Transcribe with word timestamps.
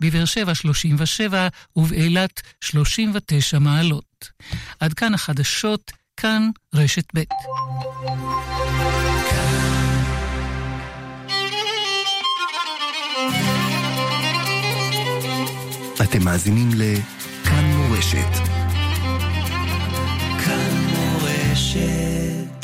בבאר 0.00 0.24
שבע 0.24 0.54
37 0.54 1.48
ובאילת 1.76 2.42
39 2.60 3.58
מעלות. 3.58 4.30
עד 4.80 4.94
כאן 4.94 5.14
החדשות, 5.14 5.92
כאן 6.16 6.50
רשת 6.74 7.04
ב'. 7.14 7.22
אתם 16.02 16.24
מאזינים 16.24 16.70
לכאן 16.74 17.64
מורשת. 17.64 18.32
כאן 20.44 20.86
מורשת. 20.96 22.54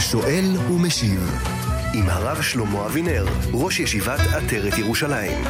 שואל 0.00 0.56
ומשיב 0.70 1.59
עם 1.94 2.08
הרב 2.08 2.42
שלמה 2.42 2.86
אבינר, 2.86 3.24
ראש 3.52 3.80
ישיבת 3.80 4.20
עטרת 4.20 4.78
ירושלים. 4.78 5.44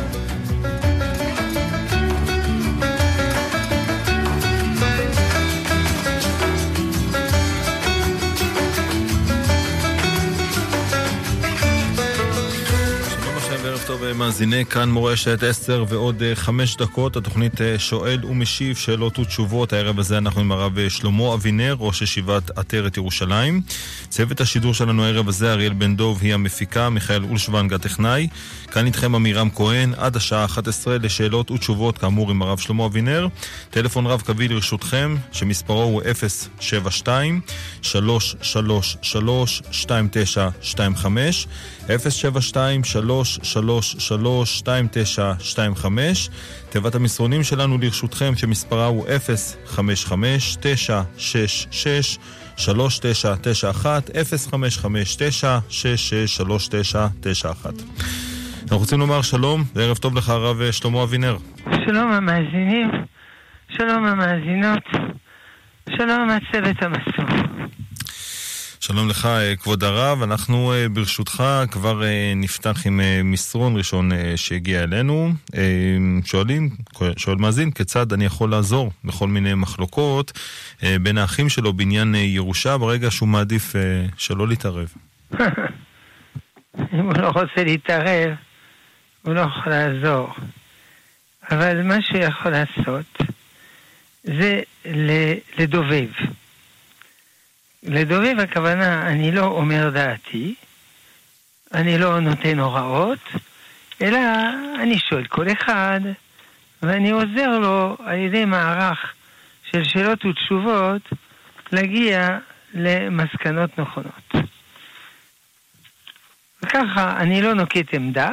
טוב, 14.01 14.13
מאזיני 14.13 14.65
כאן 14.65 14.91
מורשת 14.91 15.43
10 15.43 15.85
ועוד 15.89 16.23
5 16.35 16.77
אה, 16.81 16.87
דקות, 16.87 17.17
התוכנית 17.17 17.61
אה, 17.61 17.79
שואל 17.79 18.25
ומשיב 18.25 18.77
שאלות 18.77 19.19
ותשובות. 19.19 19.73
הערב 19.73 19.99
הזה 19.99 20.19
אנחנו 20.19 20.41
עם 20.41 20.53
הרב 20.53 20.79
אה, 20.79 20.91
שלמה 20.91 21.35
אבינר, 21.35 21.77
ראש 21.79 22.03
ישיבת 22.03 22.59
עטרת 22.59 22.97
ירושלים. 22.97 23.63
צוות 24.09 24.41
השידור 24.41 24.75
שלנו 24.75 25.05
הערב 25.05 25.29
הזה, 25.29 25.53
אריאל 25.53 25.73
בן 25.73 25.97
דוב 25.97 26.19
היא 26.23 26.35
המפיקה, 26.35 26.91
מיכאל 26.91 27.25
אולשוונג 27.25 27.75
הטכנאי. 27.75 28.29
כאן 28.71 28.87
איתכם 28.87 29.15
עמירם 29.15 29.51
כהן, 29.51 29.95
עד 29.97 30.17
השעה 30.17 30.45
11 30.45 30.99
לשאלות 30.99 31.51
ותשובות, 31.51 31.99
כאמור 31.99 32.31
עם 32.31 32.43
הרב 32.43 32.59
שלמה 32.59 32.87
אבינר. 32.87 33.29
טלפון 33.71 34.07
רב 34.07 34.21
קווי 34.21 34.49
לרשותכם, 34.49 35.17
שמספרו 35.33 35.83
הוא 35.83 36.03
072 36.61 37.41
333 37.83 39.63
2925 39.69 41.47
072 41.99 42.85
333 42.85 43.90
2925 43.99 46.31
תיבת 46.71 46.95
המסרונים 46.95 47.43
שלנו 47.43 47.79
לרשותכם, 47.79 48.37
שמספרה 48.37 48.87
הוא 48.87 49.07
055 49.67 50.57
966 50.61 52.19
3991 52.57 54.11
055 54.51 55.17
966 55.17 56.41
אנחנו 58.63 58.79
רוצים 58.79 59.01
לומר 59.01 59.23
שלום 59.23 59.63
וערב 59.75 59.97
טוב 59.97 60.17
לך 60.17 60.29
הרב 60.29 60.71
שלמה 60.71 61.03
אבינר. 61.03 61.37
שלום 61.87 62.13
המאזינים, 62.13 62.91
שלום 63.69 64.05
המאזינות, 64.05 64.85
שלום 65.97 66.31
הצוות 66.31 66.83
המסור. 66.83 67.50
שלום 68.93 69.09
לך, 69.09 69.27
אה, 69.27 69.57
כבוד 69.57 69.85
הרב. 69.85 70.23
אנחנו 70.23 70.73
אה, 70.73 70.89
ברשותך 70.89 71.45
כבר 71.71 72.05
אה, 72.05 72.33
נפתח 72.37 72.87
עם 72.87 73.01
מסרון 73.25 73.77
ראשון 73.77 74.11
שהגיע 74.37 74.83
אלינו. 74.83 75.33
שואלים, 76.25 76.71
שואל 77.17 77.37
מאזין, 77.37 77.71
כיצד 77.71 78.13
אני 78.13 78.25
יכול 78.25 78.51
לעזור 78.51 78.93
בכל 79.05 79.29
מיני 79.29 79.55
מחלוקות 79.55 80.33
בין 81.03 81.19
האחים 81.19 81.49
שלו 81.49 81.73
בעניין 81.73 82.15
ירושה 82.15 82.79
ברגע 82.79 83.11
שהוא 83.11 83.29
מעדיף 83.29 83.73
שלא 84.17 84.49
להתערב? 84.49 84.89
אם 86.93 87.01
הוא 87.01 87.17
לא 87.19 87.29
רוצה 87.29 87.65
להתערב, 87.65 88.31
הוא 89.23 89.35
לא 89.35 89.41
יכול 89.41 89.73
לעזור. 89.73 90.35
אבל 91.51 91.83
מה 91.83 92.03
שהוא 92.03 92.21
יכול 92.21 92.53
לעשות 92.53 93.19
זה 94.25 94.61
לדובב. 95.59 96.09
לדובב 97.83 98.35
הכוונה, 98.39 99.09
אני 99.09 99.33
לא 99.33 99.45
אומר 99.45 99.91
דעתי, 99.91 100.55
אני 101.75 101.99
לא 101.99 102.21
נותן 102.21 102.59
הוראות, 102.59 103.19
אלא 104.03 104.19
אני 104.83 104.99
שואל 104.99 105.27
כל 105.27 105.47
אחד, 105.53 106.01
ואני 106.83 107.11
עוזר 107.11 107.59
לו 107.59 107.97
על 108.05 108.19
ידי 108.19 108.45
מערך 108.45 109.13
של 109.71 109.85
שאלות 109.85 110.25
ותשובות 110.25 111.03
להגיע 111.73 112.39
למסקנות 112.75 113.79
נכונות. 113.79 114.35
וככה 116.63 117.17
אני 117.21 117.43
לא 117.43 117.55
נוקט 117.55 117.95
עמדה, 117.95 118.31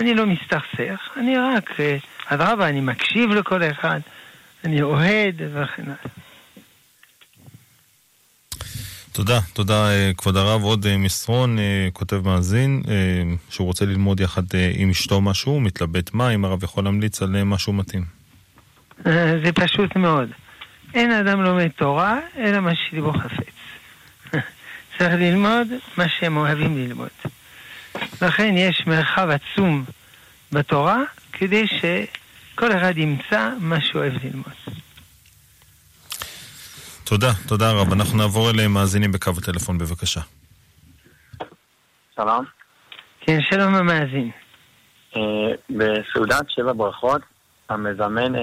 אני 0.00 0.14
לא 0.14 0.26
מסתכסך, 0.26 1.10
אני 1.16 1.38
רק, 1.38 1.70
אדרבה, 2.26 2.68
אני 2.68 2.80
מקשיב 2.80 3.30
לכל 3.30 3.62
אחד, 3.62 4.00
אני 4.64 4.82
אוהד 4.82 5.42
וכן 5.54 5.82
הלאה. 5.82 6.27
תודה, 9.18 9.40
תודה 9.52 9.90
אה, 9.90 10.10
כבוד 10.16 10.36
הרב. 10.36 10.62
עוד 10.62 10.86
אה, 10.86 10.96
מסרון, 10.96 11.58
אה, 11.58 11.88
כותב 11.92 12.20
מאזין, 12.24 12.82
שהוא 13.50 13.66
רוצה 13.66 13.84
ללמוד 13.84 14.20
יחד 14.20 14.42
עם 14.74 14.90
אשתו 14.90 15.20
משהו, 15.20 15.60
מתלבט 15.60 16.14
מה, 16.14 16.30
אם 16.30 16.44
הרב 16.44 16.64
יכול 16.64 16.84
להמליץ 16.84 17.22
על 17.22 17.44
משהו 17.44 17.72
מתאים. 17.72 18.04
זה 19.44 19.52
פשוט 19.54 19.96
מאוד. 19.96 20.28
אין 20.94 21.10
אדם 21.10 21.42
לומד 21.42 21.68
תורה, 21.68 22.18
אלא 22.36 22.60
מה 22.60 22.72
שליבו 22.74 23.12
חפץ. 23.12 23.54
צריך 24.98 25.14
ללמוד 25.14 25.68
מה 25.96 26.04
שהם 26.08 26.36
אוהבים 26.36 26.76
ללמוד. 26.76 27.08
לכן 28.22 28.54
יש 28.56 28.86
מרחב 28.86 29.28
עצום 29.30 29.84
בתורה, 30.52 31.02
כדי 31.32 31.66
שכל 31.66 32.72
אחד 32.76 32.98
ימצא 32.98 33.50
מה 33.60 33.80
שהוא 33.80 34.00
אוהב 34.02 34.12
ללמוד. 34.24 34.78
תודה, 37.08 37.32
תודה 37.46 37.72
רב. 37.72 37.92
אנחנו 37.92 38.18
נעבור 38.18 38.50
אליהם 38.50 38.72
מאזינים 38.72 39.12
בקו 39.12 39.30
הטלפון, 39.38 39.78
בבקשה. 39.78 40.20
שלום. 42.16 42.44
כן, 43.20 43.38
שלום 43.50 43.74
המאזין. 43.74 44.30
אה, 45.16 45.20
בסעודת 45.70 46.50
שבע 46.50 46.72
ברכות, 46.72 47.22
המזמן 47.68 48.34
אה, 48.34 48.40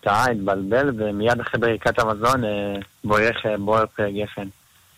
טעה, 0.00 0.30
התבלבל, 0.30 0.90
ומיד 0.98 1.40
אחרי 1.40 1.60
ברכת 1.60 1.98
המזון 1.98 2.44
אה, 2.44 2.74
בורך 3.04 3.36
בוער 3.58 3.86
פרי 3.86 4.22
גפן. 4.22 4.48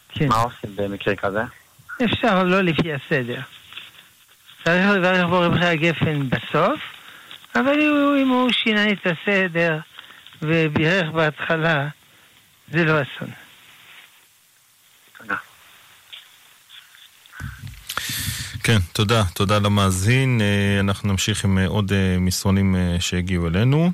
כן. 0.08 0.28
מה 0.28 0.42
עושים 0.42 0.70
במקרה 0.76 1.16
כזה? 1.16 1.42
אפשר 2.04 2.44
לא 2.44 2.60
לפי 2.60 2.92
הסדר. 2.92 3.40
צריך 4.64 4.90
לברך 4.90 5.26
בורא 5.26 5.48
פרי 5.48 5.66
הגפן 5.66 6.28
בסוף, 6.28 6.80
אבל 7.54 7.80
אם 8.22 8.28
הוא 8.28 8.50
שינה 8.52 8.90
את 8.92 9.06
הסדר 9.06 9.78
ובירך 10.42 11.10
בהתחלה, 11.10 11.88
זה 12.72 12.84
לא 12.84 12.92
אסון. 13.02 13.30
כן, 18.64 18.78
תודה. 18.92 19.22
תודה 19.34 19.58
למאזין. 19.58 20.40
אה, 20.40 20.80
אנחנו 20.80 21.08
נמשיך 21.08 21.44
עם 21.44 21.58
אה, 21.58 21.66
עוד 21.66 21.92
אה, 21.92 22.16
מסרונים 22.20 22.76
שהגיעו 23.00 23.48
אלינו. 23.48 23.90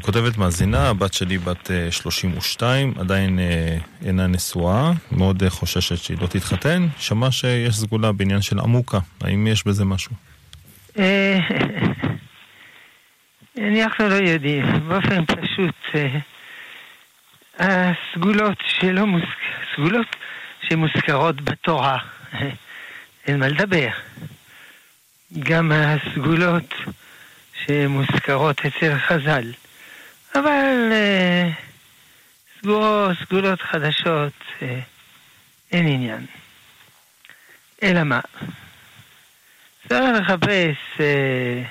כותבת 0.00 0.36
מאזינה, 0.36 0.88
הבת 0.88 1.14
שלי 1.14 1.38
בת 1.38 1.70
32, 1.90 2.94
עדיין 2.98 3.38
אינה 4.04 4.26
נשואה, 4.26 4.92
מאוד 5.12 5.42
חוששת 5.48 5.96
שהיא 5.96 6.18
לא 6.20 6.26
תתחתן. 6.26 6.86
שמע 6.98 7.30
שיש 7.30 7.76
סגולה 7.76 8.12
בעניין 8.12 8.42
של 8.42 8.58
עמוקה, 8.58 8.98
האם 9.20 9.46
יש 9.46 9.66
בזה 9.66 9.84
משהו? 9.84 10.12
אנחנו 13.58 14.08
לא 14.08 14.14
יודעים. 14.14 14.88
באופן 14.88 15.24
פשוט, 15.24 15.74
הסגולות 17.58 18.58
שלא 18.66 19.06
מוזכ... 19.06 19.26
סגולות 19.74 20.16
שמוזכרות 20.68 21.40
בתורה, 21.40 21.98
אין 23.26 23.38
מה 23.40 23.48
לדבר. 23.48 23.88
גם 25.38 25.72
הסגולות 25.72 26.74
שמוזכרות 27.64 28.60
אצל 28.66 28.98
חז"ל. 28.98 29.52
אבל 30.34 30.92
אה, 30.92 31.50
סגורות, 32.58 33.16
סגולות 33.24 33.62
חדשות, 33.62 34.32
אה, 34.62 34.80
אין 35.72 35.86
עניין. 35.86 36.26
אלא 37.82 38.02
מה? 38.02 38.20
צריך 39.88 40.20
לחפש 40.20 41.00
אה, 41.00 41.62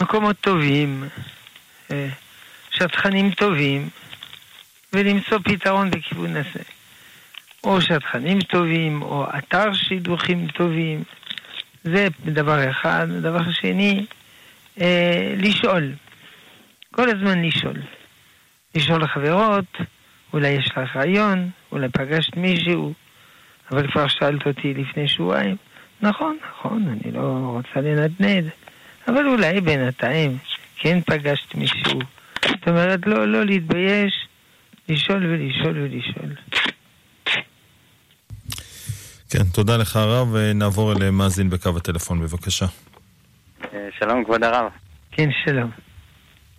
מקומות 0.00 0.36
טובים, 0.40 1.08
שטחנים 2.70 3.30
טובים, 3.30 3.88
ולמצוא 4.92 5.38
פתרון 5.44 5.90
בכיוון 5.90 6.36
הזה. 6.36 6.62
או 7.64 7.80
שטחנים 7.80 8.40
טובים, 8.40 9.02
או 9.02 9.26
אתר 9.38 9.72
שידוכים 9.72 10.46
טובים. 10.46 11.02
זה 11.84 12.08
דבר 12.24 12.70
אחד. 12.70 13.06
דבר 13.20 13.52
שני, 13.52 14.06
אה, 14.80 15.34
לשאול. 15.36 15.92
כל 16.90 17.08
הזמן 17.08 17.42
לשאול. 17.42 17.76
לשאול 18.74 19.02
לחברות, 19.02 19.78
אולי 20.32 20.48
יש 20.48 20.70
לך 20.70 20.96
רעיון, 20.96 21.50
אולי 21.72 21.88
פגשת 21.88 22.36
מישהו, 22.36 22.92
אבל 23.70 23.90
כבר 23.92 24.08
שאלת 24.08 24.46
אותי 24.46 24.74
לפני 24.74 25.08
שבועיים, 25.08 25.56
נכון, 26.00 26.38
נכון, 26.50 26.88
אני 26.88 27.12
לא 27.12 27.20
רוצה 27.56 27.80
לנדנד, 27.80 28.50
אבל 29.08 29.26
אולי 29.28 29.60
בינתיים 29.60 30.38
כן 30.76 31.00
פגשת 31.00 31.54
מישהו. 31.54 32.00
זאת 32.44 32.68
אומרת, 32.68 33.06
לא, 33.06 33.28
לא 33.28 33.44
להתבייש, 33.44 34.26
לשאול 34.88 35.26
ולשאול 35.26 35.78
ולשאול. 35.78 36.34
כן, 39.30 39.44
תודה 39.54 39.76
לך 39.76 39.96
הרב, 39.96 40.28
ונעבור 40.32 40.92
אל 40.92 41.10
מאזין 41.10 41.50
בקו 41.50 41.70
הטלפון, 41.76 42.20
בבקשה. 42.20 42.66
אה, 43.74 43.88
שלום, 43.98 44.24
כבוד 44.24 44.44
הרב. 44.44 44.70
כן, 45.12 45.28
שלום. 45.44 45.70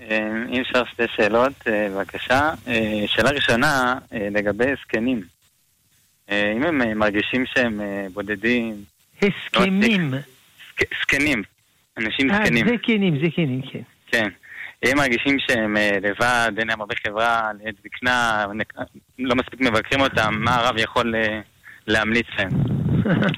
אה, 0.02 0.30
אם 0.50 0.62
אפשר 0.62 0.86
שתי 0.86 1.04
שאלות, 1.16 1.54
אה, 1.68 1.88
בבקשה. 1.90 2.52
שאלה 3.08 3.30
ראשונה, 3.30 3.96
לגבי 4.12 4.72
זקנים. 4.82 5.22
אם 6.32 6.64
הם 6.64 7.00
מרגישים 7.00 7.46
שהם 7.46 7.82
בודדים... 8.14 8.84
הסכמים. 9.22 10.14
זקנים. 11.02 11.44
אנשים 11.98 12.30
זקנים. 12.34 12.68
אה, 12.68 12.74
זקנים, 12.78 13.28
זקנים, 13.28 13.62
כן. 13.62 13.82
כן. 14.08 14.30
אם 14.84 14.98
מרגישים 14.98 15.38
שהם 15.40 15.78
לבד, 16.02 16.52
אין 16.58 16.68
להם 16.68 16.82
הרבה 16.82 16.96
חברה, 17.08 17.52
לעת 17.64 17.76
זקנה, 17.84 18.46
לא 19.20 19.36
מספיק 19.36 19.62
מבקרים 19.62 20.02
אותם, 20.02 20.36
מה 20.40 20.56
הרב 20.56 20.78
יכול 20.78 21.16
להמליץ 21.88 22.28
להם? 22.38 22.50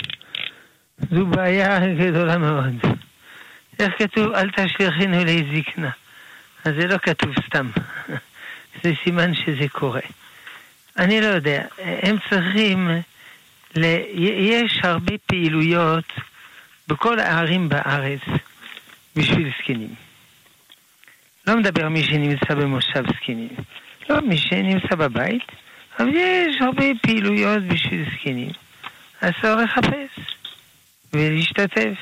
זו 1.12 1.26
בעיה 1.26 1.80
גדולה 1.94 2.38
מאוד. 2.38 2.74
איך 3.80 3.94
כתוב? 3.98 4.34
אל 4.34 4.50
תשליכינו 4.52 5.18
לזקנה. 5.26 5.90
אז 6.66 6.74
זה 6.80 6.88
לא 6.88 6.98
כתוב 6.98 7.32
סתם. 7.48 7.70
זה 8.84 8.92
סימן 9.04 9.34
שזה 9.34 9.70
קורה. 9.72 10.02
אני 10.98 11.22
לא 11.22 11.28
יודע, 11.28 11.64
הם 11.78 12.18
צריכים... 12.30 12.90
ל... 13.76 13.86
יש 14.40 14.80
הרבה 14.84 15.14
פעילויות 15.26 16.14
בכל 16.88 17.20
הערים 17.20 17.70
בארץ 17.70 18.20
בשביל 19.16 19.52
זקנים. 19.60 20.05
לא 21.48 21.58
מדבר 21.58 21.90
מי 21.90 22.04
שנמצא 22.04 22.54
במושב 22.56 23.04
זקנים. 23.16 23.50
לא, 24.10 24.22
מי 24.22 24.38
שנמצא 24.38 24.96
בבית, 24.96 25.44
אבל 26.00 26.10
יש 26.14 26.56
הרבה 26.62 26.86
פעילויות 27.02 27.64
בשביל 27.64 28.06
זקנים. 28.14 28.50
אז 29.22 29.32
צריך 29.42 29.78
לחפש 29.78 30.26
ולהשתתף. 31.14 31.98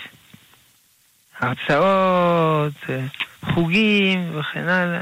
הרצאות, 1.39 2.73
חוגים 3.45 4.39
וכן 4.39 4.69
הלאה. 4.69 5.01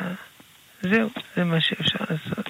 זהו, 0.82 1.10
זה 1.36 1.44
מה 1.44 1.62
שאפשר 1.62 2.00
לעשות. 2.10 2.50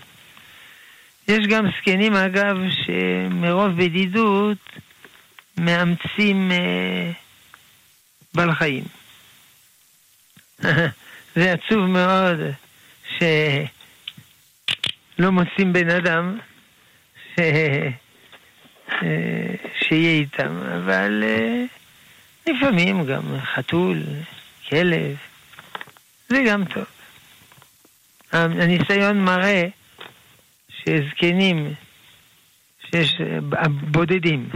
יש 1.28 1.48
גם 1.48 1.66
זקנים, 1.78 2.14
אגב, 2.14 2.58
שמרוב 2.70 3.72
בדידות 3.72 4.58
מאמצים 5.58 6.52
אה, 6.52 7.12
בעל 8.34 8.56
חיים. 8.56 8.84
זה 11.36 11.54
עצוב 11.54 11.86
מאוד 11.86 12.40
שלא 13.18 13.32
מוצאים 15.32 15.74
בן 15.74 15.90
אדם 15.90 16.38
ש... 17.36 17.40
שיהיה 19.82 20.12
איתם, 20.12 20.58
אבל 20.78 21.24
אה, 21.24 21.64
לפעמים 22.48 23.06
גם 23.06 23.22
חתול, 23.42 24.04
כלב, 24.70 25.18
זה 26.30 26.44
גם 26.48 26.66
טוב. 26.66 26.86
הניסיון 28.32 29.22
מראה 29.22 29.68
שזקנים, 30.70 31.74
שיש, 32.90 33.22
בודדים, 33.72 34.50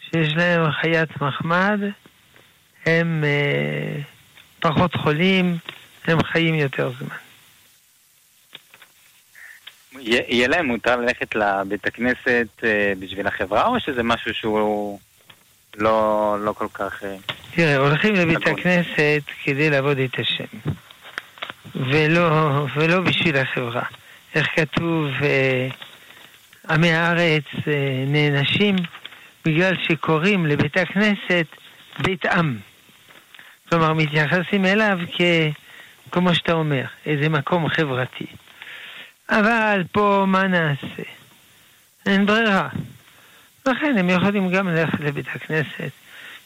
שיש 0.00 0.36
להם 0.36 0.70
חיית 0.70 1.22
מחמד, 1.22 1.80
הם 2.86 3.24
אה, 3.24 4.00
פחות 4.60 4.94
חולים, 4.94 5.58
הם 6.06 6.22
חיים 6.22 6.54
יותר 6.54 6.90
זמן. 6.98 7.16
יהיה 10.00 10.48
להם 10.48 10.66
מותר 10.66 10.96
ללכת 10.96 11.34
לבית 11.34 11.86
הכנסת 11.86 12.46
אה, 12.64 12.92
בשביל 12.98 13.26
החברה, 13.26 13.66
או 13.66 13.80
שזה 13.80 14.02
משהו 14.02 14.34
שהוא 14.34 14.98
לא, 15.76 16.36
לא 16.40 16.52
כל 16.52 16.66
כך... 16.72 17.04
אה, 17.04 17.16
תראה, 17.54 17.76
הולכים 17.76 18.14
לבית 18.14 18.46
הכנסת 18.46 19.22
כדי 19.44 19.70
לעבוד 19.70 19.98
את 19.98 20.18
השם, 20.18 20.70
ולא, 21.74 22.66
ולא 22.76 23.00
בשביל 23.00 23.36
החברה. 23.36 23.82
איך 24.34 24.46
כתוב, 24.54 25.06
אה, 25.22 25.68
עמי 26.70 26.92
הארץ 26.92 27.44
אה, 27.68 28.04
נענשים 28.06 28.76
בגלל 29.44 29.74
שקוראים 29.82 30.46
לבית 30.46 30.76
הכנסת 30.76 31.46
בית 31.98 32.26
עם. 32.26 32.56
כלומר, 33.68 33.92
מתייחסים 33.92 34.64
אליו 34.64 34.98
כ... 35.12 35.20
כמו 36.12 36.34
שאתה 36.34 36.52
אומר, 36.52 36.84
איזה 37.06 37.28
מקום 37.28 37.68
חברתי. 37.68 38.26
אבל 39.30 39.82
פה 39.92 40.24
מה 40.26 40.46
נעשה? 40.46 41.02
אין 42.06 42.26
ברירה. 42.26 42.68
לכן 43.66 43.98
הם 43.98 44.10
יכולים 44.10 44.50
גם 44.50 44.68
ללכת 44.68 45.00
לבית 45.00 45.26
הכנסת 45.34 45.90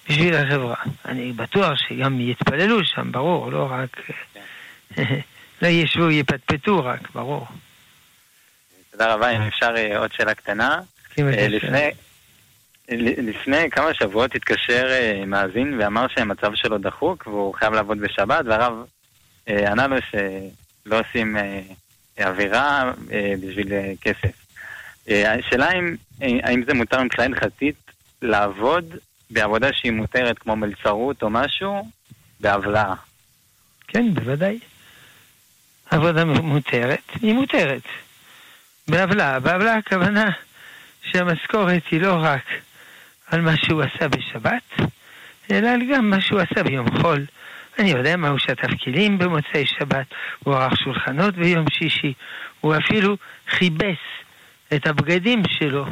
בשביל 0.08 0.34
החברה. 0.34 0.76
אני 1.04 1.32
בטוח 1.32 1.78
שגם 1.88 2.20
יתפללו 2.20 2.84
שם, 2.84 3.12
ברור, 3.12 3.52
לא 3.52 3.68
רק... 3.70 4.00
לא 5.62 5.68
ישבו, 5.68 6.10
יפטפטו 6.10 6.84
רק, 6.84 7.10
ברור. 7.14 7.46
תודה 8.90 9.14
רבה, 9.14 9.30
אם 9.30 9.42
אפשר 9.42 9.74
אה, 9.76 9.98
עוד 9.98 10.12
שאלה 10.12 10.34
קטנה. 10.34 10.80
כן, 11.14 11.28
אה, 11.28 11.48
לפני, 11.48 11.90
לפני 13.22 13.70
כמה 13.70 13.94
שבועות 13.94 14.34
התקשר 14.34 14.86
אה, 14.90 15.22
מאזין 15.26 15.80
ואמר 15.80 16.06
שהמצב 16.08 16.54
שלו 16.54 16.78
דחוק 16.78 17.26
והוא 17.26 17.54
חייב 17.54 17.72
לעבוד 17.72 17.98
בשבת, 17.98 18.44
והרב 18.46 18.72
ענה 19.46 19.86
לו 19.86 19.96
שלא 20.10 21.00
עושים 21.00 21.36
אווירה 22.18 22.92
בשביל 23.40 23.72
כסף. 24.00 24.46
השאלה 25.08 25.72
אם, 25.72 25.96
האם 26.20 26.62
זה 26.66 26.74
מותר 26.74 27.02
מבחינה 27.02 27.26
הלכתית 27.26 27.90
לעבוד 28.22 28.94
בעבודה 29.30 29.68
שהיא 29.72 29.92
מותרת 29.92 30.38
כמו 30.38 30.56
מלצרות 30.56 31.22
או 31.22 31.30
משהו 31.30 31.88
בהבלעה. 32.40 32.94
כן, 33.88 34.14
בוודאי. 34.14 34.58
עבודה 35.90 36.24
מותרת, 36.24 37.10
היא 37.22 37.34
מותרת. 37.34 37.82
בעוולה. 38.88 39.40
בעוולה 39.40 39.74
הכוונה 39.74 40.30
שהמשכורת 41.02 41.82
היא 41.90 42.00
לא 42.00 42.16
רק 42.20 42.44
על 43.26 43.40
מה 43.40 43.56
שהוא 43.56 43.82
עשה 43.82 44.08
בשבת, 44.08 44.90
אלא 45.50 45.70
גם 45.94 46.10
מה 46.10 46.20
שהוא 46.20 46.40
עשה 46.40 46.62
ביום 46.62 47.00
חול. 47.00 47.24
אני 47.78 47.90
יודע 47.90 48.16
מה 48.16 48.28
הוא 48.28 48.38
שטף 48.38 48.70
כלים 48.84 49.18
במוצאי 49.18 49.66
שבת, 49.66 50.06
הוא 50.44 50.54
ערך 50.54 50.78
שולחנות 50.78 51.34
ביום 51.34 51.66
שישי, 51.70 52.12
הוא 52.60 52.74
אפילו 52.76 53.16
חיבס 53.48 53.98
את 54.74 54.86
הבגדים 54.86 55.42
שלו 55.58 55.86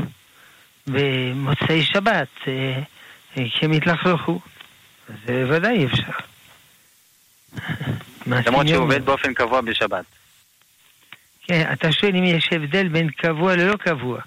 במוצאי 0.86 1.82
שבת, 1.82 2.28
אה, 2.46 2.52
אה, 3.38 3.44
כי 3.50 3.64
הם 3.64 3.72
התלכלכו. 3.72 4.40
זה 5.26 5.44
ודאי 5.48 5.86
אפשר. 5.86 6.12
למרות 8.46 8.68
שהוא 8.68 8.84
עובד 8.84 9.04
באופן 9.04 9.34
קבוע 9.34 9.60
בשבת. 9.60 10.04
כן, 11.42 11.70
אתה 11.72 11.92
שואל 11.92 12.16
אם 12.16 12.24
יש 12.24 12.48
הבדל 12.52 12.88
בין 12.88 13.10
קבוע 13.10 13.56
ללא 13.56 13.76
קבוע. 13.76 14.20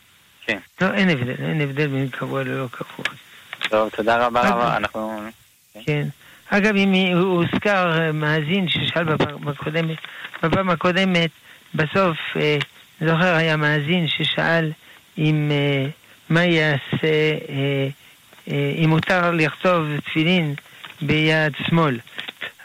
כן. 0.45 0.57
לא, 0.81 0.93
אין 0.93 1.10
הבדל, 1.10 1.45
אין 1.45 1.62
הבדל 1.62 1.88
בין 1.88 2.10
קבוע 2.10 2.43
ללא 2.43 2.67
קבוע. 2.72 3.05
טוב, 3.69 3.89
תודה 3.89 4.25
רבה 4.25 4.50
רבה, 4.50 4.77
אנחנו... 4.77 5.22
כן. 5.86 6.07
אגב, 6.57 6.75
אם 6.75 6.93
הוזכר 7.17 8.00
אה, 8.00 8.12
מאזין 8.12 8.69
ששאל 8.69 9.03
בפעם 9.03 9.48
הקודמת, 9.48 9.98
בפעם 10.43 10.69
הקודמת, 10.69 11.29
בסוף, 11.75 12.17
אה, 12.36 12.57
זוכר, 13.01 13.36
היה 13.36 13.57
מאזין 13.57 14.07
ששאל 14.07 14.72
אם 15.17 15.51
אה, 15.51 15.89
מה 16.29 16.45
יעשה, 16.45 17.38
אם 18.48 18.89
מותר 18.89 19.31
לכתוב 19.31 20.00
תפילין 20.05 20.55
ביד 21.01 21.53
שמאל. 21.67 22.00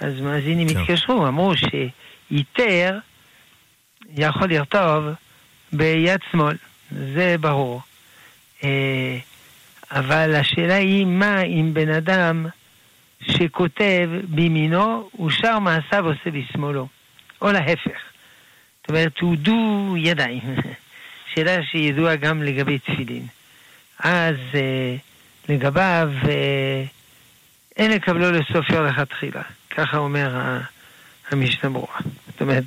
אז 0.01 0.21
מאזינים 0.21 0.69
כן. 0.69 0.81
התקשרו, 0.81 1.27
אמרו 1.27 1.53
שיתר 1.57 2.99
יכול 4.17 4.53
לכתוב 4.53 5.05
ביד 5.73 6.21
שמאל, 6.31 6.57
זה 6.91 7.37
ברור. 7.41 7.81
אה, 8.65 9.19
אבל 9.91 10.35
השאלה 10.35 10.75
היא 10.75 11.07
מה 11.07 11.43
אם 11.43 11.71
בן 11.75 11.89
אדם 11.89 12.47
שכותב 13.23 14.11
בימינו, 14.25 15.11
ושאר 15.27 15.59
מעשיו 15.59 16.07
עושה 16.07 16.31
בשמאלו, 16.31 16.89
או 17.43 17.53
להפך. 17.53 18.01
זאת 18.81 18.89
אומרת, 18.89 19.19
הוא 19.21 19.37
דו 19.37 19.95
ידיים. 19.97 20.41
שאלה 21.35 21.63
שידועה 21.63 22.17
גם 22.17 22.43
לגבי 22.43 22.79
תפילין. 22.79 23.27
אז 23.99 24.37
אה, 24.55 24.97
לגביו 25.49 26.11
אה, 26.29 26.85
אין 27.77 27.91
לקבלו 27.91 28.31
לסופר 28.31 28.83
לכתחילה, 28.83 29.43
ככה 29.71 29.97
אומר 29.97 30.59
המשנה 31.31 31.71
ברורה. 31.71 31.99
זאת 32.27 32.41
אומרת, 32.41 32.65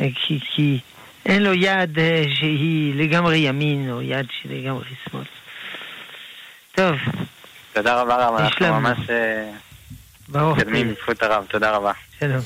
אה, 0.00 0.06
כי, 0.14 0.40
כי 0.40 0.78
אין 1.26 1.42
לו 1.42 1.54
יד 1.54 1.98
אה, 1.98 2.24
שהיא 2.34 2.94
לגמרי 2.94 3.36
ימין, 3.36 3.90
או 3.90 4.02
יד 4.02 4.26
שהיא 4.30 4.62
לגמרי 4.62 4.84
שמאל. 5.10 5.24
טוב, 6.72 6.96
תודה 7.74 8.02
רבה 8.02 8.26
רב, 8.26 8.34
אנחנו 8.34 8.80
ממש 8.80 8.98
מתקדמים 10.28 10.94
בזכות 10.94 11.22
הרב, 11.22 11.44
תודה 11.48 11.70
רבה. 11.70 11.92
שלום. 12.20 12.40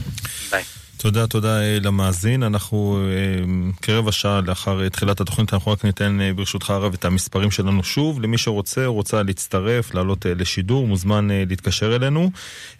ביי. 0.51 0.63
תודה, 0.99 1.27
תודה 1.27 1.61
אה, 1.61 1.79
למאזין. 1.81 2.43
אנחנו 2.43 3.01
אה, 3.11 3.45
כרבע 3.83 4.13
שעה 4.13 4.41
לאחר 4.41 4.83
אה, 4.83 4.91
תחילת 4.91 5.21
התוכנית, 5.21 5.55
אנחנו 5.55 5.73
רק 5.73 5.85
ניתן 5.85 6.19
ברשותך 6.37 6.71
הרב 6.71 6.95
את 6.95 7.05
המספרים 7.05 7.51
שלנו 7.51 7.85
שוב. 7.85 8.21
למי 8.21 8.39
שרוצה, 8.39 8.87
רוצה 8.87 9.23
להצטרף, 9.23 9.95
לעלות 9.95 10.27
לשידור, 10.27 10.87
מוזמן 10.87 11.29
להתקשר 11.49 11.97
אלינו, 11.97 12.31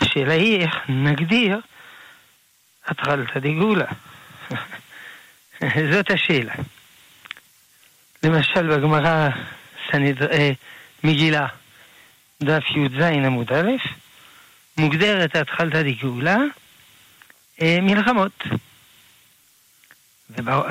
השאלה 0.00 0.32
היא 0.32 0.60
איך 0.60 0.74
נגדיר 0.88 1.60
התחלתא 2.88 3.38
דגאולה? 3.40 3.86
זאת 5.92 6.10
השאלה. 6.10 6.54
למשל 8.22 8.76
בגמרא 8.76 9.28
אה, 9.94 10.50
מגילה, 11.04 11.46
דף 12.42 12.62
י"ז 12.70 13.02
עמוד 13.02 13.52
א', 13.52 13.70
מוגדרת 14.76 15.36
התחלתא 15.36 15.82
דגאולה 15.82 16.36
אה, 17.62 17.78
מלחמות. 17.82 18.44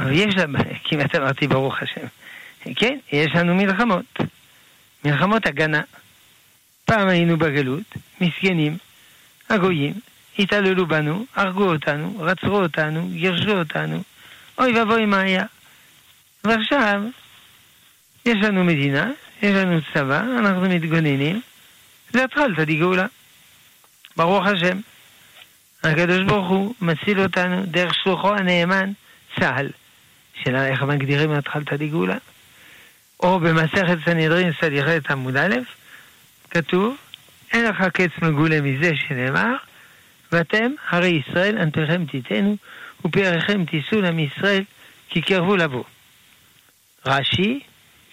ויש 0.06 0.36
לה, 0.36 0.46
כמעט 0.86 1.16
אמרתי 1.16 1.48
ברוך 1.48 1.76
השם, 1.82 2.08
כן, 2.76 2.98
יש 3.12 3.36
לנו 3.36 3.56
מלחמות. 3.56 4.20
מלחמות 5.06 5.46
הגנה. 5.46 5.82
פעם 6.86 7.08
היינו 7.08 7.38
בגלות, 7.38 7.98
מסכנים, 8.22 8.78
הגויים, 9.50 9.94
התעללו 10.40 10.86
בנו, 10.88 11.26
הרגו 11.36 11.64
אותנו, 11.64 12.18
רצרו 12.20 12.62
אותנו, 12.62 13.08
גירשו 13.12 13.52
אותנו, 13.52 14.04
אוי 14.58 14.80
ואבוי 14.80 15.06
מה 15.06 15.20
היה. 15.20 15.46
ועכשיו, 16.44 17.02
יש 18.26 18.36
לנו 18.44 18.64
מדינה, 18.64 19.12
יש 19.42 19.56
לנו 19.56 19.80
צבא, 19.94 20.20
אנחנו 20.20 20.62
מתגוננים, 20.62 21.42
זה 22.14 22.24
התחלת 22.24 22.70
גאולה. 22.70 23.06
ברוך 24.18 24.46
השם. 24.46 24.80
הקדוש 25.84 26.24
ברוך 26.24 26.50
הוא 26.50 26.74
מציל 26.82 27.20
אותנו 27.20 27.66
דרך 27.66 27.94
שלוחו 27.96 28.36
הנאמן, 28.36 28.92
צה"ל. 29.40 29.70
שאלה 30.44 30.68
איך 30.68 30.82
מגדירים 30.82 31.32
התחלת 31.32 31.74
גאולה? 31.74 32.18
או 33.20 33.40
במסכת 33.40 33.98
סנהדרין 34.06 34.52
סדיחת 34.62 35.12
עמוד 35.12 35.38
א', 35.38 35.56
כתוב, 36.52 36.98
אין 37.54 37.66
לך 37.66 37.84
קץ 37.94 38.12
מגולה 38.22 38.62
מזה 38.62 38.92
שנאמר, 39.08 39.56
ואתם, 40.32 40.72
הרי 40.90 41.08
ישראל, 41.08 41.58
ענפיכם 41.58 42.06
תיתנו, 42.06 42.58
ופאריכם 43.06 43.66
תישאו 43.66 44.02
לעם 44.02 44.20
ישראל, 44.20 44.64
כי 45.10 45.22
קרבו 45.22 45.56
לבוא. 45.56 45.84
רש"י, 47.06 47.60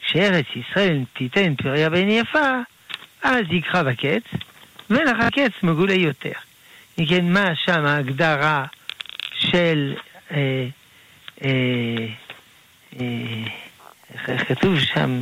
כשארץ 0.02 0.46
ישראל 0.56 1.04
תיתן 1.12 1.54
פריה 1.54 1.90
בן 1.90 2.08
יפה, 2.08 2.58
אז 3.22 3.44
יקרא 3.50 3.82
בקץ, 3.82 4.22
ולך 4.90 5.16
הקץ 5.20 5.52
מגולה 5.62 5.94
יותר. 5.94 6.32
אם 6.98 7.06
כן, 7.06 7.32
מה 7.32 7.54
שם 7.54 7.84
ההגדרה 7.84 8.64
של... 9.34 9.94
אה, 10.30 10.66
אה, 11.44 12.06
אה, 13.00 14.38
כתוב 14.38 14.80
שם? 14.80 15.20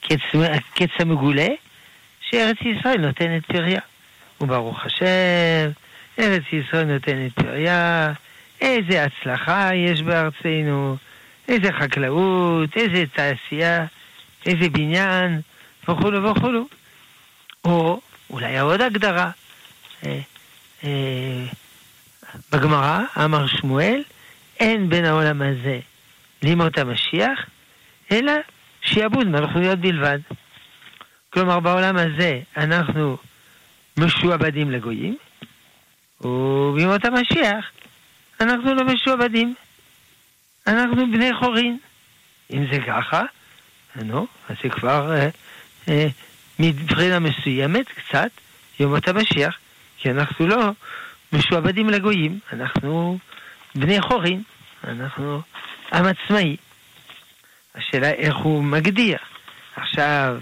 קץ, 0.00 0.20
קץ 0.74 0.90
המגולה, 0.98 1.48
שארץ 2.20 2.56
ישראל 2.60 3.00
נותנת 3.00 3.46
פריה. 3.46 3.80
וברוך 4.40 4.84
השם, 4.84 5.70
ארץ 6.18 6.42
ישראל 6.52 6.84
נותנת 6.84 7.32
פריה, 7.32 8.12
איזה 8.60 9.04
הצלחה 9.04 9.70
יש 9.74 10.02
בארצנו, 10.02 10.96
איזה 11.48 11.72
חקלאות, 11.72 12.76
איזה 12.76 13.04
תעשייה, 13.12 13.86
איזה 14.46 14.68
בניין, 14.70 15.40
וכולו 15.88 16.30
וכולו. 16.30 16.66
או 17.64 18.00
אולי 18.30 18.58
עוד 18.58 18.80
הגדרה. 18.80 19.30
אה, 20.06 20.18
אה, 20.84 21.44
בגמרא 22.52 23.00
אמר 23.24 23.46
שמואל, 23.46 24.02
אין 24.60 24.88
בין 24.88 25.04
העולם 25.04 25.42
הזה 25.42 25.80
לימות 26.42 26.78
המשיח, 26.78 27.46
אלא 28.12 28.32
שיעבוד 28.82 29.26
מלכויות 29.26 29.78
בלבד. 29.78 30.18
כלומר, 31.30 31.60
בעולם 31.60 31.96
הזה 31.96 32.40
אנחנו 32.56 33.16
משועבדים 33.96 34.70
לגויים, 34.70 35.16
ובימות 36.20 37.04
המשיח 37.04 37.70
אנחנו 38.40 38.74
לא 38.74 38.84
משועבדים. 38.84 39.54
אנחנו 40.66 41.12
בני 41.12 41.34
חורין. 41.34 41.78
אם 42.52 42.66
זה 42.72 42.78
ככה, 42.86 43.22
נו, 43.96 44.26
אז 44.48 44.56
זה 44.62 44.68
כבר 44.68 45.12
אה, 45.12 45.28
אה, 45.88 46.06
מבחינה 46.58 47.18
מסוימת 47.18 47.86
קצת 47.88 48.30
יומות 48.80 49.08
המשיח, 49.08 49.58
כי 49.98 50.10
אנחנו 50.10 50.46
לא 50.46 50.70
משועבדים 51.32 51.90
לגויים, 51.90 52.38
אנחנו 52.52 53.18
בני 53.74 54.00
חורין, 54.00 54.42
אנחנו 54.84 55.42
עם 55.92 56.04
עצמאי. 56.04 56.56
השאלה 57.74 58.10
איך 58.10 58.36
הוא 58.36 58.64
מגדיר. 58.64 59.18
עכשיו, 59.76 60.38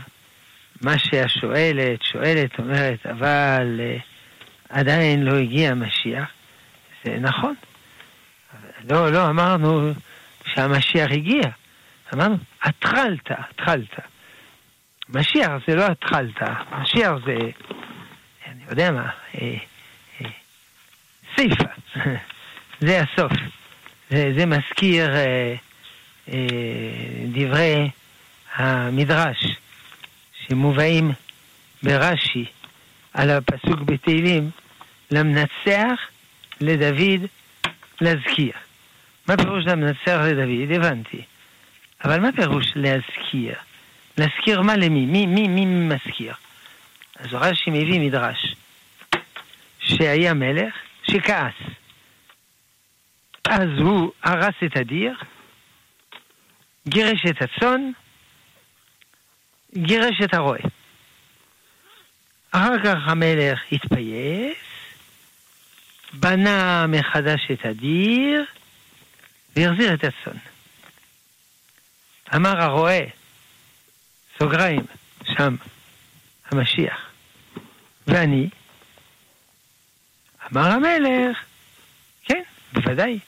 מה 0.83 0.99
שהשואלת, 0.99 2.03
שואלת, 2.03 2.59
אומרת, 2.59 3.07
אבל... 3.07 3.81
אה, 3.81 3.97
עדיין 4.69 5.23
לא 5.23 5.35
הגיע 5.35 5.71
המשיח, 5.71 6.29
זה 7.05 7.19
נכון. 7.21 7.55
לא, 8.91 9.13
לא 9.13 9.31
אמרנו 9.31 9.93
שהמשיח 10.55 11.11
הגיע, 11.11 11.51
אמרנו, 12.15 12.37
התחלת, 12.63 13.31
התחלת. 13.31 13.95
משיח 15.09 15.53
זה 15.69 15.75
לא 15.75 15.87
התחלת, 15.87 16.43
משיח 16.81 17.13
זה, 17.27 17.37
אני 18.47 18.63
יודע 18.71 18.91
מה, 18.91 19.11
אה, 19.35 19.57
אה, 20.21 20.31
סיפה, 21.37 21.65
זה 22.81 23.01
הסוף. 23.03 23.33
זה, 24.11 24.33
זה 24.37 24.47
מזכיר 24.47 25.17
אה, 25.17 25.55
אה, 26.33 26.39
דברי 27.33 27.91
המדרש 28.55 29.57
שמובאים 30.47 31.13
ברש"י 31.83 32.45
על 33.17 33.31
הפסוק 33.31 33.81
בתהילים, 33.81 34.51
למנצח 35.11 36.01
לדוד 36.61 37.21
להזכיר. 38.01 38.53
מה 39.29 39.37
פירוש 39.37 39.65
למנצח 39.67 40.21
לדוד? 40.25 40.71
הבנתי. 40.71 41.23
אבל 42.05 42.21
מה 42.21 42.33
פירוש 42.33 42.73
להזכיר? 42.75 43.55
להזכיר 44.19 44.61
מה 44.63 44.77
למי? 44.77 45.07
מי, 45.07 45.27
מי, 45.27 45.49
מי 45.49 45.65
מזכיר? 45.67 46.35
אז 47.17 47.27
רש"י 47.33 47.71
מביא 47.71 48.01
מדרש 48.01 48.55
שהיה 49.81 50.35
מלך 50.35 50.75
שכעס. 51.11 51.55
אז 53.45 53.69
הוא 53.79 54.13
הרס 54.23 54.55
את 54.65 54.77
הדיר, 54.77 55.15
גירש 56.89 57.27
את 57.31 57.43
הצאן, 57.43 57.91
גירש 59.77 60.21
את 60.25 60.35
הרועה. 60.35 60.61
אחר 62.57 62.79
כך 62.85 62.97
המלך 63.07 63.61
התפייס, 63.73 64.59
בנה 66.13 66.87
מחדש 66.87 67.41
את 67.53 67.67
הדיר, 67.67 68.45
והחזיר 69.57 69.95
את 69.95 70.05
הצאן. 70.05 70.39
אמר 72.35 72.63
הרועה, 72.63 73.01
סוגריים, 74.39 74.85
שם, 75.25 75.57
המשיח, 76.51 77.11
ואני, 78.07 78.49
אמר 80.53 80.71
המלך, 80.71 81.39
כן, 82.25 82.43
בוודאי, 82.73 83.19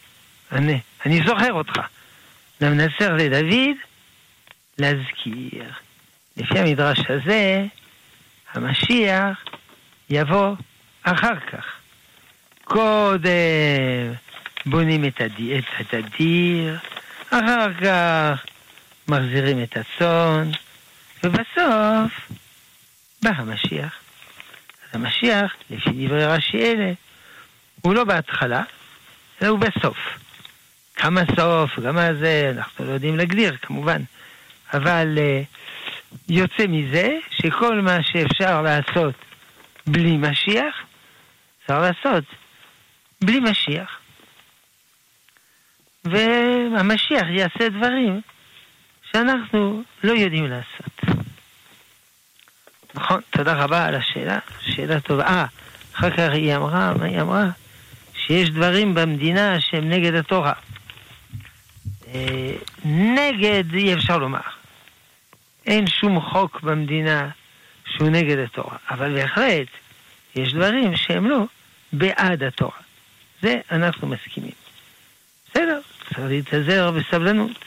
אני, 0.52 0.80
אני 1.06 1.20
זוכר 1.26 1.52
אותך. 1.52 1.80
למנסר 2.61 3.14
לדוד 3.14 3.76
להזכיר. 4.78 5.73
לפי 6.37 6.58
המדרש 6.58 6.99
הזה, 7.08 7.66
המשיח 8.52 9.45
יבוא 10.11 10.55
אחר 11.02 11.40
כך. 11.40 11.64
קודם 12.64 13.31
בונים 14.67 15.05
את, 15.05 15.21
הדיר, 15.95 16.78
אחר 17.31 17.73
כך 17.75 18.45
מחזירים 19.09 19.62
את 19.62 19.76
הצאן, 19.76 20.50
ובסוף 21.25 22.31
בא 23.23 23.31
המשיח. 23.37 23.99
המשיח, 24.93 25.55
לפי 25.71 25.90
דברי 25.90 26.26
רש"י 26.26 26.57
אלה, 26.57 26.93
הוא 27.81 27.95
לא 27.95 28.05
בהתחלה, 28.05 28.62
אלא 29.43 29.49
הוא 29.49 29.59
בסוף. 29.59 29.99
כמה 30.97 31.21
סוף, 31.37 31.71
כמה 31.71 32.14
זה, 32.14 32.52
אנחנו 32.57 32.85
לא 32.85 32.93
יודעים 32.93 33.17
להגדיר 33.17 33.57
כמובן, 33.62 34.02
אבל 34.75 35.19
uh, 35.19 35.47
יוצא 36.29 36.67
מזה 36.69 37.19
שכל 37.31 37.81
מה 37.81 38.03
שאפשר 38.03 38.62
לעשות 38.62 39.15
בלי 39.87 40.17
משיח, 40.17 40.75
אפשר 41.62 41.79
לעשות 41.81 42.25
בלי 43.21 43.41
משיח. 43.41 43.99
והמשיח 46.05 47.27
יעשה 47.31 47.69
דברים 47.69 48.21
שאנחנו 49.12 49.83
לא 50.05 50.12
יודעים 50.12 50.47
לעשות. 50.47 51.19
נכון, 52.95 53.21
תודה 53.31 53.53
רבה 53.53 53.85
על 53.85 53.95
השאלה, 53.95 54.38
שאלה 54.61 55.00
טובה. 55.00 55.25
אה, 55.25 55.47
אחר 55.95 56.11
כך 56.11 56.33
היא 56.33 56.57
אמרה, 56.57 56.95
מה 56.95 57.05
היא 57.05 57.21
אמרה? 57.21 57.47
שיש 58.15 58.50
דברים 58.50 58.95
במדינה 58.95 59.61
שהם 59.61 59.88
נגד 59.88 60.15
התורה. 60.15 60.53
אה, 62.15 62.53
נגד 62.85 63.75
אי 63.75 63.95
אפשר 63.95 64.19
לומר. 64.19 64.58
אין 65.69 65.87
שום 65.87 66.21
חוק 66.21 66.61
במדינה 66.61 67.29
שהוא 67.87 68.09
נגד 68.11 68.39
התורה, 68.39 68.77
אבל 68.91 69.15
בהחלט 69.15 69.69
יש 70.35 70.53
דברים 70.53 70.97
שהם 70.97 71.27
לא 71.27 71.45
בעד 71.93 72.43
התורה. 72.43 72.79
זה 73.43 73.61
אנחנו 73.71 74.07
מסכימים. 74.07 74.53
בסדר, 75.51 75.81
צריך 76.09 76.19
להתאזר 76.19 76.91
בסבלנות. 76.91 77.65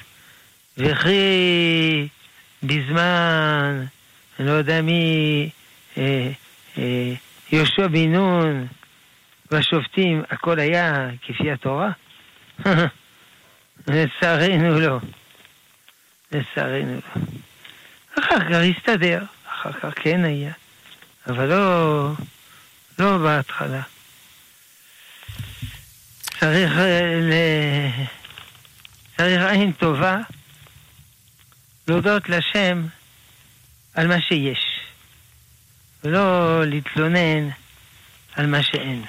וכי 0.78 2.08
בזמן, 2.64 3.86
אני 4.40 4.48
לא 4.48 4.52
יודע 4.52 4.82
מי, 4.82 5.50
אה, 5.98 6.32
אה, 6.78 7.14
יהושע 7.52 7.88
בן 7.88 8.12
נון 8.12 8.68
והשופטים, 9.52 10.24
הכל 10.30 10.60
היה 10.60 11.10
כפי 11.26 11.52
התורה? 11.52 11.92
לצערנו 13.88 14.80
לא. 14.80 15.00
לצערנו 16.32 16.94
לא. 16.96 17.22
אחר 18.22 18.40
כך 18.40 18.56
הסתדר, 18.78 19.24
אחר 19.48 19.72
כך 19.74 19.94
כן 19.96 20.26
היה, 20.26 20.52
אבל 21.28 21.46
לא, 21.46 22.12
לא 23.00 23.18
בהתחלה. 23.18 23.82
צריך, 26.40 26.72
אה, 26.78 27.20
ל... 27.22 27.34
צריך 29.18 29.42
עין 29.42 29.72
טובה 29.72 30.18
להודות 31.88 32.30
לשם 32.30 32.86
על 33.94 34.08
מה 34.08 34.22
שיש, 34.22 34.80
ולא 36.04 36.60
להתלונן 36.66 37.50
על 38.36 38.46
מה 38.46 38.64
שאין. 38.64 39.06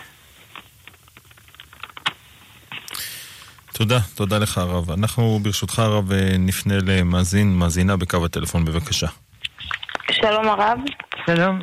תודה, 3.72 3.98
תודה 4.14 4.38
לך 4.38 4.58
הרב. 4.58 4.90
אנחנו 4.90 5.38
ברשותך 5.42 5.78
הרב 5.78 6.12
נפנה 6.38 6.74
למאזין, 6.86 7.58
מאזינה 7.58 7.96
בקו 7.96 8.24
הטלפון 8.24 8.64
בבקשה. 8.64 9.06
שלום 10.10 10.48
הרב. 10.48 10.78
שלום. 11.26 11.60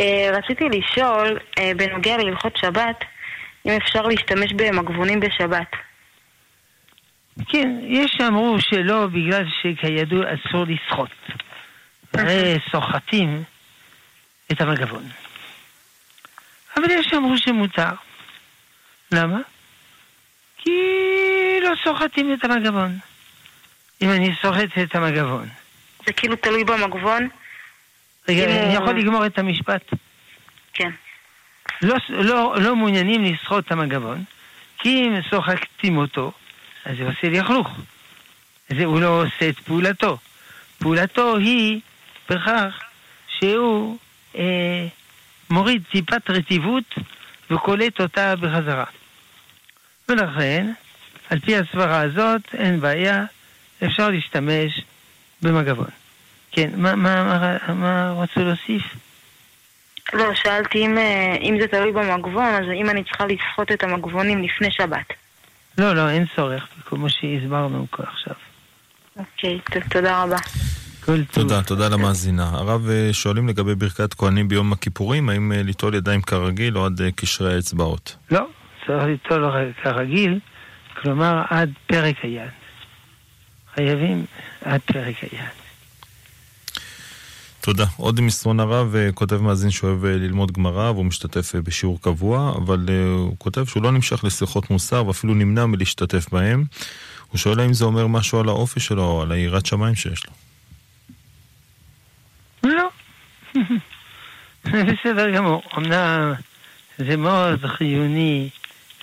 אה, 0.00 0.30
רציתי 0.32 0.64
לשאול, 0.64 1.38
אה, 1.58 1.72
בנוגע 1.76 2.16
להלכות 2.16 2.56
שבת, 2.56 3.04
אם 3.66 3.70
אפשר 3.70 4.02
להשתמש 4.02 4.52
במגבונים 4.52 5.20
בשבת. 5.20 5.70
כן, 7.48 7.78
יש 7.82 8.10
שאמרו 8.18 8.56
שלא 8.60 9.06
בגלל 9.06 9.44
שכידוע 9.62 10.24
אסור 10.34 10.64
לסחוט. 10.68 11.10
הרי 12.14 12.58
סוחטים 12.70 13.42
את 14.52 14.60
המגבון. 14.60 15.08
אבל 16.76 16.90
יש 16.90 17.06
שאמרו 17.10 17.38
שמותר. 17.38 17.90
למה? 19.12 19.38
כי 20.64 20.70
לא 21.62 21.70
סוחטים 21.84 22.32
את 22.32 22.44
המגבון. 22.44 22.98
אם 24.02 24.10
אני 24.10 24.34
סוחט 24.42 24.78
את 24.82 24.94
המגבון. 24.94 25.48
זה 26.06 26.12
כאילו 26.12 26.36
תלוי 26.36 26.64
במגבון? 26.64 27.28
רגע, 28.28 28.44
אני 28.44 28.74
יכול 28.74 28.98
לגמור 28.98 29.26
את 29.26 29.38
המשפט? 29.38 29.94
כן. 30.74 30.90
לא, 31.82 31.96
לא, 32.08 32.54
לא 32.60 32.76
מעוניינים 32.76 33.24
לסחוט 33.24 33.66
את 33.66 33.72
המגבון, 33.72 34.24
כי 34.78 34.88
אם 34.88 35.14
סוחטים 35.30 35.96
אותו, 35.96 36.32
אז 36.84 36.96
זה 36.96 37.04
עושה 37.04 37.28
לכלוך. 37.28 37.68
זה, 38.68 38.84
הוא 38.84 39.00
לא 39.00 39.22
עושה 39.22 39.48
את 39.48 39.58
פעולתו. 39.58 40.18
פעולתו 40.78 41.36
היא 41.36 41.80
בכך 42.30 42.80
שהוא 43.28 43.98
אה, 44.36 44.86
מוריד 45.50 45.82
טיפת 45.90 46.30
רטיבות 46.30 46.94
וקולט 47.50 48.00
אותה 48.00 48.36
בחזרה. 48.36 48.84
ולכן, 50.08 50.72
על 51.30 51.40
פי 51.40 51.56
הסברה 51.56 52.00
הזאת, 52.00 52.42
אין 52.54 52.80
בעיה, 52.80 53.24
אפשר 53.84 54.10
להשתמש 54.10 54.82
במגבון. 55.42 55.90
כן, 56.52 56.70
מה, 56.76 56.94
מה, 56.94 57.24
מה, 57.24 57.74
מה 57.74 58.14
רצו 58.22 58.40
להוסיף? 58.40 58.82
לא, 60.12 60.34
שאלתי 60.34 60.86
אם, 60.86 60.98
אה, 60.98 61.36
אם 61.40 61.58
זה 61.60 61.68
תלוי 61.68 61.92
במגבון, 61.92 62.44
אז 62.54 62.64
אם 62.80 62.90
אני 62.90 63.04
צריכה 63.04 63.26
לסחוט 63.26 63.72
את 63.72 63.82
המגבונים 63.82 64.42
לפני 64.42 64.70
שבת. 64.70 65.12
לא, 65.78 65.92
לא, 65.92 66.10
אין 66.10 66.24
צורך, 66.36 66.68
כמו 66.86 67.10
שהסברנו 67.10 67.86
כבר 67.92 68.04
עכשיו. 68.04 68.34
אוקיי, 69.16 69.60
תודה 69.90 70.22
רבה. 70.22 70.36
תודה, 71.32 71.62
תודה 71.62 71.88
למאזינה. 71.88 72.48
הרב, 72.52 72.88
אה, 72.88 73.08
שואלים 73.12 73.48
לגבי 73.48 73.74
ברכת 73.74 74.14
כהנים 74.14 74.48
ביום 74.48 74.72
הכיפורים, 74.72 75.28
האם 75.28 75.52
אה, 75.52 75.62
ליטול 75.62 75.94
ידיים 75.94 76.22
כרגיל 76.22 76.78
או 76.78 76.86
עד 76.86 77.00
קשרי 77.16 77.54
האצבעות? 77.54 78.16
לא, 78.30 78.46
צריך 78.86 79.04
ליטול 79.04 79.72
כרגיל, 79.82 80.38
כלומר 81.02 81.42
עד 81.50 81.72
פרק 81.86 82.16
היד. 82.22 82.50
חייבים 83.74 84.24
עד 84.64 84.80
פרק 84.80 85.14
היד. 85.22 85.64
תודה. 87.64 87.84
עוד 87.96 88.20
מסרון 88.20 88.60
הרב 88.60 88.94
אה, 88.94 89.12
כותב 89.12 89.36
מאזין 89.36 89.70
שאוהב 89.70 90.04
אה, 90.04 90.10
ללמוד 90.16 90.52
גמרא 90.52 90.90
והוא 90.90 91.04
משתתף 91.04 91.54
אה, 91.54 91.60
בשיעור 91.60 92.00
קבוע, 92.00 92.52
אבל 92.56 92.86
הוא 93.14 93.36
כותב 93.38 93.64
שהוא 93.64 93.82
לא 93.82 93.92
נמשך 93.92 94.24
לשיחות 94.24 94.70
מוסר 94.70 95.06
ואפילו 95.06 95.34
נמנע 95.34 95.66
מלהשתתף 95.66 96.26
בהם. 96.32 96.64
הוא 97.28 97.38
שואל 97.38 97.60
האם 97.60 97.72
זה 97.72 97.84
אומר 97.84 98.06
משהו 98.06 98.40
על 98.40 98.48
האופי 98.48 98.80
שלו 98.80 99.02
או 99.02 99.22
על 99.22 99.32
היראת 99.32 99.66
שמיים 99.66 99.94
שיש 99.94 100.22
לו. 100.26 100.32
לא. 102.70 102.88
בסדר 104.64 105.30
גמור. 105.30 105.62
אמנם 105.78 106.32
זה 106.98 107.16
מאוד 107.16 107.66
חיוני 107.66 108.50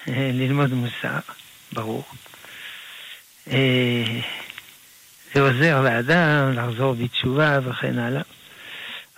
ללמוד 0.07 0.73
מוסר, 0.73 1.19
ברור. 1.73 2.03
זה 5.33 5.41
עוזר 5.41 5.81
לאדם 5.81 6.51
לחזור 6.53 6.93
בתשובה 6.93 7.59
וכן 7.63 7.99
הלאה. 7.99 8.21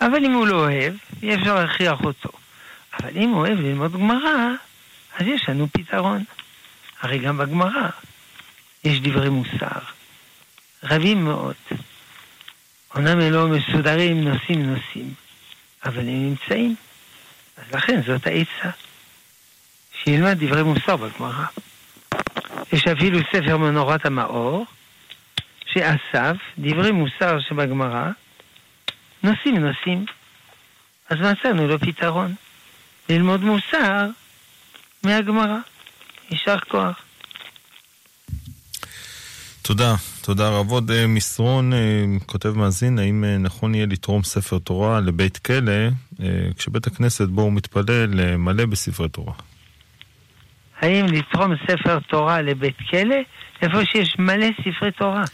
אבל 0.00 0.24
אם 0.24 0.32
הוא 0.32 0.46
לא 0.46 0.56
אוהב, 0.56 0.94
אי 1.22 1.34
אפשר 1.34 1.54
להכריח 1.54 2.04
אותו. 2.04 2.28
אבל 3.00 3.16
אם 3.16 3.30
הוא 3.30 3.40
אוהב 3.40 3.60
ללמוד 3.60 3.92
גמרא, 3.92 4.48
אז 5.18 5.26
יש 5.26 5.48
לנו 5.48 5.68
פתרון. 5.72 6.24
הרי 7.00 7.18
גם 7.18 7.38
בגמרא 7.38 7.88
יש 8.84 9.00
דברי 9.00 9.28
מוסר, 9.28 9.78
רבים 10.82 11.24
מאוד. 11.24 11.54
אומנם 12.94 13.20
הם 13.20 13.32
לא 13.32 13.48
מסודרים 13.48 14.24
נושאים 14.28 14.62
נושאים, 14.62 15.14
אבל 15.84 16.00
הם 16.00 16.28
נמצאים. 16.28 16.74
אז 17.56 17.64
לכן 17.74 18.02
זאת 18.06 18.26
העצה. 18.26 18.70
שילמד 20.04 20.44
דברי 20.44 20.62
מוסר 20.62 20.96
בגמרא. 20.96 21.44
יש 22.72 22.86
אפילו 22.86 23.18
ספר 23.32 23.56
מנורת 23.56 24.06
המאור, 24.06 24.66
שאסף 25.66 26.36
דברי 26.58 26.90
מוסר 26.90 27.40
שבגמרא, 27.40 28.10
נושאים 29.22 29.56
נושאים. 29.56 30.06
אז 31.10 31.18
מצאנו 31.20 31.68
לו 31.68 31.78
פתרון. 31.78 32.34
ללמוד 33.08 33.40
מוסר 33.40 34.06
מהגמרא. 35.02 35.58
יישר 36.30 36.58
כוח. 36.58 37.02
תודה, 39.62 39.94
תודה 40.20 40.48
רב. 40.48 40.70
עוד 40.70 40.90
אה, 40.90 41.06
מסרון, 41.06 41.72
אה, 41.72 42.04
כותב 42.26 42.48
מאזין, 42.48 42.98
האם 42.98 43.24
אה, 43.24 43.38
נכון 43.38 43.74
יהיה 43.74 43.86
לתרום 43.86 44.24
ספר 44.24 44.58
תורה 44.58 45.00
לבית 45.00 45.38
כלא, 45.38 45.72
כשבית 46.56 46.86
הכנסת 46.86 47.28
בו 47.28 47.42
הוא 47.42 47.52
מתפלל 47.52 48.36
מלא 48.36 48.66
בספרי 48.66 49.08
תורה? 49.08 49.32
האם 50.80 51.06
לתרום 51.06 51.52
ספר 51.56 51.98
תורה 51.98 52.42
לבית 52.42 52.76
כלא? 52.90 53.16
איפה 53.62 53.84
שיש 53.84 54.16
מלא 54.18 54.46
ספרי 54.60 54.90
תורה. 54.92 55.24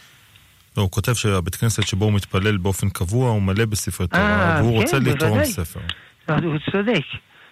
לא, 0.77 0.81
הוא 0.81 0.91
כותב 0.91 1.13
שהבית 1.13 1.55
כנסת 1.55 1.87
שבו 1.87 2.05
הוא 2.05 2.13
מתפלל 2.13 2.57
באופן 2.57 2.89
קבוע 2.89 3.29
הוא 3.29 3.41
מלא 3.41 3.65
בספרי 3.65 4.07
תורה, 4.07 4.57
והוא 4.59 4.71
כן, 4.71 4.81
רוצה 4.81 4.99
לתרום 4.99 5.45
ספר. 5.45 5.79
הוא 6.27 6.57
צודק. 6.71 7.03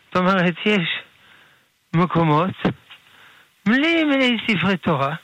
זאת 0.08 0.16
אומרת, 0.16 0.56
יש 0.66 0.88
מקומות 1.94 2.50
מלא 3.66 4.04
מלא 4.04 4.26
ספרי 4.48 4.78
תורה. 4.78 5.16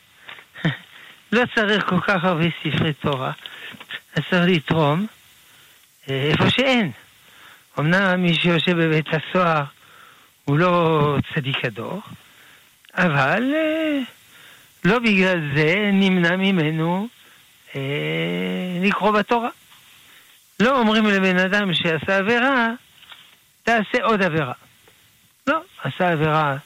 לא 1.31 1.41
צריך 1.55 1.85
כל 1.89 1.99
כך 1.99 2.23
הרבה 2.23 2.45
ספרי 2.63 2.93
תורה. 2.93 3.31
אז 4.15 4.23
צריך 4.29 4.45
לתרום 4.45 5.05
אה, 6.09 6.29
איפה 6.31 6.49
שאין. 6.49 6.91
אמנם 7.79 8.21
מי 8.21 8.33
שיושב 8.33 8.71
בבית 8.71 9.05
הסוהר 9.07 9.63
הוא 10.45 10.57
לא 10.57 11.17
צדיק 11.33 11.65
הדור, 11.65 12.01
אבל 12.97 13.53
אה, 13.55 13.99
לא 14.85 14.99
בגלל 14.99 15.39
זה 15.55 15.89
נמנע 15.93 16.35
ממנו 16.35 17.07
אה, 17.75 17.81
לקרוא 18.81 19.11
בתורה. 19.11 19.49
לא 20.59 20.79
אומרים 20.79 21.05
לבן 21.05 21.37
אדם 21.37 21.73
שעשה 21.73 22.17
עבירה, 22.17 22.69
תעשה 23.63 24.03
עוד 24.03 24.21
עבירה. 24.21 24.53
לא, 25.47 25.61
עשה 25.83 26.11
עבירה, 26.11 26.57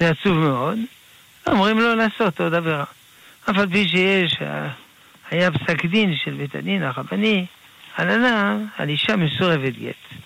זה 0.00 0.10
עצוב 0.10 0.38
מאוד, 0.38 0.78
אומרים 1.46 1.78
לו 1.78 1.94
לעשות 1.94 2.40
עוד 2.40 2.54
עבירה. 2.54 2.84
אף 3.50 3.58
על 3.58 3.68
פי 3.72 3.88
שיש, 3.88 4.42
אה, 4.42 4.68
היה 5.30 5.50
פסק 5.50 5.84
דין 5.84 6.16
של 6.24 6.34
בית 6.34 6.54
הדין 6.54 6.82
הרבני 6.82 7.46
על 7.96 8.10
אדם, 8.10 8.66
על 8.76 8.88
אישה 8.88 9.16
מסורבת 9.16 9.72
גט. 9.78 10.20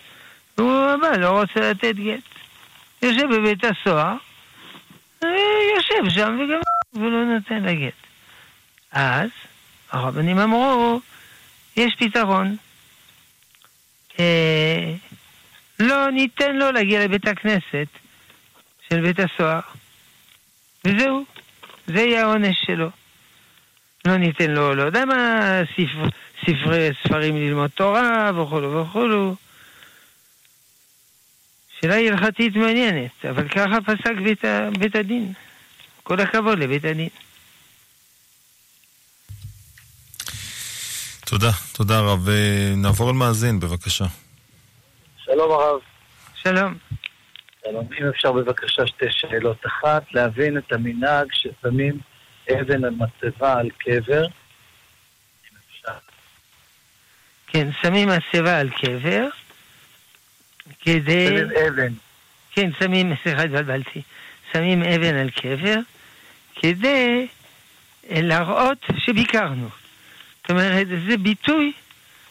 והוא 0.58 0.86
הבא 0.86 1.16
לא 1.16 1.40
רוצה 1.40 1.70
לתת 1.70 1.96
גט. 1.96 2.22
יושב 3.02 3.26
בבית 3.34 3.64
הסוהר, 3.64 4.16
יושב 5.76 6.10
שם 6.10 6.38
וגם 6.40 6.60
ולא 6.94 7.24
נותן 7.24 7.62
לה 7.62 7.74
גט. 7.74 7.92
אז 8.92 9.30
הרבנים 9.90 10.38
אמרו, 10.38 11.00
יש 11.76 11.94
פתרון. 11.98 12.56
אה, 14.20 14.94
לא 15.80 16.10
ניתן 16.10 16.56
לו 16.56 16.72
להגיע 16.72 17.04
לבית 17.04 17.28
הכנסת 17.28 17.86
של 18.90 19.00
בית 19.00 19.16
הסוהר. 19.20 19.60
וזהו, 20.84 21.24
זה 21.86 22.00
יהיה 22.00 22.22
העונש 22.22 22.56
שלו. 22.66 22.90
לא 24.06 24.16
ניתן 24.16 24.50
לו, 24.50 24.74
לא 24.74 24.82
יודע 24.82 25.04
מה, 25.04 25.40
ספר, 25.72 26.08
ספרי, 26.40 26.88
ספרים 27.04 27.36
ללמוד 27.36 27.70
תורה 27.70 28.30
וכולו 28.34 28.80
וכולו. 28.80 29.34
שאלה 31.84 31.96
הלכתית 31.96 32.56
מעניינת, 32.56 33.24
אבל 33.30 33.48
ככה 33.48 33.78
פסק 33.80 34.12
בית, 34.24 34.44
בית 34.78 34.96
הדין. 34.96 35.32
כל 36.02 36.20
הכבוד 36.20 36.58
לבית 36.58 36.84
הדין. 36.84 37.08
תודה, 41.26 41.50
תודה 41.72 42.00
רב. 42.00 42.28
נעבור 42.76 43.08
על 43.08 43.14
מאזין, 43.14 43.60
בבקשה. 43.60 44.04
שלום 45.24 45.52
הרב. 45.52 45.80
שלום. 46.34 46.74
שלום. 47.64 47.88
אם 48.00 48.08
אפשר 48.08 48.32
בבקשה 48.32 48.86
שתי 48.86 49.06
שאלות. 49.10 49.66
אחת, 49.66 50.02
להבין 50.12 50.58
את 50.58 50.72
המנהג 50.72 51.26
ששמים 51.32 51.98
אבן 52.52 52.84
על 52.84 52.94
מצבה 52.94 53.52
על 53.52 53.70
קבר. 53.78 54.26
כן, 57.46 57.68
שמים 57.82 58.08
מצבה 58.08 58.58
על 58.58 58.70
קבר 58.70 59.28
כדי... 60.80 61.26
שמים 61.28 61.50
אבן. 61.68 61.92
כן, 62.50 62.70
שמים, 62.78 63.12
סליחה, 63.22 63.42
התבלבלתי. 63.42 64.02
שמים 64.52 64.82
אבן 64.82 65.14
על 65.14 65.30
קבר 65.30 65.78
כדי 66.54 67.26
להראות 68.10 68.86
שביקרנו. 68.98 69.68
זאת 70.40 70.50
אומרת, 70.50 70.86
זה 71.08 71.16
ביטוי 71.16 71.72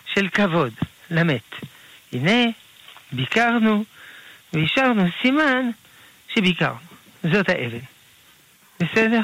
של 0.05 0.29
כבוד 0.29 0.73
למת. 1.11 1.55
הנה, 2.13 2.51
ביקרנו 3.11 3.83
והשארנו 4.53 5.03
סימן 5.21 5.69
שביקרנו. 6.27 6.77
זאת 7.23 7.49
האבן. 7.49 7.77
בסדר? 8.79 9.21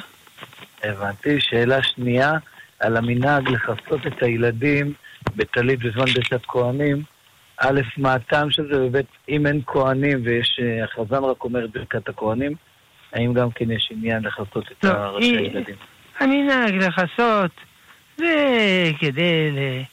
הבנתי. 0.84 1.42
שאלה 1.42 1.84
שנייה, 1.84 2.32
על 2.80 2.98
המנהג 2.98 3.50
לכסות 3.50 4.08
את 4.08 4.24
הילדים 4.24 4.94
בטלית 5.36 5.80
בזמן 5.80 6.06
בית 6.06 6.34
הכהנים. 6.34 7.04
א', 7.60 7.82
מה 7.98 8.14
הטעם 8.14 8.52
של 8.52 8.68
זה, 8.72 8.84
וב', 8.84 9.02
אם 9.30 9.48
אין 9.48 9.62
כהנים 9.68 10.22
ויש, 10.24 10.60
אה, 10.62 10.84
החזן 10.84 11.24
רק 11.24 11.44
אומר 11.44 11.68
ברכת 11.74 12.10
הכהנים, 12.10 12.56
האם 13.14 13.34
גם 13.34 13.52
כן 13.52 13.72
יש 13.72 13.90
עניין 13.92 14.24
לכסות 14.24 14.72
את 14.72 14.84
לא, 14.84 14.92
ראשי 14.92 15.38
הילדים? 15.38 15.76
המנהג 16.20 16.76
לכסות 16.76 17.52
זה 18.18 18.92
כדי 19.00 19.52
ל... 19.52 19.84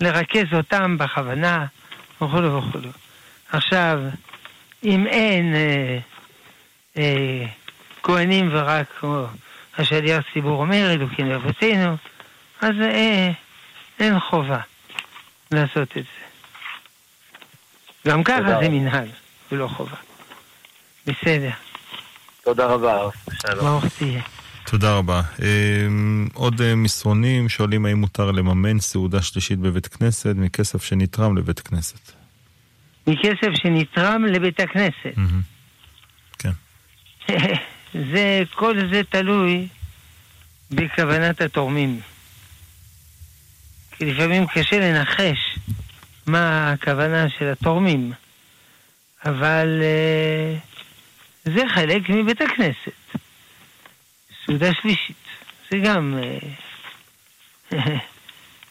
לרכז 0.00 0.46
אותם 0.52 0.98
בכוונה 0.98 1.66
וכולו 2.22 2.56
וכולו. 2.56 2.90
עכשיו, 3.52 4.00
אם 4.84 5.06
אין 5.06 5.54
אה, 5.54 5.98
אה, 6.98 7.46
כהנים 8.02 8.48
ורק 8.52 8.86
כמו 9.00 9.26
השליח 9.78 10.24
ציבור 10.32 10.60
אומר, 10.60 10.92
אלוקים 10.92 11.30
אבותינו, 11.30 11.96
אז 12.60 12.74
אה, 12.80 13.30
אין 13.98 14.20
חובה 14.20 14.60
לעשות 15.50 15.88
את 15.96 16.04
זה. 16.04 16.25
גם 18.06 18.24
ככה 18.24 18.58
זה 18.62 18.68
מנהל, 18.68 19.08
ולא 19.52 19.68
חובה. 19.68 19.96
בסדר. 21.06 21.50
תודה 22.44 22.66
רבה. 22.66 23.08
ברוך 23.60 23.84
תהיה. 23.98 24.22
תודה 24.66 24.92
רבה. 24.92 25.20
אמ, 25.42 26.28
עוד 26.34 26.60
אה, 26.60 26.74
מסרונים 26.74 27.48
שואלים 27.48 27.86
האם 27.86 28.00
מותר 28.00 28.30
לממן 28.30 28.80
סעודה 28.80 29.22
שלישית 29.22 29.58
בבית 29.58 29.86
כנסת 29.86 30.34
מכסף 30.36 30.84
שנתרם 30.84 31.36
לבית 31.36 31.60
כנסת. 31.60 32.12
מכסף 33.06 33.54
שנתרם 33.54 34.24
לבית 34.24 34.60
הכנסת. 34.60 35.14
כן. 36.38 36.50
זה, 38.12 38.42
כל 38.54 38.76
זה 38.92 39.02
תלוי 39.10 39.68
בכוונת 40.70 41.40
התורמים. 41.40 42.00
כי 43.90 44.04
לפעמים 44.04 44.46
קשה 44.46 44.78
לנחש 44.78 45.58
מה 46.26 46.72
הכוונה 46.72 47.28
של 47.28 47.52
התורמים, 47.52 48.12
אבל 49.24 49.82
uh, 49.82 51.50
זה 51.50 51.62
חלק 51.68 52.08
מבית 52.08 52.40
הכנסת. 52.40 53.18
סעודה 54.46 54.70
שלישית, 54.82 55.16
זה 55.70 55.78
גם... 55.78 56.18
Uh, 57.70 57.76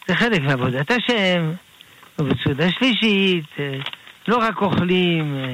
זה 0.08 0.16
חלק 0.16 0.40
מעבודת 0.40 0.90
השם, 0.90 1.52
ובסעודה 2.18 2.70
שלישית 2.70 3.44
uh, 3.56 3.90
לא 4.28 4.36
רק 4.36 4.62
אוכלים, 4.62 5.44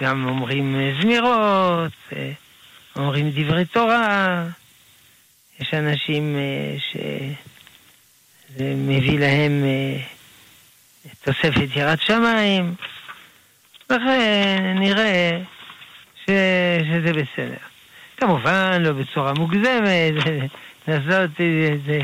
גם 0.00 0.28
אומרים 0.28 0.76
זמירות, 1.00 1.92
אומרים 2.96 3.30
דברי 3.30 3.64
תורה. 3.64 4.46
יש 5.60 5.74
אנשים 5.74 6.36
שזה 6.78 8.74
מביא 8.76 9.18
להם 9.18 9.64
תוספת 11.24 11.76
יראת 11.76 12.00
שמיים, 12.00 12.74
לכן 13.90 14.76
נראה 14.78 15.40
ש... 16.26 16.30
שזה 16.90 17.12
בסדר. 17.12 17.56
כמובן, 18.16 18.82
לא 18.82 18.92
בצורה 18.92 19.32
מוגזמת, 19.32 20.14
לעשות 20.88 21.30
איזה 21.40 22.00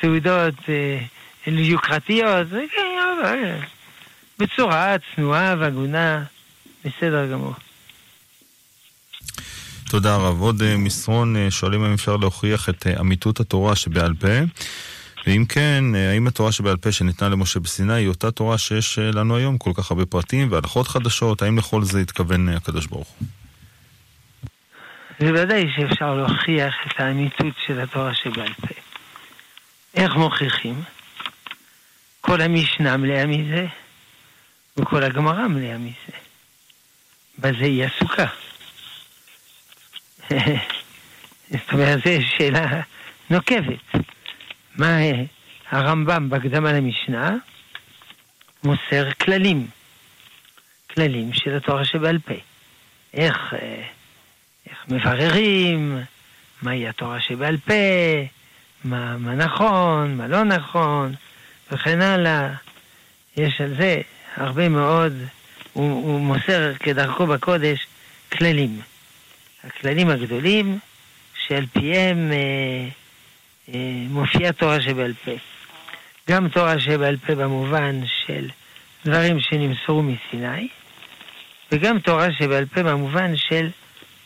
סעודות 0.00 0.54
אה, 0.68 0.98
יוקרתיות, 1.46 2.48
כן, 2.50 2.98
אבל 3.20 3.38
בצורה 4.38 4.96
צנועה 5.14 5.54
והגונה, 5.58 6.24
בסדר 6.84 7.32
גמור. 7.32 7.54
תודה 9.90 10.16
רב. 10.16 10.40
עוד 10.40 10.62
אה, 10.62 10.76
מסרון 10.76 11.36
אה, 11.36 11.50
שואלים 11.50 11.84
אם 11.84 11.94
אפשר 11.94 12.16
להוכיח 12.16 12.68
את 12.68 12.86
אמיתות 13.00 13.40
התורה 13.40 13.76
שבעל 13.76 14.14
פה. 14.14 14.28
ואם 15.26 15.44
כן, 15.48 15.84
אה, 15.94 16.10
האם 16.10 16.26
התורה 16.26 16.52
שבעל 16.52 16.76
פה 16.76 16.92
שניתנה 16.92 17.28
למשה 17.28 17.60
בסיני 17.60 17.92
היא 17.92 18.08
אותה 18.08 18.30
תורה 18.30 18.58
שיש 18.58 18.98
אה, 18.98 19.10
לנו 19.10 19.36
היום, 19.36 19.58
כל 19.58 19.70
כך 19.74 19.90
הרבה 19.90 20.06
פרטים 20.06 20.52
והלכות 20.52 20.88
חדשות? 20.88 21.42
האם 21.42 21.58
לכל 21.58 21.82
זה 21.82 22.00
התכוון 22.00 22.48
אה, 22.48 22.56
הקדוש 22.56 22.86
ברוך 22.86 23.08
הוא? 23.08 23.28
בוודאי 25.20 25.66
שאפשר 25.76 26.14
להוכיח 26.14 26.74
את 26.86 27.00
האמיתות 27.00 27.54
של 27.66 27.80
התורה 27.80 28.14
שבעל 28.14 28.52
פה. 28.52 28.74
איך 29.94 30.14
מוכיחים? 30.14 30.82
כל 32.20 32.40
המשנה 32.40 32.96
מלאה 32.96 33.26
מזה, 33.26 33.66
וכל 34.76 35.02
הגמרא 35.02 35.48
מלאה 35.48 35.78
מזה. 35.78 36.16
בזה 37.38 37.64
היא 37.64 37.84
עסוקה. 37.84 38.26
זאת 41.50 41.72
אומרת, 41.72 41.98
זו 42.04 42.10
שאלה 42.36 42.80
נוקבת. 43.30 44.09
מה 44.76 44.98
הרמב"ם 45.70 46.30
בהקדמה 46.30 46.72
למשנה 46.72 47.36
מוסר 48.64 49.10
כללים, 49.20 49.66
כללים 50.94 51.32
של 51.32 51.56
התורה 51.56 51.84
שבעל 51.84 52.18
פה. 52.18 52.34
איך, 53.14 53.54
איך 54.70 54.78
מבררים, 54.88 55.98
מהי 56.62 56.88
התורה 56.88 57.20
שבעל 57.20 57.56
פה, 57.56 57.72
מה, 58.84 59.16
מה 59.16 59.34
נכון, 59.34 60.16
מה 60.16 60.28
לא 60.28 60.44
נכון, 60.44 61.14
וכן 61.72 62.00
הלאה. 62.00 62.54
יש 63.36 63.60
על 63.60 63.74
זה 63.78 64.00
הרבה 64.36 64.68
מאוד, 64.68 65.12
הוא, 65.72 65.90
הוא 65.90 66.20
מוסר 66.20 66.72
כדרכו 66.74 67.26
בקודש 67.26 67.86
כללים. 68.32 68.80
הכללים 69.64 70.10
הגדולים 70.10 70.78
שעל 71.46 71.66
פיהם 71.66 72.32
אה, 72.32 72.36
אה, 72.36 72.88
מופיעה 74.10 74.52
תורה 74.52 74.80
שבעל 74.80 75.12
פה. 75.24 75.30
גם 76.30 76.48
תורה 76.48 76.80
שבעל 76.80 77.16
פה 77.16 77.34
במובן 77.34 78.00
של 78.06 78.48
דברים 79.04 79.40
שנמסרו 79.40 80.02
מסיני, 80.02 80.68
וגם 81.72 81.98
תורה 81.98 82.32
שבעל 82.32 82.66
פה 82.66 82.82
במובן 82.82 83.36
של 83.36 83.68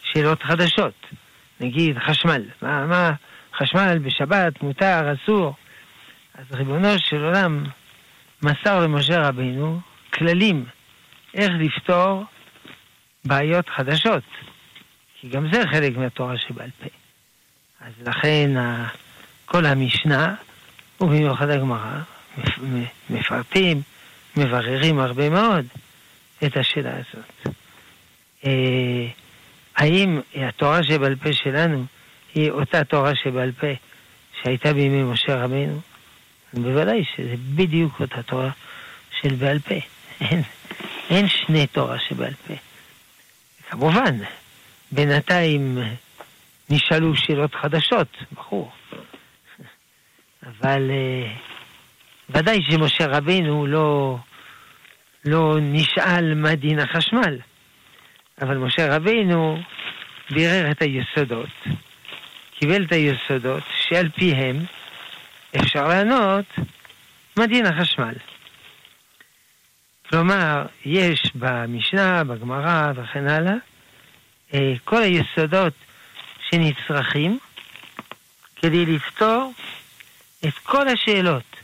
שאלות 0.03 0.43
חדשות. 0.43 1.07
נגיד 1.61 1.99
חשמל, 1.99 2.43
מה, 2.63 2.87
מה 2.87 3.13
חשמל 3.57 3.99
בשבת 3.99 4.63
מותר, 4.63 5.13
אסור. 5.13 5.55
אז 6.35 6.45
ריבונו 6.53 6.99
של 6.99 7.25
עולם 7.25 7.65
מסר 8.43 8.81
למשה 8.81 9.29
רבינו 9.29 9.81
כללים 10.15 10.65
איך 11.35 11.51
לפתור 11.59 12.25
בעיות 13.25 13.69
חדשות, 13.69 14.23
כי 15.21 15.29
גם 15.29 15.53
זה 15.53 15.63
חלק 15.71 15.97
מהתורה 15.97 16.39
שבעל 16.39 16.71
פה. 16.81 16.89
אז 17.81 17.93
לכן 18.07 18.51
כל 19.45 19.67
המשנה, 19.67 20.35
ובמיוחד 21.01 21.51
הגמרא, 21.51 21.99
מפרטים, 23.11 23.83
מבררים 24.37 24.99
הרבה 24.99 25.31
מאוד 25.31 25.67
את 26.45 26.57
השאלה 26.57 26.91
הזאת. 26.91 27.57
אה, 28.47 29.07
האם 29.77 30.21
התורה 30.37 30.83
שבעל 30.83 31.17
פה 31.17 31.33
שלנו 31.33 31.85
היא 32.35 32.51
אותה 32.51 32.85
תורה 32.85 33.15
שבעל 33.15 33.53
פה 33.53 33.67
שהייתה 34.43 34.73
בימי 34.73 35.03
משה 35.03 35.45
רבינו? 35.45 35.81
בוודאי 36.53 37.05
שזה 37.17 37.35
בדיוק 37.55 38.01
אותה 38.01 38.23
תורה 38.23 38.51
של 39.21 39.35
בעל 39.35 39.59
פה. 39.59 39.75
אין, 40.21 40.43
אין 41.11 41.29
שני 41.29 41.67
תורה 41.67 41.99
שבעל 41.99 42.35
פה. 42.47 42.55
כמובן, 43.71 44.19
בינתיים 44.93 45.79
נשאלו 46.71 47.17
שאלות 47.17 47.55
חדשות, 47.55 48.09
ברור. 48.33 48.73
אבל 50.47 50.91
uh, 50.91 51.29
ודאי 52.31 52.63
שמשה 52.71 53.07
רבינו 53.07 53.67
לא, 53.67 54.19
לא 55.25 55.57
נשאל 55.61 56.35
מה 56.35 56.55
דין 56.55 56.79
החשמל. 56.79 57.39
אבל 58.41 58.57
משה 58.57 58.97
רבינו 58.97 59.59
בירר 60.31 60.71
את 60.71 60.83
היסודות, 60.83 61.49
קיבל 62.59 62.85
את 62.85 62.93
היסודות 62.93 63.63
שעל 63.77 64.09
פיהם 64.09 64.57
אפשר 65.57 65.89
לענות 65.89 66.45
מה 67.37 67.47
דין 67.47 67.67
החשמל. 67.67 68.15
כלומר, 70.11 70.67
יש 70.85 71.21
במשנה, 71.35 72.25
בגמרא 72.25 72.93
וכן 72.97 73.29
הלאה, 73.29 73.55
אה, 74.55 74.73
כל 74.85 75.03
היסודות 75.03 75.73
שנצרכים 76.51 77.39
כדי 78.57 78.87
לפתור 78.87 79.53
את 80.49 80.59
כל 80.63 80.89
השאלות 80.89 81.57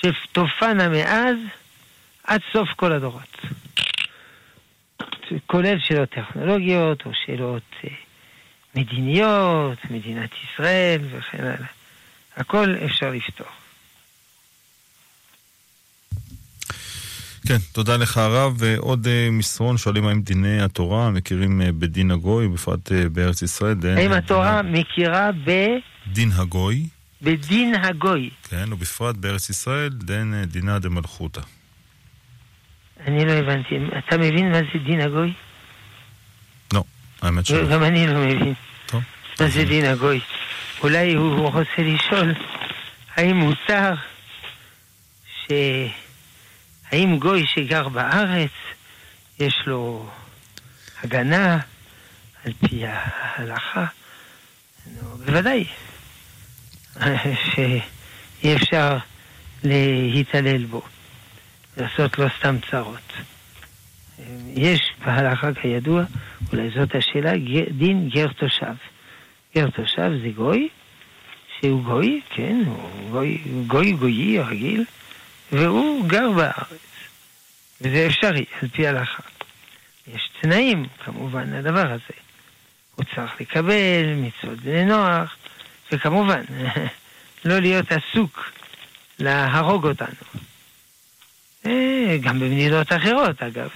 שתופענה 0.00 0.88
מאז 0.88 1.36
עד 2.24 2.40
סוף 2.52 2.68
כל 2.76 2.92
הדורות. 2.92 3.36
כולל 5.46 5.78
שאלות 5.80 6.10
טכנולוגיות 6.10 7.06
או 7.06 7.10
שאלות 7.26 7.62
אה, 7.84 7.90
מדיניות, 8.74 9.78
מדינת 9.90 10.30
ישראל 10.44 11.00
וכן 11.10 11.44
הלאה. 11.44 11.68
הכל 12.36 12.74
אפשר 12.84 13.10
לפתור. 13.10 13.46
כן, 17.48 17.58
תודה 17.72 17.96
לך 17.96 18.16
הרב. 18.16 18.54
ועוד 18.58 19.06
uh, 19.06 19.32
מסרון, 19.32 19.78
שואלים 19.78 20.06
האם 20.06 20.22
דיני 20.22 20.60
התורה 20.62 21.10
מכירים 21.10 21.60
uh, 21.60 21.64
בדין 21.72 22.10
הגוי, 22.10 22.48
בפרט 22.48 22.92
בארץ 23.12 23.42
ישראל. 23.42 23.76
האם 23.96 24.12
התורה. 24.12 24.62
מכירה 24.62 25.30
ב... 25.44 25.50
דין 26.12 26.30
הגוי. 26.34 26.86
בדין 27.22 27.74
הגוי. 27.74 28.30
כן, 28.48 28.72
ובפרט 28.72 29.16
בארץ 29.16 29.50
ישראל, 29.50 29.88
דין 29.88 30.44
דינא 30.44 30.78
דמלכותא. 30.78 31.40
אני 33.06 33.24
לא 33.24 33.32
הבנתי. 33.32 33.74
אתה 33.98 34.18
מבין 34.18 34.52
מה 34.52 34.58
זה 34.58 34.78
דין 34.84 35.00
הגוי? 35.00 35.32
לא, 36.72 36.84
האמת 37.22 37.46
שלא. 37.46 37.68
גם 37.68 37.84
אני 37.84 38.06
לא 38.06 38.20
מבין. 38.20 38.54
טוב. 38.86 39.02
מה 39.40 39.48
זה 39.48 39.64
דין 39.64 39.84
הגוי? 39.84 40.20
אולי 40.82 41.14
הוא 41.14 41.50
רוצה 41.50 41.78
לשאול 41.78 42.34
האם 43.16 43.36
מותר 43.36 43.94
ש... 45.40 45.52
האם 46.90 47.18
גוי 47.18 47.46
שגר 47.46 47.88
בארץ 47.88 48.50
יש 49.38 49.62
לו 49.66 50.10
הגנה 51.02 51.58
על 52.44 52.52
פי 52.52 52.82
ההלכה? 52.86 53.86
בוודאי 55.26 55.64
שאי 57.54 58.56
אפשר 58.56 58.96
להתעלל 59.64 60.64
בו. 60.64 60.82
לעשות 61.76 62.18
לו 62.18 62.26
סתם 62.38 62.56
צרות. 62.70 63.12
יש 64.54 64.80
בהלכה 65.04 65.54
כידוע, 65.54 66.02
אולי 66.52 66.70
זאת 66.70 66.94
השאלה, 66.94 67.32
דין 67.70 68.08
גר 68.08 68.26
תושב. 68.26 68.74
גר 69.56 69.70
תושב 69.70 70.10
זה 70.22 70.28
גוי, 70.34 70.68
שהוא 71.60 71.82
גוי, 71.82 72.20
כן, 72.30 72.62
הוא 72.66 73.10
גוי, 73.10 73.38
גוי 73.66 73.92
גויי 73.92 74.38
רגיל, 74.38 74.84
והוא 75.52 76.08
גר 76.08 76.30
בארץ. 76.30 76.88
וזה 77.80 78.06
אפשרי, 78.06 78.44
על 78.62 78.68
פי 78.68 78.86
ההלכה. 78.86 79.22
יש 80.14 80.30
תנאים, 80.40 80.86
כמובן, 81.04 81.52
לדבר 81.52 81.92
הזה. 81.92 82.18
הוא 82.94 83.04
צריך 83.14 83.40
לקבל 83.40 84.14
מצוות 84.16 84.58
בני 84.58 84.84
נוח, 84.84 85.36
וכמובן, 85.92 86.42
לא 87.44 87.58
להיות 87.58 87.86
עסוק 87.92 88.50
להרוג 89.18 89.86
אותנו. 89.86 90.16
אה, 91.66 92.16
גם 92.20 92.40
במדינות 92.40 92.92
אחרות 92.92 93.42
אגב, 93.42 93.68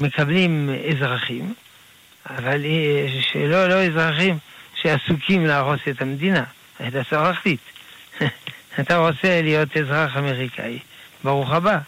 מקבלים 0.00 0.70
אזרחים, 0.90 1.54
אבל 2.30 2.64
אה, 2.64 3.06
שלא 3.20 3.68
לא 3.68 3.84
אזרחים 3.84 4.38
שעסוקים 4.82 5.46
להרוס 5.46 5.80
את 5.90 6.02
המדינה, 6.02 6.44
צריך 6.92 7.12
להחליט. 7.12 7.60
אתה 8.80 8.96
רוצה 8.96 9.42
להיות 9.42 9.76
אזרח 9.76 10.16
אמריקאי, 10.16 10.78
ברוך 11.24 11.50
הבא, 11.50 11.78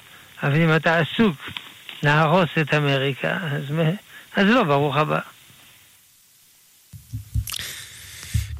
אבל 0.42 0.62
אם 0.62 0.76
אתה 0.76 0.98
עסוק 0.98 1.36
להרוס 2.02 2.48
את 2.60 2.74
אמריקה, 2.74 3.38
אז, 3.42 3.62
אז 4.36 4.46
לא, 4.46 4.62
ברוך 4.64 4.96
הבא. 4.96 5.20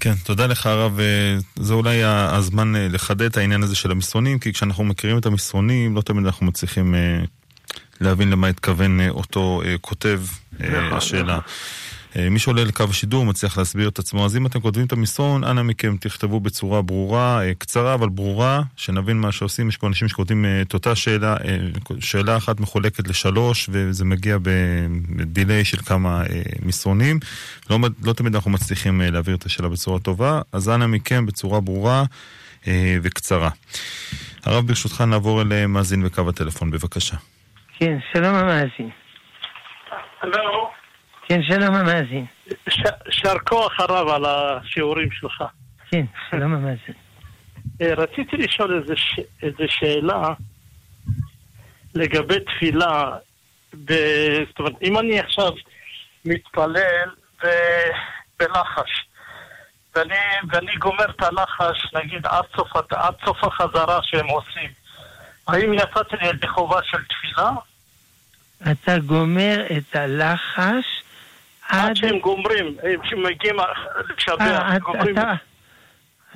כן, 0.09 0.15
תודה 0.25 0.47
לך 0.47 0.67
הרב. 0.67 1.01
אה, 1.01 1.39
זה 1.57 1.75
אולי 1.75 2.03
הזמן 2.05 2.77
אה, 2.77 2.89
לחדד 2.91 3.23
את 3.23 3.37
העניין 3.37 3.63
הזה 3.63 3.77
של 3.77 3.91
המסרונים, 3.91 4.39
כי 4.39 4.53
כשאנחנו 4.53 4.85
מכירים 4.85 5.19
את 5.19 5.27
המסרונים, 5.27 5.97
לא 5.97 6.01
תמיד 6.01 6.27
אנחנו 6.27 6.47
מצליחים 6.47 6.95
אה, 6.95 7.21
להבין 8.01 8.31
למה 8.31 8.47
התכוון 8.49 9.09
אותו 9.09 9.63
כותב 9.81 10.21
נכון, 10.53 10.93
השאלה. 10.93 11.39
אה, 12.17 12.31
מי 12.31 12.39
שעולה 12.39 12.65
לקו 12.65 12.85
השידור 12.91 13.25
מצליח 13.25 13.59
להסביר 13.59 13.89
את 13.89 13.99
עצמו, 13.99 14.25
אז 14.25 14.37
אם 14.37 14.47
אתם 14.47 14.61
כותבים 14.61 14.87
את 14.87 14.93
המסרון, 14.93 15.45
אנא 15.45 15.63
מכם 15.63 15.97
תכתבו 15.97 16.41
בצורה 16.41 16.83
ברורה, 16.83 17.43
אה, 17.43 17.55
קצרה 17.55 17.95
אבל 17.95 18.09
ברורה, 18.09 18.63
שנבין 18.77 19.17
מה 19.21 19.33
שעושים. 19.33 19.69
יש 19.69 19.77
פה 19.77 19.87
אנשים 19.87 20.09
שכותבים 20.09 20.45
אה, 20.45 20.63
את 20.63 20.75
אותה 20.75 20.95
שאלה, 20.95 21.37
שאלה 22.01 22.37
אחת 22.37 22.61
מחולקת 22.61 23.09
לשלוש, 23.09 23.69
וזה 23.73 24.05
מגיע 24.05 24.39
בדיליי 25.17 25.65
של 25.65 25.77
כמה 25.77 26.23
מסרונים. 26.63 27.19
לא, 27.71 27.79
לא 28.05 28.13
תמיד 28.13 28.35
אנחנו 28.35 28.51
מצליחים 28.51 29.01
להעביר 29.01 29.37
את 29.37 29.47
השאלה 29.47 29.69
בצורה 29.69 29.99
טובה, 29.99 30.41
אז 30.53 30.69
אנא 30.69 30.87
מכם 30.87 31.27
בצורה 31.27 31.61
ברורה 31.61 32.05
וקצרה. 33.03 33.51
הרב, 34.45 34.67
ברשותך 34.67 35.01
נעבור 35.01 35.43
אל 35.43 35.67
מאזין 35.67 36.05
בקו 36.05 36.29
הטלפון, 36.29 36.71
בבקשה. 36.71 37.17
כן, 37.79 37.99
שלום 38.13 38.35
המאזין. 38.35 38.91
הלו. 40.23 40.78
כן, 41.29 41.41
שלום 41.43 41.75
המאזין. 41.75 42.27
יישר 43.07 43.39
כוח 43.39 43.81
הרב 43.81 44.09
על 44.09 44.25
השיעורים 44.25 45.11
שלך. 45.11 45.45
כן, 45.91 46.05
שלום 46.31 46.55
המאזין. 46.55 46.95
אה, 47.83 47.95
רציתי 47.95 48.37
לשאול 48.37 48.85
איזו 49.43 49.65
שאלה 49.69 50.33
לגבי 51.95 52.41
תפילה. 52.41 53.17
ב... 53.85 53.93
זאת 54.49 54.59
אומרת, 54.59 54.73
אם 54.83 54.99
אני 54.99 55.21
עכשיו 55.21 55.53
מתפלל 56.25 57.11
ב... 57.45 57.47
בלחש, 58.39 59.07
ואני, 59.95 60.15
ואני 60.51 60.77
גומר 60.77 61.11
את 61.11 61.23
הלחש, 61.23 61.95
נגיד, 61.95 62.27
עד 62.27 62.45
סוף, 62.57 62.77
עד 62.91 63.15
סוף 63.25 63.45
החזרה 63.45 63.99
שהם 64.03 64.27
עושים, 64.27 64.71
האם 65.49 65.75
יצאתי 65.75 66.17
לי 66.23 66.29
ידי 66.29 66.49
חובה 66.49 66.81
של 66.83 66.99
תפילה? 67.05 67.51
אתה 68.73 68.99
גומר 68.99 69.67
את 69.77 69.97
הלחש 69.97 70.85
עד 71.69 71.97
שהם 71.97 72.19
גומרים, 72.19 72.77
כשהם 73.03 73.23
מגיעים 73.23 73.57
לשבח, 74.17 74.63
גומרים... 74.83 75.17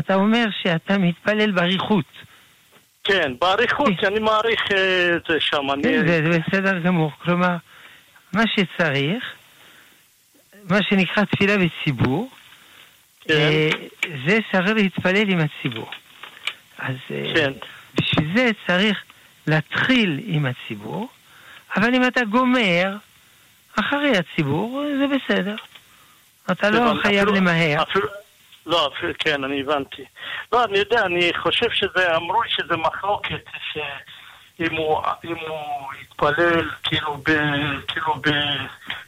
אתה 0.01 0.15
אומר 0.15 0.47
שאתה 0.63 0.99
מתפלל 0.99 1.51
באריכות. 1.51 2.05
כן, 3.05 3.33
באריכות, 3.41 3.93
כי 4.01 4.07
אני 4.07 4.19
מעריך 4.19 4.61
את 5.17 5.23
זה 5.29 5.41
שם. 5.41 5.83
כן, 5.83 6.07
זה 6.07 6.41
בסדר 6.49 6.79
גמור. 6.79 7.11
כלומר, 7.23 7.57
מה 8.33 8.43
שצריך, 8.47 9.33
מה 10.71 10.83
שנקרא 10.83 11.25
תפילה 11.25 11.57
בציבור, 11.59 12.31
כן. 13.21 13.35
אה, 13.35 13.71
זה 14.27 14.39
צריך 14.53 14.71
להתפלל 14.71 15.29
עם 15.29 15.39
הציבור. 15.41 15.91
אז 16.79 16.97
אה, 17.11 17.33
כן. 17.35 17.53
בשביל 17.95 18.29
זה 18.37 18.51
צריך 18.67 19.03
להתחיל 19.47 20.21
עם 20.25 20.47
הציבור, 20.47 21.09
אבל 21.77 21.95
אם 21.95 22.07
אתה 22.07 22.25
גומר 22.25 22.97
אחרי 23.81 24.13
הציבור, 24.17 24.85
זה 24.99 25.05
בסדר. 25.07 25.55
אתה 26.51 26.71
לא 26.71 26.95
חייב 27.03 27.29
למהר. 27.29 27.83
לא, 28.67 28.91
כן, 29.19 29.45
אני 29.45 29.61
הבנתי. 29.61 30.05
לא, 30.53 30.65
אני 30.65 30.79
יודע, 30.79 31.03
אני 31.03 31.31
חושב 31.43 31.71
שזה, 31.71 32.17
אמרו 32.17 32.43
שזה 32.49 32.77
מחלוקת, 32.77 33.45
שאם 33.73 34.77
הוא, 34.77 35.01
הוא 35.23 35.93
יתפלל, 36.03 36.71
כאילו, 36.83 37.17
ב, 37.17 37.31
כאילו 37.89 38.15
ב, 38.15 38.31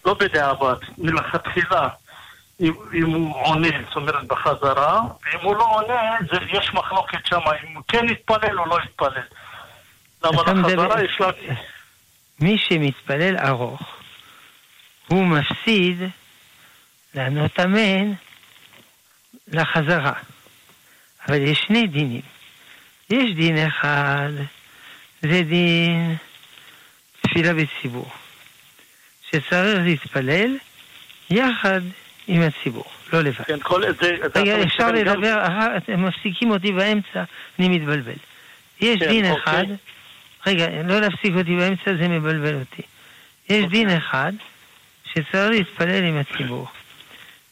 לא 0.07 0.15
בדיעבד, 0.15 0.77
מלכתחילה, 0.99 1.89
אם, 2.61 2.73
אם 2.95 3.11
הוא 3.11 3.37
עונה, 3.37 3.69
זאת 3.87 3.97
אומרת, 3.97 4.25
בחזרה, 4.25 5.01
ואם 5.25 5.41
הוא 5.43 5.57
לא 5.57 5.65
עונה, 5.65 6.17
זה, 6.31 6.39
יש 6.59 6.75
מחלוקת 6.75 7.27
שם, 7.27 7.41
אם 7.69 7.75
הוא 7.75 7.83
כן 7.89 8.09
יתפלל 8.09 8.59
או 8.59 8.67
לא 8.67 8.79
יתפלל. 8.85 9.23
למה 10.25 10.43
לחזרה 10.43 11.05
יש 11.05 11.21
לה... 11.21 11.27
מי 12.41 12.59
שמתפלל 12.59 13.37
ארוך, 13.37 14.04
הוא 15.07 15.27
מפסיד 15.27 16.03
לענות 17.15 17.61
אמן 17.61 18.13
לחזרה. 19.49 20.13
אבל 21.29 21.41
יש 21.41 21.59
שני 21.67 21.87
דינים. 21.87 22.21
יש 23.11 23.35
דין 23.37 23.67
אחד, 23.67 24.31
זה 25.23 25.43
דין 25.43 26.17
תפילה 27.21 27.55
בציבור, 27.55 28.11
שצריך 29.31 29.81
להתפלל 29.85 30.57
יחד 31.31 31.81
עם 32.27 32.43
הציבור, 32.43 32.85
לא 33.13 33.21
לבד. 33.21 33.45
כן, 33.45 33.59
כל 33.63 33.83
זה... 34.01 34.11
רגע, 34.35 34.63
אפשר 34.63 34.93
לדבר, 34.93 35.47
גם... 35.49 35.77
אתם 35.77 36.05
מפסיקים 36.05 36.51
אותי 36.51 36.73
באמצע, 36.73 37.25
אני 37.59 37.69
מתבלבל. 37.69 38.13
יש 38.81 39.01
כן, 39.01 39.09
דין 39.09 39.31
אוקיי. 39.31 39.43
אחד, 39.43 39.65
רגע, 40.47 40.67
לא 40.85 41.01
להפסיק 41.01 41.35
אותי 41.37 41.57
באמצע, 41.57 41.97
זה 41.97 42.09
מבלבל 42.09 42.55
אותי. 42.55 42.83
יש 43.49 43.65
אוקיי. 43.65 43.67
דין 43.67 43.91
אחד 43.91 44.33
שצריך 45.15 45.51
להתפלל 45.51 46.05
עם 46.05 46.17
הציבור. 46.19 46.69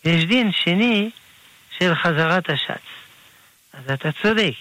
יש 0.05 0.25
דין 0.25 0.53
שני 0.53 1.11
של 1.79 1.95
חזרת 1.95 2.51
השץ. 2.51 2.83
אז 3.73 3.91
אתה 3.91 4.09
צודק. 4.23 4.55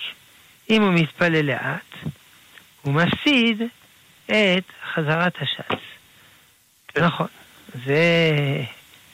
אם 0.69 0.81
הוא 0.81 0.93
מתפלל 0.93 1.45
לאט, 1.45 2.09
הוא 2.81 2.93
מפסיד 2.93 3.61
את 4.25 4.63
חזרת 4.93 5.33
השץ. 5.41 5.79
כן. 6.87 7.03
נכון, 7.05 7.27
זה, 7.85 8.03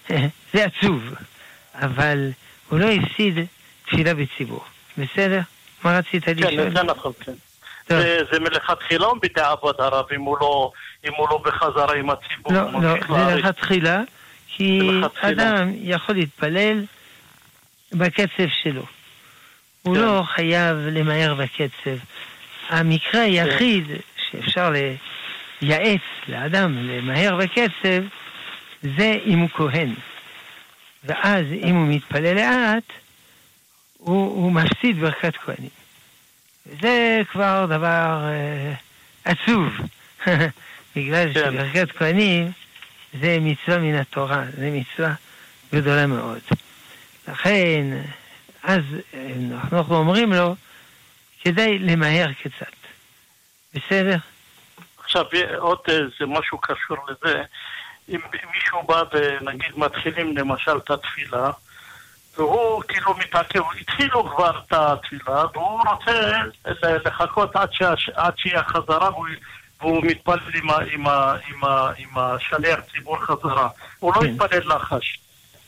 זה 0.54 0.66
עצוב, 0.66 1.14
אבל 1.74 2.32
הוא 2.70 2.80
לא 2.80 2.86
הפסיד 2.90 3.40
תפילה 3.86 4.14
בציבור. 4.14 4.66
בסדר? 4.98 5.40
מה 5.84 5.98
רצית 5.98 6.24
כן, 6.24 6.34
לשאול? 6.38 6.52
כן, 6.52 6.76
זה 6.76 6.84
נכון, 6.84 7.14
כן. 7.20 7.34
זה, 8.32 8.40
מלכתחילה 8.40 9.08
הרב, 9.80 10.06
אם 10.16 10.22
הוא 10.22 10.38
לא, 10.42 10.72
אם 11.08 11.14
הוא 11.18 11.28
לא 11.30 11.42
בחזרה 11.46 11.96
עם 11.96 12.10
הציבור? 12.10 12.54
לא, 12.54 12.82
לא, 12.82 12.96
זה 13.08 13.36
מלכתחילה, 13.36 14.02
כי 14.48 14.80
אדם 15.22 15.72
יכול 15.82 16.16
להתפלל 16.16 16.86
בקצב 17.94 18.48
שלו. 18.64 18.86
הוא 19.82 19.96
כן. 19.96 20.02
לא 20.02 20.24
חייב 20.36 20.78
למהר 20.78 21.36
בקצב. 21.36 21.98
המקרה 22.70 23.12
כן. 23.12 23.20
היחיד 23.20 23.88
שאפשר 24.32 24.72
לייעץ 25.62 26.02
לאדם 26.28 26.78
למהר 26.78 27.36
בקצב, 27.36 28.04
זה 28.84 29.18
אם 29.26 29.40
הוא 29.40 29.50
כהן. 29.50 29.94
ואז 31.04 31.46
אם 31.52 31.76
הוא 31.76 31.88
מתפלל 31.88 32.36
לאט, 32.36 32.84
הוא, 33.98 34.44
הוא 34.44 34.52
מפסיד 34.52 35.00
ברכת 35.00 35.34
כהנים. 35.38 35.70
זה 36.82 37.22
כבר 37.32 37.66
דבר 37.66 38.24
אה, 38.24 38.74
עצוב, 39.26 39.74
בגלל 40.96 41.34
כן. 41.34 41.52
שברכת 41.52 41.92
כהנים 41.92 42.52
זה 43.22 43.38
מצווה 43.42 43.78
מן 43.78 43.96
התורה, 43.96 44.44
זה 44.58 44.70
מצווה 44.72 45.14
גדולה 45.74 46.08
מאוד. 46.08 46.40
לכן, 47.28 47.86
אז 48.64 48.82
אנחנו 49.74 49.96
אומרים 49.96 50.34
לו, 50.34 50.56
כדאי 51.42 51.80
למהר 51.80 52.28
קצת. 52.34 52.74
בסדר? 53.74 54.18
עכשיו, 54.98 55.26
עוד 55.58 55.80
איזה 55.88 56.26
משהו 56.28 56.58
קשור 56.58 56.98
לזה. 57.08 57.44
אם 58.10 58.20
מישהו 58.54 58.84
בא 58.84 59.04
ונגיד 59.12 59.72
מתחילים 59.76 60.38
למשל 60.38 60.78
את 60.78 60.92
התפילה, 60.92 61.52
והוא 62.38 62.84
כאילו 62.88 63.14
מתעכב, 63.18 63.62
התחילו 63.82 64.36
כבר 64.36 64.60
את 64.60 64.74
התפילה, 64.74 65.46
והוא 65.54 65.82
רוצה 65.92 66.32
לחכות 67.06 67.56
עד, 67.56 67.74
ש... 67.74 67.82
עד 68.16 68.34
שיהיה 68.38 68.64
חזרה, 68.64 69.10
והוא, 69.12 69.28
והוא 69.82 70.06
מתפלל 70.06 70.40
עם, 70.54 70.70
עם, 70.70 71.08
עם, 71.08 71.64
עם 71.98 72.10
השליח 72.16 72.80
ציבור 72.92 73.18
חזרה. 73.18 73.70
הוא 74.00 74.14
לא 74.16 74.22
כן. 74.22 74.28
יתפלל 74.28 74.76
לחש. 74.76 75.20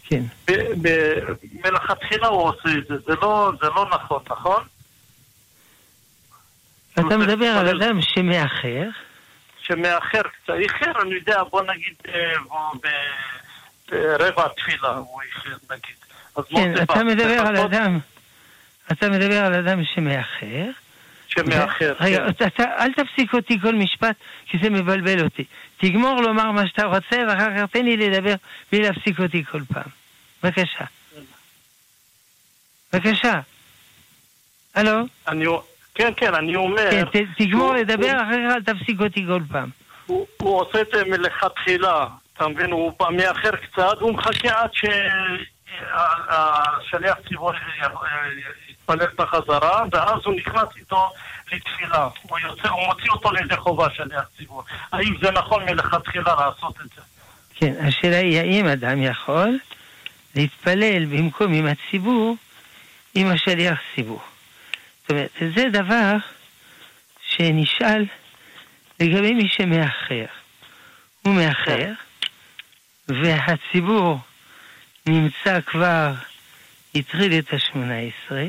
כן. 0.04 0.22
מלכתחילה 1.63 2.28
הוא 2.28 2.41
עושה 2.41 2.69
את 2.78 2.88
זה, 2.88 2.95
זה 3.08 3.15
לא, 3.22 3.52
זה 3.62 3.67
לא 3.76 3.89
נכון, 3.91 4.24
נכון? 4.30 4.63
אתה 6.93 7.17
מדבר 7.17 7.45
על 7.45 7.67
אדם 7.67 8.02
שמאחר? 8.02 8.89
שמאחר 9.62 10.22
קצת, 10.22 10.54
איחר, 10.54 11.02
אני 11.02 11.15
יודע, 11.15 11.43
בוא 11.43 11.62
נגיד, 11.62 11.93
אה, 12.08 12.34
ברבע 13.91 14.45
התפילה 14.45 14.89
הוא 14.89 15.22
איחר, 15.22 15.56
נגיד. 15.72 15.95
כן, 16.50 16.84
אתה 16.84 17.04
מדבר 17.04 17.41
על 17.48 17.58
אדם, 17.58 18.00
אתה 18.91 19.10
מדבר 19.10 19.45
על 19.45 19.54
אדם 19.54 19.84
שמאחר. 19.84 20.69
שמאחר, 21.29 21.95
כן. 21.95 22.05
רגע, 22.05 22.25
אל 22.59 22.93
תפסיק 22.93 23.33
אותי 23.33 23.59
כל 23.61 23.75
משפט, 23.75 24.15
כי 24.45 24.57
זה 24.63 24.69
מבלבל 24.69 25.23
אותי. 25.23 25.43
תגמור 25.77 26.21
לומר 26.21 26.51
מה 26.51 26.67
שאתה 26.67 26.85
רוצה, 26.85 27.17
ואחר 27.27 27.57
כך 27.57 27.71
תן 27.71 27.85
לי 27.85 27.97
לדבר 27.97 28.35
בלי 28.71 28.81
להפסיק 28.81 29.19
אותי 29.19 29.43
כל 29.51 29.61
פעם. 29.73 29.89
בבקשה. 30.43 30.85
בבקשה. 32.93 33.39
הלו? 34.75 34.99
אני... 35.27 35.45
כן, 35.95 36.11
כן, 36.17 36.35
אני 36.35 36.55
אומר... 36.55 36.91
כן, 36.91 37.05
ת, 37.05 37.15
תגמור 37.37 37.73
לדבר, 37.73 38.11
אחר 38.11 38.35
כך 38.49 38.55
אל 38.55 38.63
תפסיק 38.63 39.01
אותי 39.01 39.25
כל 39.27 39.41
פעם. 39.51 39.69
הוא, 40.05 40.27
הוא 40.37 40.61
עושה 40.61 40.81
את 40.81 40.87
זה 40.93 41.05
מלכתחילה, 41.05 42.07
אתה 42.33 42.47
מבין? 42.47 42.71
הוא 42.71 42.93
מאחר 43.11 43.55
קצת, 43.55 43.97
הוא 43.99 44.13
מחכה 44.13 44.61
עד 44.61 44.69
שהשליח 45.83 47.17
ציבור 47.27 47.51
יתפלל 48.89 49.08
את 49.15 49.19
החזרה, 49.19 49.84
ואז 49.91 50.21
הוא 50.25 50.36
נכנס 50.36 50.67
איתו 50.78 51.12
לתפילה. 51.52 52.08
הוא, 52.21 52.39
יוצא, 52.39 52.69
הוא 52.69 52.86
מוציא 52.88 53.10
אותו 53.12 53.32
לידי 53.32 53.58
חובה, 53.58 53.88
שליח 53.93 54.30
ציבור. 54.38 54.63
האם 54.91 55.13
זה 55.21 55.32
נכון 55.32 55.65
מלכתחילה 55.65 56.36
לעשות 56.36 56.75
את 56.86 56.89
זה? 56.95 57.02
כן, 57.56 57.73
השאלה 57.88 58.17
היא 58.17 58.39
האם 58.39 58.65
אדם 58.65 59.04
יכול 59.04 59.60
להתפלל 60.36 61.06
במקום 61.06 61.54
עם 61.54 61.65
הציבור, 61.65 62.36
עם 63.15 63.28
השליח 63.28 63.80
ציבור. 63.95 64.21
זאת 65.02 65.12
אומרת, 65.12 65.30
זה 65.56 65.65
דבר 65.71 66.15
שנשאל 67.21 68.06
לגבי 68.99 69.34
מי 69.34 69.49
שמאחר. 69.49 70.25
הוא 71.21 71.34
מאחר, 71.34 71.91
והציבור 73.08 74.19
נמצא 75.06 75.62
כבר, 75.62 76.13
התחיל 76.95 77.39
את 77.39 77.54
השמונה 77.54 77.95
עשרה, 77.97 78.45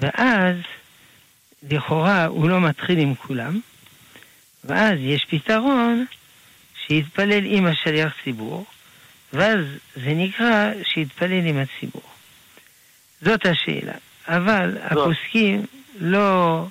ואז 0.00 0.56
לכאורה 1.70 2.24
הוא 2.24 2.48
לא 2.48 2.60
מתחיל 2.60 2.98
עם 2.98 3.14
כולם, 3.14 3.60
ואז 4.64 4.98
יש 5.00 5.24
פתרון 5.24 6.06
שיתפלל 6.86 7.44
עם 7.44 7.66
השליח 7.66 8.12
ציבור, 8.24 8.64
ואז 9.32 9.58
זה 9.94 10.14
נקרא 10.14 10.70
שיתפלל 10.84 11.46
עם 11.46 11.58
הציבור. 11.58 12.02
זאת 13.22 13.46
השאלה. 13.46 13.94
אבל 14.28 14.72
זאת. 14.72 14.92
הפוסקים 14.92 15.66
לא 15.98 16.66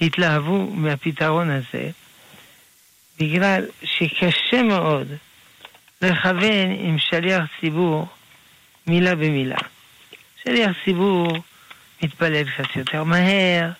התלהבו 0.00 0.70
מהפתרון 0.70 1.50
הזה, 1.50 1.90
בגלל 3.20 3.66
שקשה 3.82 4.62
מאוד 4.62 5.08
לכוון 6.02 6.70
עם 6.78 6.98
שליח 6.98 7.44
ציבור 7.60 8.06
מילה 8.86 9.14
במילה. 9.14 9.58
שליח 10.42 10.70
ציבור 10.84 11.38
מתפלל 12.02 12.44
קצת 12.44 12.76
יותר 12.76 13.04
מהר, 13.04 13.70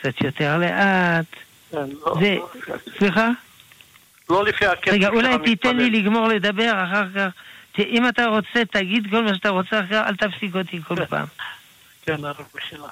קצת 0.00 0.20
יותר 0.20 0.58
לאט. 0.58 1.24
כן, 1.70 1.76
לא, 2.06 2.14
זה... 2.20 2.36
לא, 2.68 2.76
סליחה? 2.98 3.28
לא 4.30 4.44
לפי 4.44 4.66
הקטע 4.66 4.90
רגע, 4.90 5.08
אולי 5.08 5.38
תיתן 5.44 5.76
לי 5.76 5.90
לגמור 5.90 6.28
לדבר, 6.28 6.72
אחר 6.84 7.04
כך 7.14 7.28
אם 7.78 8.08
אתה 8.08 8.26
רוצה, 8.26 8.64
תגיד 8.70 9.06
כל 9.10 9.24
מה 9.24 9.34
שאתה 9.34 9.48
רוצה, 9.48 9.80
אל 9.92 10.16
תפסיק 10.16 10.54
אותי 10.54 10.80
כל 10.82 11.06
פעם. 11.06 11.26
כן, 12.06 12.24
הרב 12.24 12.44
מחילה. 12.54 12.88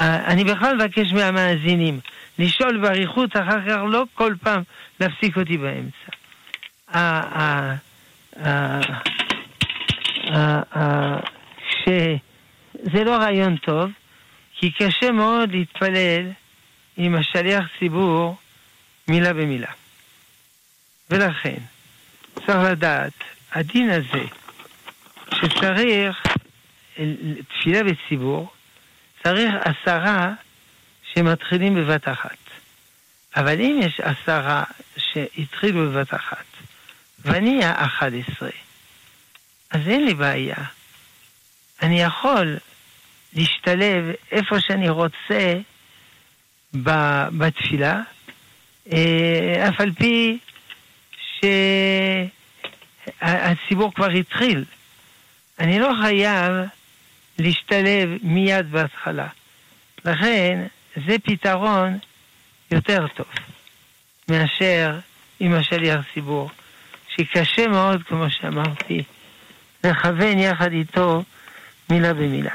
אני 0.00 0.44
בכלל 0.44 0.76
מבקש 0.76 1.12
מהמאזינים 1.12 2.00
לשאול 2.38 2.78
באריכות, 2.78 3.36
אחר 3.36 3.68
כך 3.68 3.78
לא 3.88 4.04
כל 4.14 4.34
פעם 4.42 4.62
להפסיק 5.00 5.36
אותי 5.36 5.56
באמצע. 5.56 6.10
זה 12.82 13.04
לא 13.04 13.16
רעיון 13.16 13.56
טוב, 13.56 13.90
כי 14.54 14.70
קשה 14.70 15.10
מאוד 15.10 15.50
להתפלל 15.50 16.30
עם 16.96 17.14
השליח 17.14 17.64
ציבור 17.78 18.36
מילה 19.08 19.32
במילה. 19.32 19.70
ולכן, 21.10 21.58
צריך 22.34 22.70
לדעת, 22.70 23.12
הדין 23.52 23.90
הזה, 23.90 24.24
שצריך 25.34 26.22
תפילה 27.48 27.82
בציבור, 27.82 28.52
צריך 29.22 29.54
עשרה 29.60 30.32
שמתחילים 31.14 31.74
בבת 31.74 32.08
אחת. 32.08 32.36
אבל 33.36 33.60
אם 33.60 33.80
יש 33.82 34.00
עשרה 34.00 34.64
שהתחילו 34.96 35.90
בבת 35.90 36.14
אחת, 36.14 36.44
ואני 37.18 37.64
האחד 37.64 38.10
עשרה, 38.14 38.50
אז 39.70 39.80
אין 39.88 40.04
לי 40.04 40.14
בעיה. 40.14 40.56
אני 41.82 42.02
יכול 42.02 42.56
להשתלב 43.34 44.04
איפה 44.32 44.60
שאני 44.60 44.88
רוצה 44.88 45.56
בתפילה, 47.32 48.00
אה, 48.92 49.68
אף 49.68 49.80
על 49.80 49.92
פי 49.92 50.38
שהציבור 53.20 53.94
כבר 53.94 54.10
התחיל. 54.10 54.64
אני 55.58 55.78
לא 55.78 55.92
חייב 56.02 56.52
להשתלב 57.38 58.10
מיד 58.22 58.70
בהתחלה. 58.70 59.26
לכן, 60.04 60.66
זה 61.06 61.16
פתרון 61.18 61.98
יותר 62.70 63.06
טוב 63.08 63.26
מאשר 64.28 64.98
עם 65.40 65.54
השליח 65.54 66.00
ציבור, 66.14 66.50
שקשה 67.08 67.66
מאוד, 67.66 68.02
כמו 68.02 68.30
שאמרתי, 68.30 69.02
לכוון 69.84 70.38
יחד 70.38 70.72
איתו 70.72 71.22
מילה 71.90 72.14
במילה. 72.14 72.54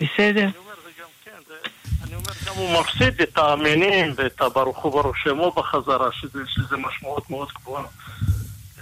בסדר? 0.00 0.48
אני 2.04 2.14
אומר, 2.14 2.32
גם 2.46 2.54
הוא 2.54 2.80
מפסיד 2.80 3.20
את 3.22 3.38
המינים 3.38 4.12
ואת 4.16 4.40
הברוך 4.40 4.78
הוא 4.78 4.92
ברוך 4.92 5.18
שמו 5.18 5.50
בחזרה, 5.50 6.12
שזה, 6.12 6.76
משמעות 6.76 7.30
מאוד 7.30 7.48
גבוהה. 7.60 7.84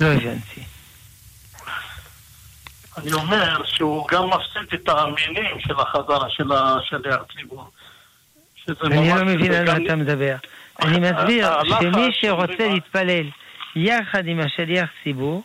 לא 0.01 0.07
הבנתי. 0.07 0.61
אני 2.99 3.13
אומר 3.13 3.65
שהוא 3.65 4.09
גם 4.09 4.23
מפסיד 4.29 4.81
את 4.81 4.89
המינים 4.89 5.61
של 5.61 5.75
החזרה 5.81 6.31
של 6.31 6.53
השליח 6.53 7.21
ציבור. 7.37 7.71
אני 8.85 9.09
לא 9.09 9.25
מבין 9.25 9.53
על 9.53 9.67
מה 9.67 9.85
אתה 9.85 9.97
מדבר. 9.97 10.37
אני 10.83 10.99
מסביר 10.99 11.49
שמי 11.81 12.09
שרוצה 12.13 12.69
להתפלל 12.69 13.27
יחד 13.77 14.27
עם 14.27 14.41
השליח 14.41 14.91
ציבור, 15.05 15.43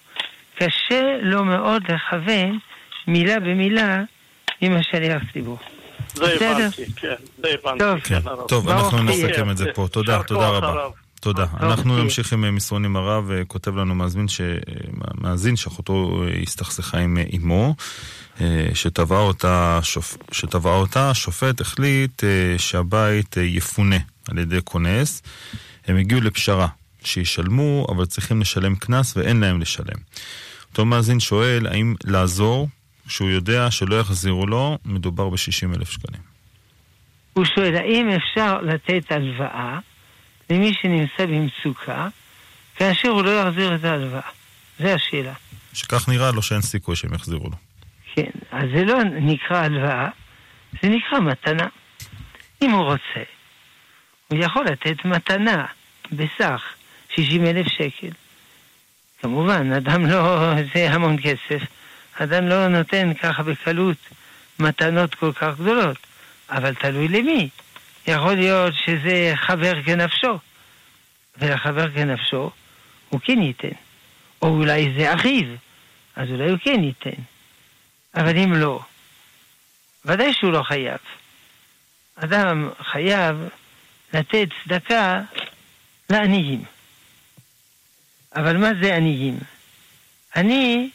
קשה 0.55 1.17
לו 1.21 1.45
מאוד 1.45 1.83
לכוון 1.91 2.59
מילה 3.07 3.39
במילה 3.39 4.01
עם 4.65 4.77
השליח 4.77 5.23
ציבור. 5.33 5.57
זה 6.13 6.35
הבנתי, 6.35 6.85
כן, 6.95 7.13
זה 7.37 7.47
הבנתי. 7.63 8.01
כן, 8.03 8.19
טוב, 8.47 8.69
אנחנו 8.69 9.03
נסכם 9.03 9.49
את 9.49 9.57
זה 9.57 9.65
פה. 9.73 9.87
תודה, 9.91 10.23
תודה 10.23 10.47
רבה. 10.47 10.87
תודה. 11.19 11.45
אנחנו 11.59 12.03
נמשיך 12.03 12.33
עם 12.33 12.55
מסרונים 12.55 12.95
הרב, 12.95 13.31
כותב 13.47 13.75
לנו 13.75 13.95
מאזין, 13.95 14.27
ש... 14.27 14.41
מאזין 15.21 15.55
שאחותו 15.55 16.23
הסתכסכה 16.43 16.97
עם 16.97 17.17
אמו, 17.35 17.75
שטבעה 18.73 19.21
אותה, 19.21 19.79
שופ... 19.83 20.17
שטבע 20.31 20.75
אותה, 20.75 21.09
השופט 21.09 21.61
החליט 21.61 22.23
שהבית 22.57 23.37
יפונה 23.37 23.97
על 24.27 24.37
ידי 24.37 24.57
כונס. 24.63 25.21
הם 25.87 25.97
הגיעו 25.97 26.21
לפשרה, 26.21 26.67
שישלמו, 27.03 27.87
אבל 27.89 28.05
צריכים 28.05 28.41
לשלם 28.41 28.75
קנס 28.75 29.17
ואין 29.17 29.39
להם 29.39 29.61
לשלם. 29.61 29.97
אותו 30.71 30.85
מאזין 30.85 31.19
שואל, 31.19 31.67
האם 31.67 31.95
לעזור, 32.03 32.67
כשהוא 33.07 33.29
יודע 33.29 33.71
שלא 33.71 33.99
יחזירו 33.99 34.47
לו, 34.47 34.77
מדובר 34.85 35.29
ב-60 35.29 35.75
אלף 35.75 35.89
שקלים. 35.89 36.21
הוא 37.33 37.45
שואל, 37.45 37.75
האם 37.75 38.09
אפשר 38.09 38.61
לתת 38.61 39.11
הלוואה 39.11 39.79
למי 40.49 40.73
שנמצא 40.81 41.25
במצוקה, 41.25 42.07
כאשר 42.75 43.09
הוא 43.09 43.23
לא 43.23 43.41
יחזיר 43.41 43.75
את 43.75 43.83
ההלוואה? 43.83 44.29
זו 44.79 44.87
השאלה. 44.87 45.33
שכך 45.73 46.09
נראה 46.09 46.31
לו 46.31 46.41
שאין 46.41 46.61
סיכוי 46.61 46.95
שהם 46.95 47.13
יחזירו 47.13 47.49
לו. 47.49 47.55
כן, 48.15 48.31
אז 48.51 48.69
זה 48.75 48.83
לא 48.83 49.03
נקרא 49.03 49.57
הלוואה, 49.57 50.09
זה 50.83 50.89
נקרא 50.89 51.19
מתנה. 51.19 51.67
אם 52.61 52.71
הוא 52.71 52.83
רוצה, 52.83 53.23
הוא 54.27 54.39
יכול 54.39 54.65
לתת 54.65 55.05
מתנה 55.05 55.65
בסך 56.11 56.61
60 57.15 57.45
אלף 57.45 57.67
שקל. 57.67 58.09
כמובן, 59.21 59.71
אדם 59.71 60.05
לא, 60.05 60.53
זה 60.73 60.91
המון 60.91 61.17
כסף. 61.23 61.63
אדם 62.19 62.47
לא 62.47 62.67
נותן 62.67 63.13
ככה 63.13 63.43
בקלות 63.43 63.97
מתנות 64.59 65.15
כל 65.15 65.33
כך 65.33 65.59
גדולות, 65.59 65.97
אבל 66.49 66.75
תלוי 66.75 67.07
למי. 67.07 67.49
יכול 68.07 68.33
להיות 68.33 68.73
שזה 68.85 69.33
חבר 69.35 69.83
כנפשו, 69.83 70.39
ולחבר 71.37 71.91
כנפשו 71.91 72.51
הוא 73.09 73.19
כן 73.23 73.41
ייתן. 73.41 73.77
או 74.41 74.47
אולי 74.47 74.93
זה 74.97 75.13
אחיו, 75.13 75.45
אז 76.15 76.29
אולי 76.29 76.49
הוא 76.49 76.59
כן 76.63 76.83
ייתן. 76.83 77.21
אבל 78.15 78.37
אם 78.37 78.53
לא, 78.53 78.79
ודאי 80.05 80.33
שהוא 80.33 80.51
לא 80.51 80.63
חייב. 80.63 80.97
אדם 82.15 82.69
חייב 82.91 83.37
לתת 84.13 84.47
צדקה 84.63 85.21
לעניים. 86.09 86.63
אבל 88.35 88.57
מה 88.57 88.69
זה 88.81 88.95
עניים? 88.95 89.39
עני 90.35 90.89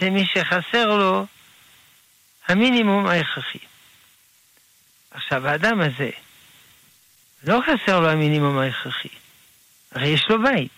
זה 0.00 0.10
מי 0.10 0.26
שחסר 0.26 0.96
לו 0.96 1.26
המינימום 2.48 3.06
ההכרחי. 3.06 3.58
עכשיו, 5.10 5.46
האדם 5.46 5.80
הזה, 5.80 6.10
לא 7.44 7.60
חסר 7.66 8.00
לו 8.00 8.10
המינימום 8.10 8.58
ההכרחי, 8.58 9.08
הרי 9.92 10.08
יש 10.08 10.26
לו 10.30 10.42
בית. 10.42 10.70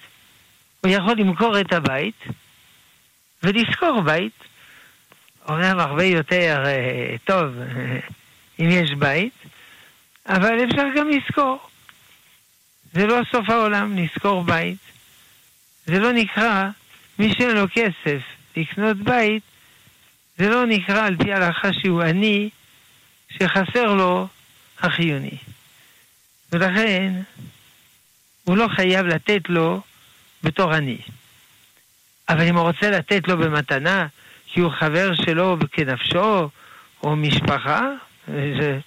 הוא 0.81 0.91
יכול 0.91 1.15
למכור 1.19 1.61
את 1.61 1.73
הבית 1.73 2.25
ולשכור 3.43 4.01
בית. 4.01 4.33
אומנם 5.49 5.79
הרבה 5.79 6.05
יותר 6.05 6.63
אה, 6.67 7.17
טוב 7.25 7.47
אם 8.61 8.69
יש 8.71 8.91
בית, 8.91 9.35
אבל 10.27 10.65
אפשר 10.65 10.85
גם 10.97 11.09
לשכור. 11.09 11.59
זה 12.93 13.07
לא 13.07 13.21
סוף 13.33 13.51
העולם, 13.51 13.97
לשכור 13.99 14.45
בית. 14.45 14.79
זה 15.87 15.99
לא 15.99 16.13
נקרא, 16.13 16.69
מי 17.19 17.35
שאין 17.35 17.57
לו 17.57 17.67
כסף 17.75 18.40
לקנות 18.57 18.97
בית, 18.97 19.43
זה 20.39 20.49
לא 20.49 20.67
נקרא 20.67 21.07
על 21.07 21.17
פי 21.17 21.33
ההלכה 21.33 21.73
שהוא 21.73 22.03
עני, 22.03 22.51
שחסר 23.29 23.95
לו 23.95 24.29
החיוני. 24.79 25.37
ולכן, 26.53 27.13
הוא 28.45 28.57
לא 28.57 28.69
חייב 28.77 29.07
לתת 29.07 29.41
לו 29.49 29.81
בתור 30.43 30.73
עני. 30.73 30.99
אבל 32.29 32.49
אם 32.49 32.57
הוא 32.57 32.67
רוצה 32.67 32.91
לתת 32.91 33.29
לו 33.29 33.39
במתנה, 33.39 34.07
כי 34.47 34.61
הוא 34.61 34.73
חבר 34.73 35.15
שלו 35.15 35.57
כנפשו, 35.73 36.49
או 37.03 37.17
משפחה, 37.17 37.81
זה, 38.29 38.79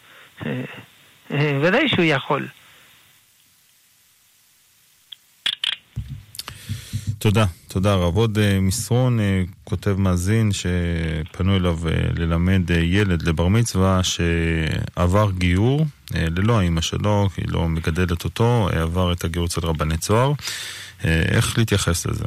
ודאי 1.61 1.89
שהוא 1.89 2.05
יכול. 2.05 2.47
תודה, 7.24 7.46
תודה 7.68 7.96
רב. 7.96 8.16
עוד 8.16 8.38
uh, 8.38 8.62
מסרון, 8.62 9.20
uh, 9.20 9.22
כותב 9.64 9.96
מאזין 9.98 10.52
שפנו 10.52 11.56
אליו 11.56 11.80
uh, 11.84 12.20
ללמד 12.20 12.70
ילד 12.70 13.22
לבר 13.22 13.48
מצווה 13.48 14.02
שעבר 14.04 15.32
גיור 15.32 15.86
ללא 16.12 16.60
האימא 16.60 16.82
שלו, 16.82 17.30
היא 17.38 17.46
לא 17.50 17.70
מגדלת 17.70 18.24
אותו, 18.24 18.70
עבר 18.72 19.12
את 19.12 19.24
הגיור 19.24 19.46
אצל 19.46 19.62
רבני 19.62 19.98
צוהר. 19.98 20.32
איך 21.04 21.58
להתייחס 21.58 22.06
לזה? 22.06 22.26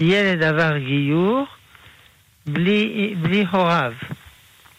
ילד 0.00 0.42
עבר 0.42 0.78
גיור 0.78 1.46
בלי, 2.46 3.14
בלי 3.22 3.44
הוריו. 3.50 3.92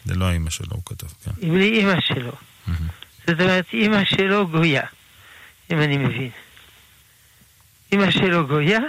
ללא 0.06 0.24
האימא 0.24 0.50
שלו, 0.50 0.70
הוא 0.70 0.82
כתב, 0.86 1.06
כן. 1.24 1.50
בלי 1.50 1.78
אימא 1.78 2.00
שלו. 2.00 2.32
Mm-hmm. 2.32 2.72
זאת 3.26 3.40
אומרת, 3.40 3.64
אימא 3.72 4.04
שלו 4.04 4.48
גויה, 4.48 4.84
אם 5.72 5.80
אני 5.80 5.98
מבין. 5.98 6.30
אימא 7.92 8.10
שלו 8.10 8.46
גויה, 8.46 8.80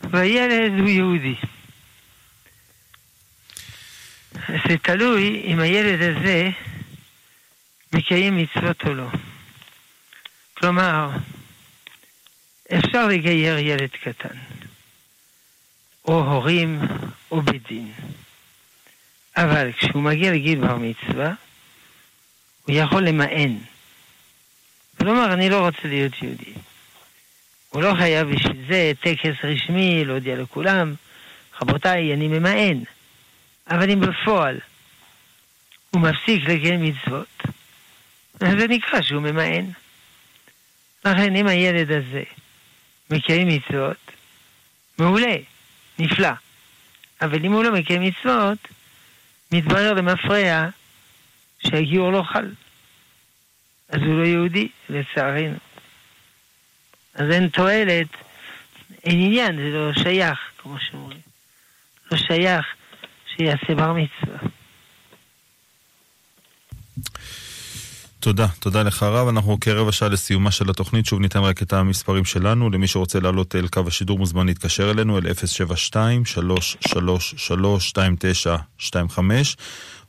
והילד 0.00 0.72
הוא 0.78 0.88
יהודי. 0.88 1.34
זה 4.48 4.78
תלוי 4.82 5.42
אם 5.44 5.60
הילד 5.60 6.02
הזה 6.02 6.50
מקיים 7.92 8.36
מצוות 8.36 8.84
או 8.86 8.94
לא. 8.94 9.06
כלומר, 10.54 11.10
אפשר 12.78 13.06
לגייר 13.06 13.58
ילד 13.58 13.90
קטן, 14.02 14.38
או 16.04 16.20
הורים, 16.20 16.80
או 17.30 17.42
בית 17.42 17.68
דין. 17.68 17.92
אבל 19.36 19.72
כשהוא 19.72 20.02
מגיע 20.02 20.32
לגיל 20.32 20.60
בר 20.60 20.76
מצווה, 20.76 21.32
הוא 22.64 22.76
יכול 22.76 23.02
למען. 23.02 23.58
כלומר, 24.98 25.32
אני 25.32 25.50
לא 25.50 25.66
רוצה 25.66 25.88
להיות 25.88 26.22
יהודי. 26.22 26.52
הוא 27.70 27.82
לא 27.82 27.94
חייב 27.94 28.28
בשביל 28.28 28.66
זה 28.68 28.92
טקס 29.00 29.44
רשמי 29.44 30.04
להודיע 30.04 30.36
לכולם, 30.36 30.94
רבותיי, 31.62 32.14
אני 32.14 32.28
ממאן. 32.28 32.82
אבל 33.70 33.90
אם 33.90 34.00
בפועל 34.00 34.58
הוא 35.90 36.02
מפסיק 36.02 36.48
לקיים 36.48 36.82
מצוות, 36.82 37.42
זה 38.34 38.66
נקרא 38.68 39.02
שהוא 39.02 39.22
ממאן. 39.22 39.70
לכן 41.04 41.36
אם 41.36 41.46
הילד 41.46 41.90
הזה 41.92 42.22
מקיים 43.10 43.48
מצוות, 43.48 44.10
מעולה, 44.98 45.36
נפלא. 45.98 46.32
אבל 47.22 47.44
אם 47.44 47.52
הוא 47.52 47.64
לא 47.64 47.72
מקיים 47.72 48.02
מצוות, 48.02 48.58
מתברר 49.52 49.92
למפרע 49.92 50.68
שהגיור 51.66 52.12
לא 52.12 52.22
חל. 52.22 52.50
אז 53.88 54.00
הוא 54.00 54.18
לא 54.18 54.26
יהודי, 54.26 54.68
לצערנו. 54.88 55.69
אז 57.14 57.30
אין 57.30 57.48
תועלת, 57.48 58.08
אין 59.04 59.20
עניין, 59.20 59.56
זה 59.56 59.78
לא 59.78 59.92
שייך, 59.92 60.38
כמו 60.58 60.76
שאומרים. 60.80 61.20
לא 62.12 62.18
שייך 62.18 62.66
שיעשה 63.36 63.74
בר 63.74 63.92
מצווה. 63.92 64.38
תודה, 68.20 68.46
תודה 68.58 68.82
לך 68.82 69.02
רב. 69.02 69.28
אנחנו 69.28 69.60
כרבע 69.60 69.92
שעה 69.92 70.08
לסיומה 70.08 70.50
של 70.50 70.70
התוכנית, 70.70 71.06
שוב 71.06 71.20
ניתן 71.20 71.40
רק 71.40 71.62
את 71.62 71.72
המספרים 71.72 72.24
שלנו. 72.24 72.70
למי 72.70 72.86
שרוצה 72.86 73.20
לעלות 73.20 73.56
אל 73.56 73.68
קו 73.68 73.80
השידור 73.86 74.18
מוזמן 74.18 74.46
להתקשר 74.46 74.90
אלינו 74.90 75.18
אל 75.18 75.22
072-333-2925 75.26 75.30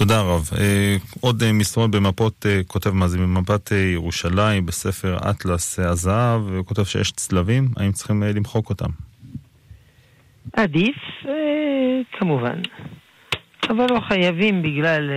תודה 0.00 0.20
רב. 0.20 0.50
אה, 0.58 0.96
עוד 1.20 1.42
אה, 1.42 1.52
מסרון 1.52 1.90
במפות, 1.90 2.46
אה, 2.46 2.60
כותב 2.66 2.90
מה 2.90 3.08
זה, 3.08 3.18
במפת 3.18 3.72
ירושלים, 3.92 4.66
בספר 4.66 5.30
אטלס 5.30 5.78
הזהב, 5.78 6.40
וכותב 6.52 6.84
שיש 6.84 7.12
צלבים, 7.12 7.68
האם 7.76 7.92
צריכים 7.92 8.22
למחוק 8.22 8.70
אותם? 8.70 8.90
עדיף, 10.52 10.96
כמובן. 12.12 12.60
אבל 13.70 13.86
לא 13.90 14.00
חייבים 14.08 14.62
בגלל 14.62 15.10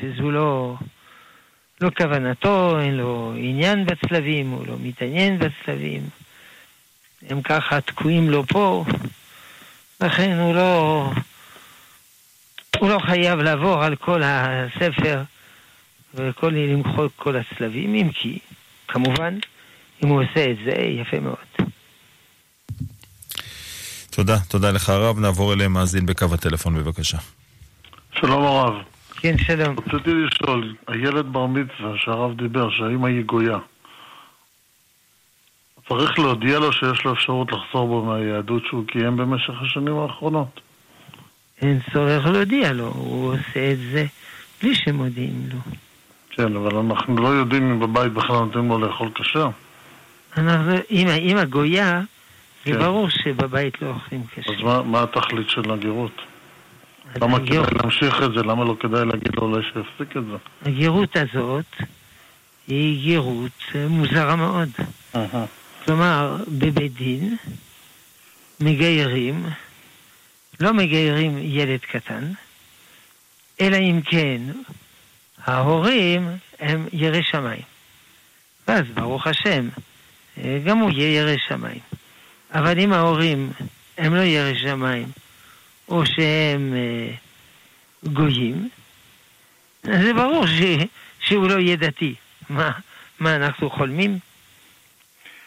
שזו 0.00 0.30
לא, 0.30 0.76
לא 1.80 1.90
כוונתו, 1.96 2.80
אין 2.80 2.96
לו 2.96 3.32
עניין 3.36 3.86
בצלבים, 3.86 4.50
הוא 4.50 4.66
לא 4.66 4.74
מתעניין 4.82 5.38
בצלבים. 5.38 6.02
הם 7.28 7.42
ככה 7.42 7.80
תקועים 7.80 8.30
לו 8.30 8.46
פה, 8.46 8.84
לכן 10.00 10.38
הוא 10.38 10.54
לא... 10.54 11.10
הוא 12.84 12.90
לא 12.90 12.98
חייב 12.98 13.38
לעבור 13.38 13.84
על 13.84 13.96
כל 13.96 14.22
הספר 14.24 15.22
וכל 16.14 16.48
למחוק 16.48 17.12
כל 17.16 17.36
הצלבים, 17.36 17.94
אם 17.94 18.10
כי, 18.14 18.38
כמובן, 18.88 19.38
אם 20.04 20.08
הוא 20.08 20.22
עושה 20.22 20.50
את 20.50 20.56
זה, 20.64 20.82
יפה 21.00 21.20
מאוד. 21.20 21.68
תודה, 24.10 24.38
תודה 24.48 24.70
לך 24.70 24.88
הרב. 24.88 25.18
נעבור 25.18 25.52
אליהם 25.52 25.72
מאזין 25.72 26.06
בקו 26.06 26.26
הטלפון 26.34 26.74
בבקשה. 26.74 27.18
שלום 28.20 28.42
הרב. 28.42 28.74
כן, 29.16 29.38
שלום. 29.38 29.76
רציתי 29.78 30.10
לשאול, 30.14 30.74
הילד 30.88 31.32
בר 31.32 31.46
מצווה 31.46 31.92
שהרב 31.96 32.36
דיבר, 32.36 32.70
שהאמא 32.70 33.06
היא 33.06 33.24
גויה, 33.24 33.58
צריך 35.88 36.18
להודיע 36.18 36.58
לו 36.58 36.72
שיש 36.72 37.04
לו 37.04 37.12
אפשרות 37.12 37.52
לחזור 37.52 37.86
בו 37.88 38.04
מהיהדות 38.04 38.62
שהוא 38.66 38.84
קיים 38.86 39.16
במשך 39.16 39.54
השנים 39.62 39.98
האחרונות? 39.98 40.60
אין 41.64 41.80
צורך 41.92 42.26
להודיע 42.26 42.72
לו, 42.72 42.86
הוא 42.86 43.32
עושה 43.32 43.72
את 43.72 43.78
זה 43.92 44.06
בלי 44.62 44.74
שמודיעים 44.74 45.46
לו. 45.52 45.58
כן, 46.30 46.56
אבל 46.56 46.76
אנחנו 46.76 47.16
לא 47.16 47.28
יודעים 47.28 47.70
אם 47.70 47.80
בבית 47.80 48.12
בכלל 48.12 48.36
נותנים 48.36 48.68
לו 48.68 48.78
לאכול 48.78 49.08
כשר. 49.14 49.48
אנחנו, 50.36 50.72
אם 50.90 51.06
האמא 51.08 51.44
גויה, 51.44 52.00
זה 52.66 52.72
כן. 52.72 52.78
ברור 52.78 53.08
שבבית 53.10 53.82
לא 53.82 53.88
אוכלים 53.88 54.22
כשר. 54.34 54.52
אז 54.54 54.62
מה, 54.62 54.82
מה 54.82 55.02
התכלית 55.02 55.50
של 55.50 55.70
הגירות? 55.70 56.20
למה 57.22 57.36
הגיר... 57.36 57.64
כדאי 57.64 57.78
להמשיך 57.82 58.22
את 58.22 58.32
זה? 58.32 58.42
למה 58.42 58.64
לא 58.64 58.76
כדאי 58.80 59.04
להגיד 59.04 59.34
לו 59.36 59.42
אולי 59.42 59.62
שיפסיק 59.62 60.16
את 60.16 60.22
זה? 60.24 60.36
הגירות 60.66 61.16
הזאת 61.16 61.82
היא 62.68 63.02
גירות 63.02 63.62
מוזרה 63.88 64.36
מאוד. 64.36 64.68
Uh-huh. 65.14 65.18
כלומר, 65.84 66.36
בבית 66.48 66.94
דין 66.94 67.36
מגיירים 68.60 69.46
לא 70.60 70.72
מגיירים 70.72 71.38
ילד 71.42 71.80
קטן, 71.80 72.32
אלא 73.60 73.76
אם 73.76 74.00
כן 74.04 74.40
ההורים 75.44 76.28
הם 76.60 76.88
יראי 76.92 77.22
שמיים. 77.22 77.62
ואז 78.68 78.82
ברוך 78.94 79.26
השם, 79.26 79.68
גם 80.64 80.78
הוא 80.78 80.90
יהיה 80.90 81.20
ירא 81.20 81.36
שמיים. 81.48 81.80
אבל 82.54 82.78
אם 82.78 82.92
ההורים 82.92 83.52
הם 83.98 84.14
לא 84.14 84.20
יראי 84.20 84.58
שמיים, 84.58 85.06
או 85.88 86.06
שהם 86.06 86.74
אה, 86.76 87.14
גויים, 88.12 88.68
זה 89.82 90.12
ברור 90.14 90.46
ש, 90.46 90.60
שהוא 91.20 91.48
לא 91.48 91.58
יהיה 91.58 91.76
דתי. 91.76 92.14
מה, 92.48 92.70
מה 93.20 93.36
אנחנו 93.36 93.70
חולמים? 93.70 94.18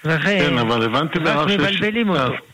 לכן, 0.03 0.39
כן, 0.39 0.58
אבל 0.58 0.86
הבנתי 0.86 1.20
רק 1.20 1.47
מבלבלים 1.47 2.10
אותו. 2.10 2.47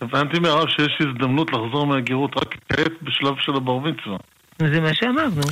הבנתי 0.00 0.38
מהרב 0.38 0.68
שיש 0.68 0.98
הזדמנות 1.00 1.52
לחזור 1.52 1.86
מהגירות 1.86 2.36
רק 2.36 2.54
כעת 2.68 2.92
בשלב 3.02 3.34
של 3.38 3.52
הבר 3.56 3.78
מצווה. 3.78 4.16
זה 4.58 4.80
מה 4.80 4.94
שאמרנו. 4.94 5.42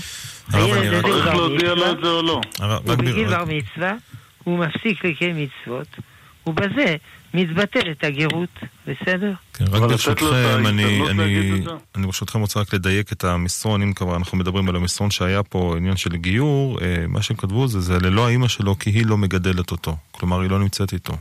הילד 0.53 1.05
הזה 1.05 1.32
הוא 1.32 1.49
בר 1.59 1.74
מצווה, 1.74 2.22
לא? 2.22 2.40
הוא 2.59 2.94
בגיל 2.94 3.28
בר 3.28 3.44
מצווה, 3.44 3.92
הוא 4.44 4.59
מפסיק 4.59 5.05
לקיים 5.05 5.36
מצוות, 5.36 5.86
ובזה 6.46 6.96
מתבטל 7.34 7.90
את 7.90 8.05
הגרות, 8.05 8.59
בסדר? 8.86 9.32
כן, 9.55 9.64
רק 9.70 9.82
ברשותכם, 9.82 10.66
אני, 10.66 11.11
אני, 11.11 11.61
אני 11.96 12.07
ברשותכם 12.07 12.40
רוצה 12.40 12.61
רק 12.61 12.74
לדייק 12.74 13.12
את 13.12 13.24
המסרון, 13.24 13.82
אם 13.82 13.92
כבר 13.92 14.16
אנחנו 14.16 14.38
מדברים 14.38 14.68
על 14.68 14.76
המסרון 14.76 15.11
שהיה 15.11 15.42
פה, 15.42 15.74
עניין 15.76 15.96
של 15.96 16.16
גיור, 16.16 16.78
אה, 16.80 17.05
מה 17.09 17.22
שהם 17.22 17.36
כתבו 17.36 17.68
זה, 17.68 17.80
זה 17.80 17.99
ללא 17.99 18.26
האימא 18.26 18.49
שלו 18.49 18.78
כי 18.78 18.90
היא 18.90 19.07
לא 19.07 19.16
מגדלת 19.16 19.70
אותו. 19.70 19.96
כלומר, 20.11 20.40
היא 20.40 20.51
לא 20.51 20.59
נמצאת 20.59 20.92
איתו. 20.92 21.14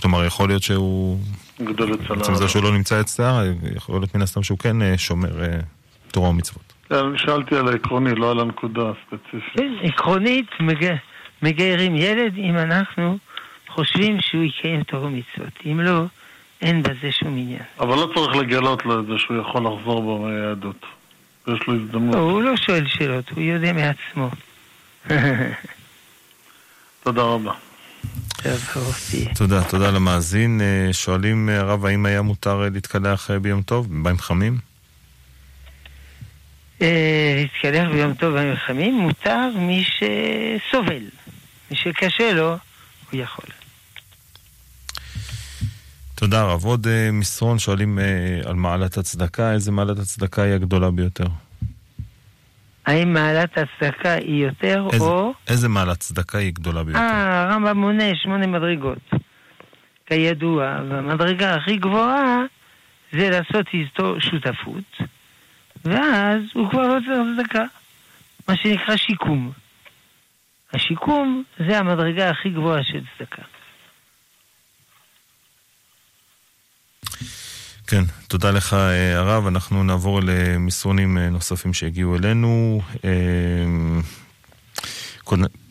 כלומר, 0.00 0.24
יכול 0.24 0.48
להיות 0.48 0.62
שהוא... 0.62 1.18
גדול 1.60 1.94
אצלה. 1.94 2.16
בעצם 2.16 2.34
זה 2.34 2.48
שהוא 2.48 2.62
לא 2.62 2.72
נמצא 2.72 3.00
אצלה, 3.00 3.42
יכול 3.76 4.00
להיות 4.00 4.14
מן 4.14 4.22
הסתם 4.22 4.42
שהוא 4.42 4.58
כן 4.58 4.82
אה, 4.82 4.98
שומר 4.98 5.42
אה, 5.42 5.58
תורה 6.10 6.28
ומצוות. 6.28 6.72
כן, 6.88 6.94
אני 6.94 7.18
שאלתי 7.18 7.56
על 7.56 7.68
העקרוני, 7.68 8.14
לא 8.14 8.30
על 8.30 8.40
הנקודה 8.40 8.82
הספציפית. 8.82 9.52
כן, 9.54 9.72
עקרונית 9.82 10.46
מגיירים 11.42 11.96
ילד 11.96 12.32
אם 12.36 12.58
אנחנו 12.58 13.18
חושבים 13.68 14.20
שהוא 14.20 14.42
יקיים 14.42 14.82
תורה 14.82 15.06
ומצוות. 15.06 15.52
אם 15.66 15.80
לא, 15.80 16.04
אין 16.62 16.82
בזה 16.82 17.12
שום 17.12 17.28
עניין. 17.28 17.62
אבל 17.80 17.96
לא 17.96 18.10
צריך 18.14 18.36
לגלות 18.36 18.84
לו 18.84 19.00
את 19.00 19.06
זה 19.06 19.12
שהוא 19.18 19.40
יכול 19.40 19.62
לחזור 19.66 20.02
בו 20.02 20.18
מהיהדות. 20.18 20.86
יש 21.48 21.60
לו 21.68 21.74
הזדמנות. 21.74 22.14
לא, 22.14 22.20
הוא 22.20 22.42
לא 22.42 22.56
שואל 22.56 22.88
שאלות, 22.88 23.30
הוא 23.30 23.42
יודע 23.42 23.72
מעצמו. 23.72 24.30
תודה 27.04 27.22
רבה. 27.22 27.52
תודה, 29.34 29.64
תודה 29.64 29.90
למאזין. 29.90 30.60
אה, 30.60 30.92
שואלים 30.92 31.48
אה, 31.48 31.60
הרב, 31.60 31.84
האם 31.84 32.06
היה 32.06 32.22
מותר 32.22 32.62
אה, 32.62 32.68
להתקלח 32.68 33.30
ביום 33.30 33.62
טוב, 33.62 33.86
במים 33.86 34.18
חמים? 34.18 34.58
להתקלח 36.80 37.88
ביום 37.92 38.14
טוב 38.14 38.34
במים 38.34 38.56
חמים 38.56 38.94
מותר 38.94 39.48
מי 39.58 39.84
שסובל. 39.84 41.02
מי 41.70 41.76
שקשה 41.76 42.32
לו, 42.32 42.56
הוא 43.10 43.20
יכול. 43.20 43.44
תודה 46.14 46.42
רב. 46.42 46.64
עוד 46.64 46.86
מסרון 47.12 47.58
שואלים 47.58 47.98
על 48.44 48.54
מעלת 48.54 48.98
הצדקה, 48.98 49.52
איזה 49.52 49.72
מעלת 49.72 49.98
הצדקה 49.98 50.42
היא 50.42 50.54
הגדולה 50.54 50.90
ביותר? 50.90 51.26
האם 52.86 53.12
מעלת 53.12 53.58
הצדקה 53.58 54.12
היא 54.12 54.44
יותר 54.44 54.86
איזה, 54.92 55.04
או... 55.04 55.32
איזה 55.48 55.68
מעלת 55.68 55.98
צדקה 55.98 56.38
היא 56.38 56.52
גדולה 56.52 56.84
ביותר? 56.84 57.00
אה, 57.00 57.42
הרמב"ם 57.42 57.78
מונה 57.78 58.04
שמונה 58.14 58.46
מדרגות. 58.46 59.10
כידוע, 60.06 60.78
והמדרגה 60.88 61.54
הכי 61.54 61.76
גבוהה 61.76 62.42
זה 63.12 63.30
לעשות 63.30 63.66
איתו 63.74 64.20
שותפות, 64.20 65.08
ואז 65.84 66.40
הוא 66.54 66.70
כבר 66.70 66.82
לא 66.82 66.98
צריך 67.06 67.18
צדקה. 67.36 67.64
מה 68.48 68.56
שנקרא 68.56 68.96
שיקום. 68.96 69.52
השיקום 70.72 71.42
זה 71.68 71.78
המדרגה 71.78 72.30
הכי 72.30 72.48
גבוהה 72.50 72.84
של 72.84 73.00
צדקה. 73.18 73.42
כן, 77.86 78.04
תודה 78.28 78.50
לך 78.50 78.74
אה, 78.74 79.18
הרב. 79.18 79.46
אנחנו 79.46 79.82
נעבור 79.82 80.20
למסרונים 80.22 81.18
אה, 81.18 81.30
נוספים 81.30 81.74
שהגיעו 81.74 82.16
אלינו. 82.16 82.80
אה, 83.04 83.10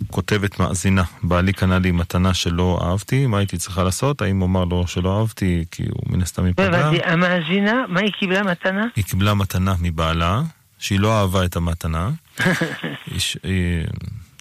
כותבת 0.07 0.59
מאזינה, 0.59 1.03
בעלי 1.23 1.53
קנה 1.53 1.79
לי 1.79 1.91
מתנה 1.91 2.33
שלא 2.33 2.79
אהבתי, 2.83 3.27
מה 3.27 3.37
הייתי 3.37 3.57
צריכה 3.57 3.83
לעשות? 3.83 4.21
האם 4.21 4.41
אומר 4.41 4.65
לו 4.65 4.87
שלא 4.87 5.19
אהבתי 5.19 5.65
כי 5.71 5.83
הוא 5.83 6.03
מן 6.13 6.21
הסתם 6.21 6.45
ייפגע? 6.45 6.91
המאזינה, 7.03 7.85
מה 7.89 7.99
היא 7.99 8.11
קיבלה 8.19 8.43
מתנה? 8.43 8.85
היא 8.95 9.03
קיבלה 9.03 9.33
מתנה 9.33 9.75
מבעלה, 9.81 10.41
שהיא 10.79 10.99
לא 10.99 11.19
אהבה 11.19 11.45
את 11.45 11.55
המתנה. 11.55 12.09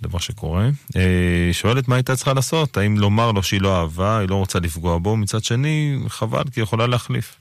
דבר 0.03 0.19
שקורה. 0.19 0.69
היא 0.95 1.53
שואלת 1.53 1.89
מה 1.89 1.95
הייתה 1.95 2.17
צריכה 2.17 2.33
לעשות, 2.33 2.77
האם 2.77 2.97
לומר 2.97 3.33
לו 3.33 3.43
שהיא 3.43 3.61
לא 3.61 3.81
אהבה, 3.81 4.19
היא 4.19 4.29
לא 4.29 4.35
רוצה 4.35 4.59
לפגוע 4.59 4.99
בו, 4.99 5.17
מצד 5.17 5.45
שני, 5.45 5.99
חבל, 6.09 6.43
כי 6.45 6.61
היא 6.61 6.63
יכולה 6.63 6.87
להחליף. 6.87 7.37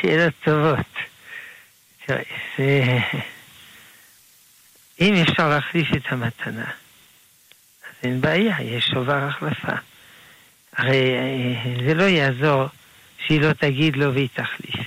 שאלות 0.00 0.34
טובות. 0.44 0.86
אם 5.00 5.14
אפשר 5.22 5.48
להחליף 5.48 5.88
את 5.96 6.02
המתנה, 6.12 6.64
אז 6.64 7.94
אין 8.02 8.20
בעיה, 8.20 8.56
יש 8.62 8.86
שובר 8.86 9.24
החלפה. 9.24 9.72
הרי 10.76 11.14
זה 11.86 11.94
לא 11.94 12.02
יעזור 12.02 12.64
שהיא 13.26 13.40
לא 13.40 13.52
תגיד 13.52 13.96
לו 13.96 14.14
והיא 14.14 14.28
תחליף. 14.34 14.86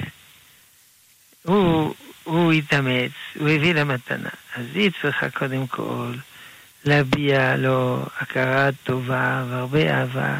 הוא, 1.43 1.95
הוא 2.23 2.51
התאמץ, 2.51 3.11
הוא 3.39 3.49
הביא 3.49 3.73
לה 3.73 3.83
מתנה, 3.83 4.29
אז 4.55 4.65
היא 4.73 4.91
צריכה 5.01 5.29
קודם 5.29 5.67
כל 5.67 6.13
להביע 6.85 7.55
לו 7.55 8.05
הכרה 8.17 8.69
טובה 8.83 9.45
והרבה 9.49 9.99
אהבה. 9.99 10.39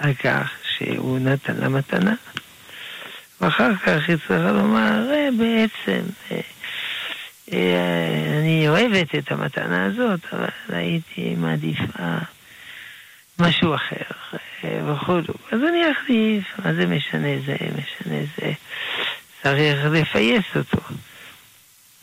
כך 0.00 0.50
שהוא 0.76 1.18
נתן 1.18 1.56
לה 1.56 1.68
מתנה. 1.68 2.14
ואחר 3.40 3.76
כך 3.76 4.08
היא 4.08 4.16
צריכה 4.16 4.52
לומר, 4.52 5.10
אה, 5.10 5.28
בעצם, 5.38 6.00
אה, 6.30 6.40
אה, 7.52 8.38
אני 8.38 8.68
אוהבת 8.68 9.14
את 9.14 9.32
המתנה 9.32 9.84
הזאת, 9.84 10.20
אבל 10.32 10.48
הייתי 10.68 11.34
מעדיפה 11.36 12.18
משהו 13.38 13.74
אחר, 13.74 14.36
וכו'. 14.64 15.18
אז 15.52 15.60
אני 15.68 15.82
אחליף, 15.92 16.44
מה 16.64 16.74
זה 16.74 16.86
משנה 16.86 17.28
זה, 17.46 17.56
משנה 17.56 18.18
זה. 18.38 18.52
צריך 19.42 19.84
לפייס 19.92 20.44
אותו. 20.56 20.80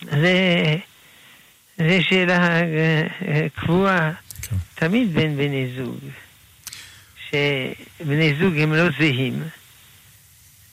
זה, 0.01 0.75
זה 1.77 2.01
שאלה 2.01 2.59
קבועה 3.55 4.11
כן. 4.41 4.55
תמיד 4.75 5.13
בין 5.13 5.37
בני 5.37 5.67
זוג. 5.77 5.99
שבני 7.99 8.35
זוג 8.39 8.57
הם 8.57 8.73
לא 8.73 8.89
זהים, 8.99 9.43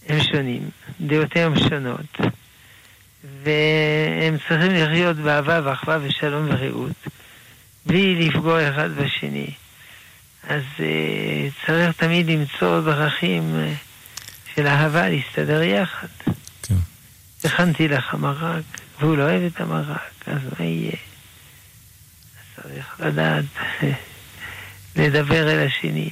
הם 0.08 0.22
שונים, 0.22 0.70
דעותיהם 1.00 1.58
שונות, 1.58 2.20
והם 3.44 4.36
צריכים 4.48 4.74
לחיות 4.74 5.16
באהבה 5.16 5.60
ואחווה 5.64 5.98
ושלום 6.02 6.48
ורעות, 6.48 7.06
בלי 7.86 8.14
לפגוע 8.14 8.70
אחד 8.70 8.90
בשני. 8.90 9.50
אז 10.48 10.62
uh, 10.76 11.66
צריך 11.66 11.96
תמיד 11.96 12.26
למצוא 12.26 12.80
דרכים 12.80 13.54
uh, 13.54 14.54
של 14.54 14.66
אהבה 14.66 15.08
להסתדר 15.08 15.62
יחד. 15.62 16.06
כן. 16.62 16.74
הכנתי 17.44 17.88
לך 17.88 18.14
מרק, 18.14 18.64
והוא 19.00 19.16
לא 19.16 19.22
אוהב 19.22 19.42
את 19.42 19.60
המרק, 19.60 20.12
אז 20.26 20.38
מה 20.58 20.64
יהיה? 20.64 20.92
אז 20.92 22.62
צריך 22.62 23.00
לדעת 23.00 23.44
לדבר 24.96 25.50
אל 25.50 25.66
השני. 25.66 26.10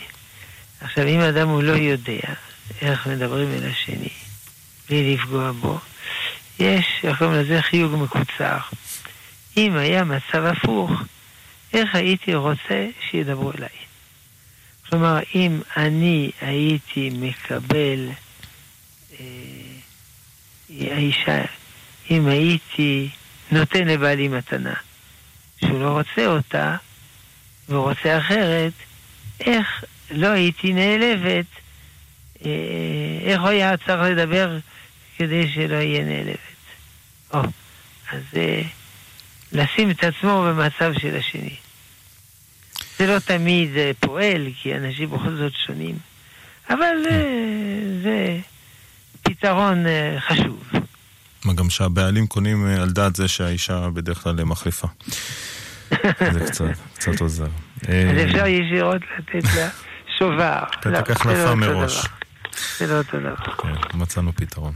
עכשיו, 0.81 1.07
אם 1.07 1.21
אדם 1.21 1.49
הוא 1.49 1.63
לא 1.63 1.73
יודע 1.73 2.35
איך 2.83 3.07
מדברים 3.07 3.49
אל 3.53 3.71
השני, 3.71 4.09
בלי 4.89 5.15
לפגוע 5.15 5.53
בו, 5.53 5.79
יש, 6.59 6.87
איך 7.05 7.19
קוראים 7.19 7.41
לזה 7.41 7.63
חיוג 7.63 7.95
מקוצר. 8.03 8.59
אם 9.57 9.77
היה 9.77 10.05
מצב 10.05 10.45
הפוך, 10.45 10.91
איך 11.73 11.95
הייתי 11.95 12.35
רוצה 12.35 12.87
שידברו 13.11 13.53
אליי? 13.59 13.69
כלומר, 14.89 15.19
אם 15.35 15.61
אני 15.77 16.31
הייתי 16.41 17.11
מקבל, 17.13 18.09
אה, 19.21 19.27
האישה, 20.71 21.45
אם 22.11 22.27
הייתי 22.27 23.09
נותן 23.53 23.89
לבעלי 23.89 24.29
מתנה, 24.29 24.75
שהוא 25.61 25.81
לא 25.81 25.89
רוצה 25.89 26.27
אותה, 26.27 26.77
והוא 27.69 27.89
רוצה 27.89 28.19
אחרת, 28.19 28.73
איך 29.41 29.85
לא 30.11 30.27
הייתי 30.27 30.73
נעלבת, 30.73 31.47
אה, 32.45 32.51
איך 33.23 33.41
הוא 33.41 33.49
היה 33.49 33.77
צריך 33.77 34.01
לדבר 34.01 34.59
כדי 35.17 35.53
שלא 35.55 35.77
יהיה 35.77 36.05
נעלבת? 36.05 36.39
או, 37.35 37.41
אז 38.13 38.23
אה, 38.37 38.63
לשים 39.53 39.91
את 39.91 40.05
עצמו 40.05 40.43
במצב 40.43 40.93
של 40.99 41.17
השני. 41.17 41.57
זה 42.99 43.07
לא 43.07 43.19
תמיד 43.19 43.77
אה, 43.77 43.91
פועל, 44.01 44.49
כי 44.63 44.75
אנשים 44.75 45.11
בכל 45.11 45.37
זאת 45.37 45.53
שונים, 45.67 45.99
אבל 46.71 46.97
זה 48.03 48.39
פתרון 49.23 49.85
חשוב. 50.19 50.65
מה 51.45 51.53
גם 51.53 51.71
שהבעלים 51.71 52.27
קונים 52.27 52.67
על 52.67 52.91
דעת 52.91 53.17
זה 53.17 53.29
שהאישה 53.29 53.91
בדרך 53.91 54.19
כלל 54.19 54.45
מחליפה. 54.45 54.87
זה 56.33 56.41
קצת, 56.47 56.65
קצת 56.95 57.21
עוזר. 57.21 57.47
אז 57.83 58.25
אפשר 58.25 58.47
ישירות 58.47 59.03
לתת 59.19 59.45
לה 59.57 59.69
שובר. 60.21 60.63
פתק 60.81 61.11
החלפה 61.11 61.55
מראש. 61.55 62.07
זה 62.79 62.87
לא 62.87 62.99
אותו 62.99 63.21
דבר. 63.21 63.37
כן, 63.37 63.69
מצאנו 63.95 64.33
פתרון. 64.33 64.73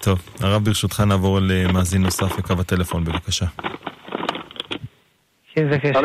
טוב, 0.00 0.36
הרב 0.40 0.64
ברשותך 0.64 1.00
נעבור 1.00 1.38
למאזין 1.42 2.02
נוסף 2.02 2.38
לקו 2.38 2.54
הטלפון, 2.60 3.04
בבקשה. 3.04 3.46
כן, 5.54 5.70
בבקשה. 5.70 6.00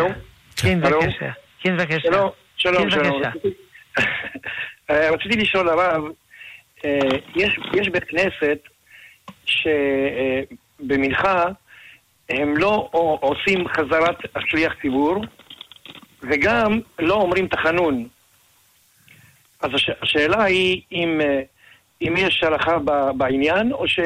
כן, 0.55 0.81
בבקשה. 0.81 1.31
כן, 1.59 1.77
בבקשה. 1.77 1.99
שלום, 1.99 2.29
שלום, 2.57 2.89
שלום. 2.89 3.21
רציתי 5.13 5.37
לשאול 5.37 5.69
הרב, 5.69 6.03
יש, 7.35 7.59
יש 7.73 7.89
בית 7.89 8.03
כנסת 8.03 8.59
שבמנחה 9.45 11.45
הם 12.29 12.57
לא 12.57 12.89
עושים 13.21 13.67
חזרת 13.67 14.17
השליח 14.35 14.73
ציבור 14.81 15.25
וגם 16.21 16.79
לא 16.99 17.13
אומרים 17.13 17.47
תחנון. 17.47 18.07
אז 19.63 19.69
הש, 19.73 19.89
השאלה 20.01 20.43
היא 20.43 20.81
אם, 20.91 21.21
אם 22.01 22.13
יש 22.17 22.43
הלכה 22.43 22.77
בעניין, 23.17 23.71
או 23.71 23.87
ש, 23.87 23.99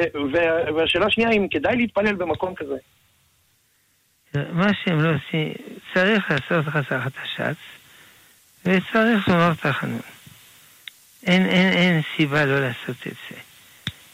והשאלה 0.76 1.06
השנייה 1.06 1.30
אם 1.30 1.48
כדאי 1.52 1.76
להתפלל 1.76 2.16
במקום 2.16 2.56
כזה. 2.56 2.76
מה 4.34 4.72
שהם 4.84 5.00
לא 5.00 5.10
עושים, 5.10 5.54
צריך 5.94 6.32
לעשות 6.32 6.66
חסכת 6.66 7.12
השץ, 7.24 7.58
וצריך 8.66 9.28
לומר 9.28 9.54
תחנון. 9.54 10.00
אין, 11.26 11.46
אין, 11.46 11.74
אין 11.74 12.02
סיבה 12.16 12.46
לא 12.46 12.60
לעשות 12.60 13.08
את 13.08 13.14
זה. 13.30 13.36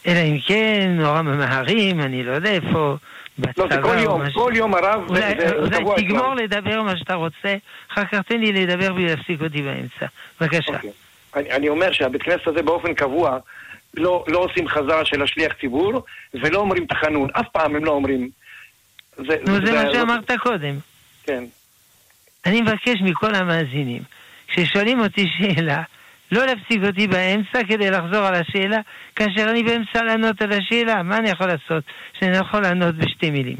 אלא 0.07 0.19
אם 0.19 0.39
כן, 0.47 0.95
נורא 0.99 1.21
ממהרים, 1.21 1.99
אני 1.99 2.23
לא 2.23 2.31
יודע 2.31 2.51
איפה, 2.51 2.95
בצבא 3.39 3.63
לא, 3.63 3.75
זה 3.75 3.81
כל 3.81 3.97
יום, 3.99 4.21
כל 4.33 4.51
יום 4.55 4.75
הרב, 4.75 5.09
אולי, 5.09 5.33
אולי 5.55 6.03
תגמור 6.03 6.33
לדבר 6.33 6.81
מה 6.81 6.97
שאתה 6.97 7.13
רוצה, 7.13 7.55
אחר 7.91 8.05
כך 8.05 8.19
תן 8.27 8.39
לי 8.39 8.51
לדבר 8.51 8.93
בלי 8.93 9.05
להפסיק 9.05 9.41
אותי 9.41 9.61
באמצע. 9.61 10.05
בבקשה. 10.41 10.71
Okay. 10.71 10.87
אני, 11.35 11.51
אני 11.51 11.69
אומר 11.69 11.91
שהבית 11.91 12.23
כנסת 12.23 12.47
הזה 12.47 12.61
באופן 12.61 12.93
קבוע 12.93 13.37
לא, 13.93 14.25
לא 14.27 14.39
עושים 14.39 14.67
חזרה 14.67 15.05
של 15.05 15.21
השליח 15.21 15.53
ציבור, 15.61 16.03
ולא 16.33 16.59
אומרים 16.59 16.85
תחנון. 16.85 17.29
אף 17.33 17.45
פעם 17.51 17.75
הם 17.75 17.85
לא 17.85 17.91
אומרים 17.91 18.29
זה, 19.17 19.37
נו, 19.47 19.53
זה, 19.53 19.65
זה 19.65 19.71
מה 19.71 19.91
שאמרת 19.93 20.31
לא... 20.31 20.37
קודם. 20.37 20.75
כן. 21.23 21.43
אני 22.45 22.61
מבקש 22.61 23.01
מכל 23.01 23.35
המאזינים, 23.35 24.01
כששואלים 24.47 24.99
אותי 24.99 25.27
שאלה, 25.37 25.81
לא 26.31 26.45
להפסיק 26.45 26.83
אותי 26.83 27.07
באמצע 27.07 27.63
כדי 27.67 27.91
לחזור 27.91 28.25
על 28.25 28.35
השאלה, 28.35 28.79
כאשר 29.15 29.49
אני 29.49 29.63
באמצע 29.63 30.03
לענות 30.03 30.41
על 30.41 30.51
השאלה, 30.51 31.03
מה 31.03 31.17
אני 31.17 31.29
יכול 31.29 31.47
לעשות 31.47 31.83
שאני 32.19 32.37
יכול 32.37 32.61
לענות 32.61 32.95
בשתי 32.95 33.31
מילים? 33.31 33.57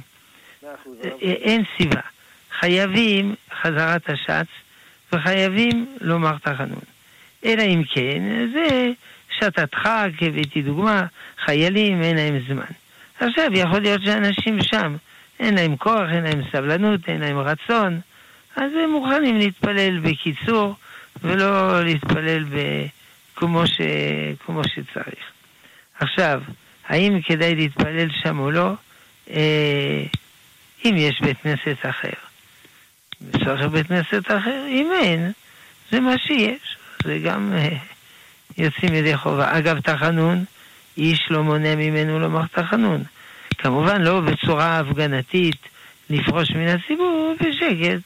אה, 0.63 1.09
אין 1.21 1.63
סיבה. 1.77 2.01
חייבים 2.59 3.35
חזרת 3.61 4.09
השץ 4.09 4.47
וחייבים 5.13 5.95
לומר 6.01 6.37
תחנון. 6.43 6.92
אלא 7.45 7.63
אם 7.63 7.83
כן, 7.93 8.23
זה 8.53 8.91
שתת 9.39 9.75
חג, 9.75 10.09
הבאתי 10.21 10.61
דוגמה, 10.61 11.05
חיילים, 11.45 12.01
אין 12.01 12.15
להם 12.15 12.39
זמן. 12.47 12.71
עכשיו, 13.19 13.49
יכול 13.53 13.79
להיות 13.79 14.01
שאנשים 14.05 14.61
שם 14.61 14.95
אין 15.39 15.55
להם 15.55 15.75
כוח, 15.75 16.09
אין 16.11 16.23
להם 16.23 16.41
סבלנות, 16.51 16.99
אין 17.07 17.21
להם 17.21 17.37
רצון, 17.37 17.99
אז 18.55 18.71
הם 18.83 18.89
מוכנים 18.89 19.37
להתפלל 19.37 19.99
בקיצור, 19.99 20.75
ולא 21.23 21.83
להתפלל 21.83 22.43
ב... 22.43 22.85
כמו, 23.35 23.67
ש... 23.67 23.81
כמו 24.45 24.61
שצריך. 24.63 25.23
עכשיו, 25.99 26.41
האם 26.87 27.21
כדאי 27.21 27.55
להתפלל 27.55 28.07
שם 28.23 28.39
או 28.39 28.51
לא? 28.51 28.73
אה, 29.29 30.03
אם 30.85 30.95
יש 30.97 31.21
בית 31.21 31.37
כנסת 31.43 31.77
אחר. 31.89 32.09
צריך 33.31 33.61
בית 33.71 33.87
כנסת 33.87 34.25
אחר? 34.27 34.65
אם 34.67 34.91
אין, 35.01 35.31
זה 35.91 35.99
מה 35.99 36.17
שיש. 36.17 36.77
זה 37.05 37.19
גם 37.23 37.53
אה, 37.53 37.77
יוצאים 38.57 38.93
ידי 38.93 39.17
חובה. 39.17 39.57
אגב, 39.57 39.79
תחנון, 39.79 40.45
איש 40.97 41.27
לא 41.29 41.43
מונע 41.43 41.75
ממנו 41.75 42.19
לומר 42.19 42.45
תחנון. 42.51 43.03
כמובן 43.57 44.01
לא 44.01 44.21
בצורה 44.21 44.79
הפגנתית 44.79 45.57
לפרוש 46.09 46.51
מן 46.51 46.67
הציבור, 46.67 47.35
בשקט 47.39 48.01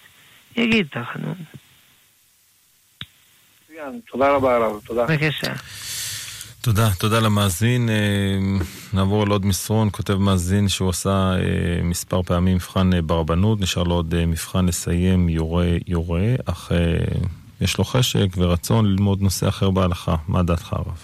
יגיד 0.55 0.87
תחנון. 0.91 1.35
תודה 4.11 4.31
רבה 4.31 4.55
הרב, 4.55 4.79
תודה. 4.85 5.05
בבקשה. 5.05 5.53
תודה, 6.61 6.89
תודה 6.99 7.19
למאזין. 7.19 7.89
אה, 7.89 7.95
נעבור 8.93 9.27
לעוד 9.27 9.45
מסרון, 9.45 9.89
כותב 9.91 10.13
מאזין 10.13 10.69
שהוא 10.69 10.89
עשה 10.89 11.09
אה, 11.09 11.83
מספר 11.83 12.23
פעמים 12.23 12.55
מבחן 12.55 12.89
ברבנות, 13.05 13.61
נשאר 13.61 13.83
לו 13.83 13.95
עוד 13.95 14.25
מבחן 14.25 14.65
לסיים 14.65 15.29
יורה 15.29 15.67
יורה, 15.87 16.35
אך 16.45 16.71
יש 17.61 17.77
לו 17.77 17.83
חשק 17.83 18.27
ורצון 18.37 18.85
ללמוד 18.85 19.21
נושא 19.21 19.47
אחר 19.47 19.69
בהלכה. 19.69 20.15
מה 20.27 20.43
דעתך 20.43 20.73
הרב? 20.73 20.97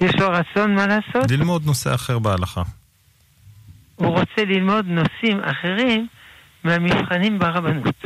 יש 0.00 0.14
לו 0.14 0.30
רצון 0.30 0.74
מה 0.74 0.86
לעשות? 0.86 1.30
ללמוד 1.30 1.66
נושא 1.66 1.94
אחר 1.94 2.18
בהלכה. 2.18 2.62
הוא 3.96 4.08
רוצה 4.08 4.44
ללמוד 4.44 4.86
נושאים 4.86 5.40
אחרים 5.40 6.06
מהמבחנים 6.64 7.38
ברבנות. 7.38 8.04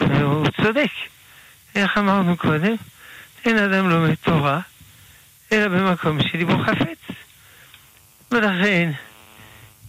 והוא 0.00 0.46
צודק. 0.62 0.90
איך 1.74 1.98
אמרנו 1.98 2.36
קודם? 2.36 2.74
אין 3.44 3.58
אדם 3.58 3.88
לומד 3.88 4.14
תורה, 4.14 4.60
אלא 5.52 5.68
במקום 5.68 6.18
שליבו 6.22 6.58
חפץ. 6.64 7.16
ולכן, 8.32 8.92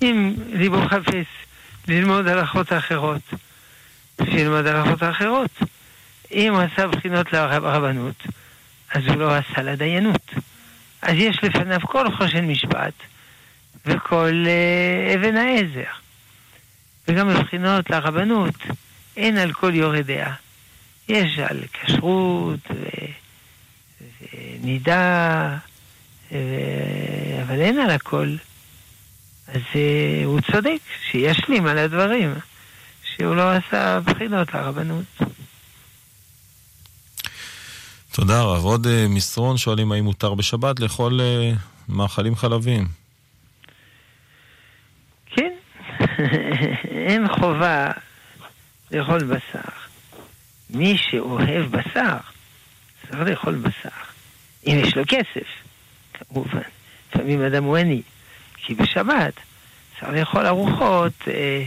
אם 0.02 0.34
ליבו 0.54 0.88
חפץ 0.89 1.28
ללמוד 1.88 2.28
הלכות 2.28 2.74
אחרות, 2.74 3.34
שילמד 4.26 4.68
הלכות 4.68 5.04
אחרות. 5.04 5.52
אם 6.32 6.54
הוא 6.54 6.62
עשה 6.62 6.88
בחינות 6.88 7.34
לרבנות, 7.34 8.24
אז 8.94 9.04
הוא 9.08 9.16
לא 9.16 9.36
עשה 9.36 9.62
לדיינות. 9.62 10.34
אז 11.02 11.16
יש 11.18 11.44
לפניו 11.44 11.80
כל 11.82 12.16
חושן 12.18 12.48
משפט, 12.48 12.94
וכל 13.86 14.46
uh, 14.46 15.16
אבן 15.16 15.38
העזר. 15.38 15.92
וגם 17.08 17.28
מבחינות 17.28 17.90
לרבנות, 17.90 18.56
אין 19.18 19.38
על 19.38 19.54
כל 19.54 19.76
יורד 19.76 20.12
דעה. 20.12 20.34
יש 21.10 21.40
על 21.40 21.60
כשרות 21.74 22.60
ו... 22.72 22.86
ונידה, 24.34 25.58
ו... 26.32 26.38
אבל 27.44 27.62
אין 27.62 27.80
על 27.80 27.90
הכל. 27.90 28.36
אז 29.48 29.62
uh, 29.74 30.26
הוא 30.26 30.42
צודק, 30.52 30.80
שישלים 31.12 31.66
על 31.66 31.78
הדברים, 31.78 32.34
שהוא 33.04 33.36
לא 33.36 33.52
עשה 33.52 34.00
בחינות 34.00 34.54
לרבנות. 34.54 35.22
תודה 38.12 38.41
רב. 38.41 38.64
עוד 38.64 38.86
uh, 38.86 38.89
מסרון 39.09 39.57
שואלים 39.57 39.91
האם 39.91 40.03
מותר 40.03 40.34
בשבת 40.34 40.80
לאכול 40.80 41.20
uh, 41.20 41.57
מאכלים 41.89 42.36
חלבים. 42.36 42.88
אין 47.07 47.28
חובה 47.28 47.91
לאכול 48.91 49.24
בשר. 49.24 49.70
מי 50.70 50.97
שאוהב 50.97 51.66
בשר, 51.72 52.18
צריך 53.07 53.22
לאכול 53.30 53.55
בשר. 53.55 53.89
אם 54.68 54.80
יש 54.84 54.97
לו 54.97 55.03
כסף, 55.07 55.47
כמובן. 56.14 56.62
לפעמים 57.09 57.41
אדם 57.41 57.64
הוא 57.64 57.78
עני. 57.78 58.01
כי 58.55 58.76
בשבת 58.76 59.34
צריך 59.99 60.14
לאכול 60.14 60.45
ארוחות 60.45 61.14
אה, 61.28 61.64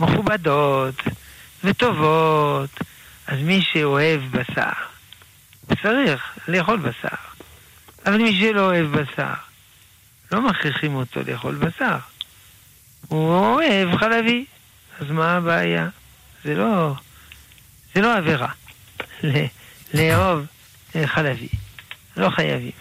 מכובדות 0.00 0.94
וטובות. 1.64 2.70
אז 3.26 3.38
מי 3.42 3.62
שאוהב 3.62 4.20
בשר, 4.30 4.72
צריך 5.82 6.38
לאכול 6.48 6.78
בשר. 6.78 7.16
אבל 8.06 8.16
מי 8.16 8.40
שלא 8.40 8.60
אוהב 8.60 8.86
בשר, 8.86 9.34
לא 10.32 10.42
מכריחים 10.42 10.94
אותו 10.94 11.20
לאכול 11.26 11.54
בשר. 11.54 11.96
הוא 13.08 13.34
אוהב 13.34 13.96
חלבי, 13.96 14.44
אז 15.00 15.10
מה 15.10 15.36
הבעיה? 15.36 15.88
זה 16.44 16.54
לא, 16.54 16.94
זה 17.94 18.00
לא 18.00 18.16
עבירה 18.16 18.48
לאהוב 19.94 20.46
אה, 20.96 21.06
חלבי, 21.06 21.48
לא 22.16 22.30
חייבים. 22.30 22.72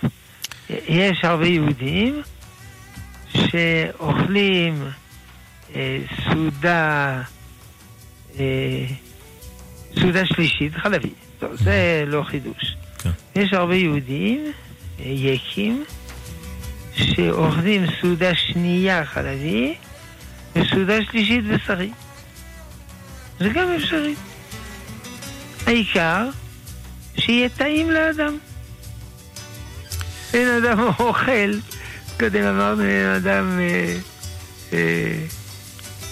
יש 0.70 1.20
הרבה 1.24 1.48
יהודים 1.48 2.22
שאוכלים 3.34 4.84
אה, 5.76 6.00
סעודה, 6.24 7.22
אה, 8.40 8.86
סעודה 10.00 10.26
שלישית, 10.26 10.76
חלבי. 10.76 11.10
טוב, 11.40 11.56
זה 11.56 12.04
לא 12.08 12.24
חידוש. 12.24 12.76
כן. 13.00 13.10
יש 13.36 13.54
הרבה 13.54 13.76
יהודים, 13.76 14.52
אה, 15.00 15.06
יקים, 15.06 15.86
שאוכלים 16.96 17.86
סעודה 18.02 18.36
שנייה 18.36 19.06
חלבי, 19.06 19.76
וסעודה 20.56 21.04
שלישית 21.12 21.46
בשרי. 21.46 21.92
זה 23.40 23.50
גם 23.50 23.68
אפשרי. 23.72 24.16
העיקר 25.66 26.30
שיהיה 27.18 27.50
טעים 27.50 27.92
לאדם. 27.92 28.38
אין 30.34 30.64
אדם 30.64 30.80
אוכל, 31.00 31.52
קודם 32.20 32.44
אמרנו 32.44 32.84
אין 32.84 33.08
אדם, 33.08 33.60
אה, 33.60 33.98
אה, 34.74 35.26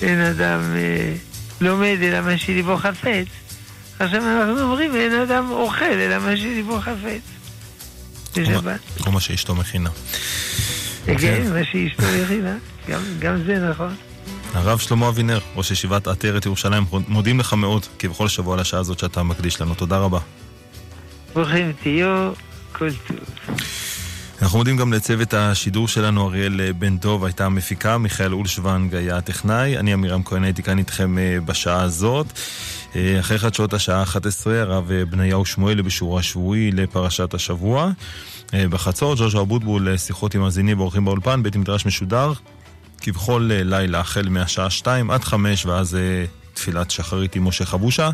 אין 0.01 0.21
אדם 0.21 0.61
אה, 0.75 1.13
לומד 1.61 1.97
אלא 2.01 2.21
מה 2.21 2.37
שליבו 2.37 2.77
חפץ. 2.77 3.27
עכשיו 3.99 4.21
אנחנו 4.21 4.61
אומרים 4.61 4.95
אין 4.95 5.13
אדם 5.13 5.51
אוכל 5.51 5.85
אלא 5.85 6.19
מה 6.19 6.37
שליבו 6.37 6.79
חפץ. 6.81 7.21
בשבת. 8.37 8.79
כמו 8.97 9.11
מה 9.11 9.19
שאשתו 9.19 9.55
מכינה. 9.55 9.89
כן, 11.05 11.53
מה 11.53 11.63
שאשתו 11.71 12.03
מכינה, 12.23 12.55
גם 13.19 13.43
זה 13.45 13.69
נכון. 13.69 13.95
הרב 14.53 14.79
שלמה 14.79 15.07
אבינר, 15.09 15.39
ראש 15.55 15.71
ישיבת 15.71 16.07
עטרת 16.07 16.45
ירושלים, 16.45 16.83
מודים 17.07 17.39
לך 17.39 17.53
מאוד, 17.53 17.85
כבכל 17.99 18.27
שבוע 18.27 18.57
לשעה 18.57 18.79
הזאת 18.79 18.99
שאתה 18.99 19.23
מקדיש 19.23 19.61
לנו. 19.61 19.75
תודה 19.75 19.97
רבה. 19.97 20.19
ברוכים 21.33 21.73
תהיו, 21.83 22.31
כל 22.71 22.89
טוב. 23.07 23.17
אנחנו 24.41 24.57
מודים 24.57 24.77
גם 24.77 24.93
לצוות 24.93 25.33
השידור 25.33 25.87
שלנו, 25.87 26.27
אריאל 26.27 26.71
בן 26.71 26.97
דוב 26.97 27.25
הייתה 27.25 27.45
המפיקה, 27.45 27.97
מיכאל 27.97 28.33
אולשוונג 28.33 28.95
היה 28.95 29.17
הטכנאי, 29.17 29.77
אני 29.77 29.93
עמירם 29.93 30.23
כהן 30.23 30.43
הייתי 30.43 30.63
כאן 30.63 30.77
איתכם 30.77 31.17
אה, 31.17 31.37
בשעה 31.45 31.81
הזאת. 31.81 32.25
אה, 32.95 33.19
אחרי 33.19 33.37
חדשות 33.37 33.73
השעה 33.73 34.03
11, 34.03 34.61
הרב 34.61 34.91
אה, 34.91 35.05
בניהו 35.05 35.45
שמואל 35.45 35.81
בשיעור 35.81 36.19
השבועי 36.19 36.71
לפרשת 36.71 37.33
השבוע. 37.33 37.91
בחצות, 38.53 39.17
ג'וז'ו 39.17 39.41
אבוטבול, 39.41 39.97
שיחות 39.97 40.35
עם 40.35 40.41
מאזינים 40.41 40.79
ואורחים 40.79 41.05
באולפן, 41.05 41.43
בית 41.43 41.55
מדרש 41.55 41.85
משודר, 41.85 42.33
כבכל 43.01 43.49
לילה, 43.65 43.99
החל 43.99 44.29
מהשעה 44.29 44.69
2 44.69 45.11
עד 45.11 45.23
5, 45.23 45.65
ואז 45.65 45.97
תפילת 46.55 46.91
שחרית 46.91 47.35
עם 47.35 47.47
משה 47.47 47.65
חבושה. 47.65 48.09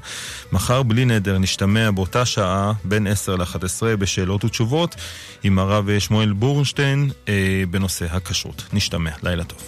מחר 0.51 0.83
בלי 0.83 1.05
נדר 1.05 1.37
נשתמע 1.37 1.91
באותה 1.91 2.25
שעה 2.25 2.73
בין 2.83 3.07
10 3.07 3.35
ל-11 3.35 3.95
בשאלות 3.99 4.43
ותשובות 4.43 4.95
עם 5.43 5.59
הרב 5.59 5.99
שמואל 5.99 6.33
בורנשטיין 6.33 7.11
אה, 7.27 7.63
בנושא 7.69 8.05
הכשרות. 8.09 8.63
נשתמע, 8.73 9.11
לילה 9.23 9.43
טוב. 9.43 9.61